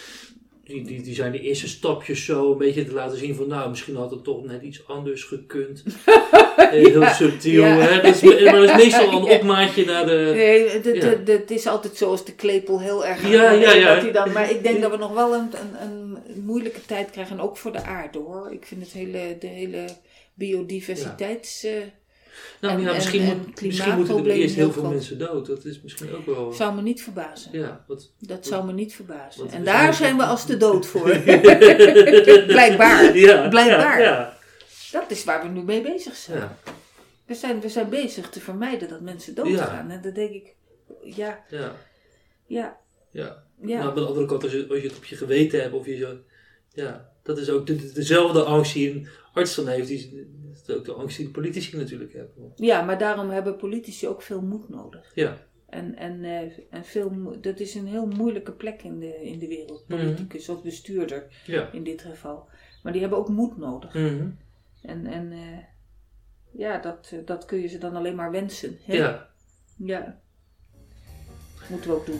[0.64, 3.70] die, die, die zijn de eerste stapjes zo een beetje te laten zien van, nou,
[3.70, 5.84] misschien had het toch net iets anders gekund.
[6.56, 7.78] Eh, Heel subtiel, ja.
[7.78, 8.02] hè?
[8.02, 10.32] Dat is, maar dat is meestal een opmaatje naar de...
[10.36, 11.56] Nee, het- het- ja.
[11.56, 13.30] is altijd zo als de klepel heel erg.
[13.30, 13.94] Ja, ja, ja.
[13.94, 15.50] dat hij dan, maar ik denk dat we nog wel een,
[15.82, 17.38] een, een moeilijke tijd krijgen.
[17.38, 18.52] En ook voor de aarde hoor.
[18.52, 19.86] Ik vind het hele, de hele
[20.34, 21.68] biodiversiteits.
[22.62, 25.46] Nou en- ja, en- misschien, en moet, misschien moeten er eerst heel veel mensen dood.
[25.46, 26.54] Dat is misschien ook wel...
[26.54, 27.60] zou me niet verbazen.
[27.60, 28.12] Ja, wat...
[28.20, 29.50] Dat zou me niet verbazen.
[29.50, 31.10] En daar zijn- we als de dood voor.
[32.48, 33.18] Blijkbaar.
[33.18, 34.02] Ja, Blijkbaar.
[34.02, 34.38] Ja,
[34.92, 36.38] Dat is waar we nu mee bezig zijn.
[36.40, 36.58] ja,
[37.26, 39.90] We, zijn we zijn bezig te vermijden dat mensen doodgaan.
[39.92, 40.56] En dan denk ik,
[41.04, 41.76] ja, ja,
[42.48, 42.78] ja,
[43.12, 43.44] ja.
[43.62, 45.86] Maar aan de andere kant, als je, als je het op je geweten hebt, of
[45.86, 46.18] je zo,
[46.74, 50.28] ja, dat is ook de, de- dezelfde angst die een arts dan heeft, die,
[50.66, 52.54] dat is ook de angst die de politici natuurlijk hebben.
[52.56, 55.12] ja, maar daarom hebben politici ook veel moed nodig.
[55.16, 59.40] Ja, En, en, eh, en veel, dat is een heel moeilijke plek in de, in
[59.40, 59.86] de wereld.
[59.88, 60.00] Mhm.
[60.00, 61.72] Politicus of bestuurder ja.
[61.72, 62.48] in dit geval.
[62.84, 63.94] Maar die hebben ook moed nodig.
[63.94, 64.30] Mhm.
[64.82, 65.58] En, en eh,
[66.52, 68.78] ja, dat, dat kun je ze dan alleen maar wensen.
[68.84, 68.94] Hè?
[68.94, 69.30] Ja.
[69.78, 70.20] ja.
[71.70, 72.20] Moeten we ook doen.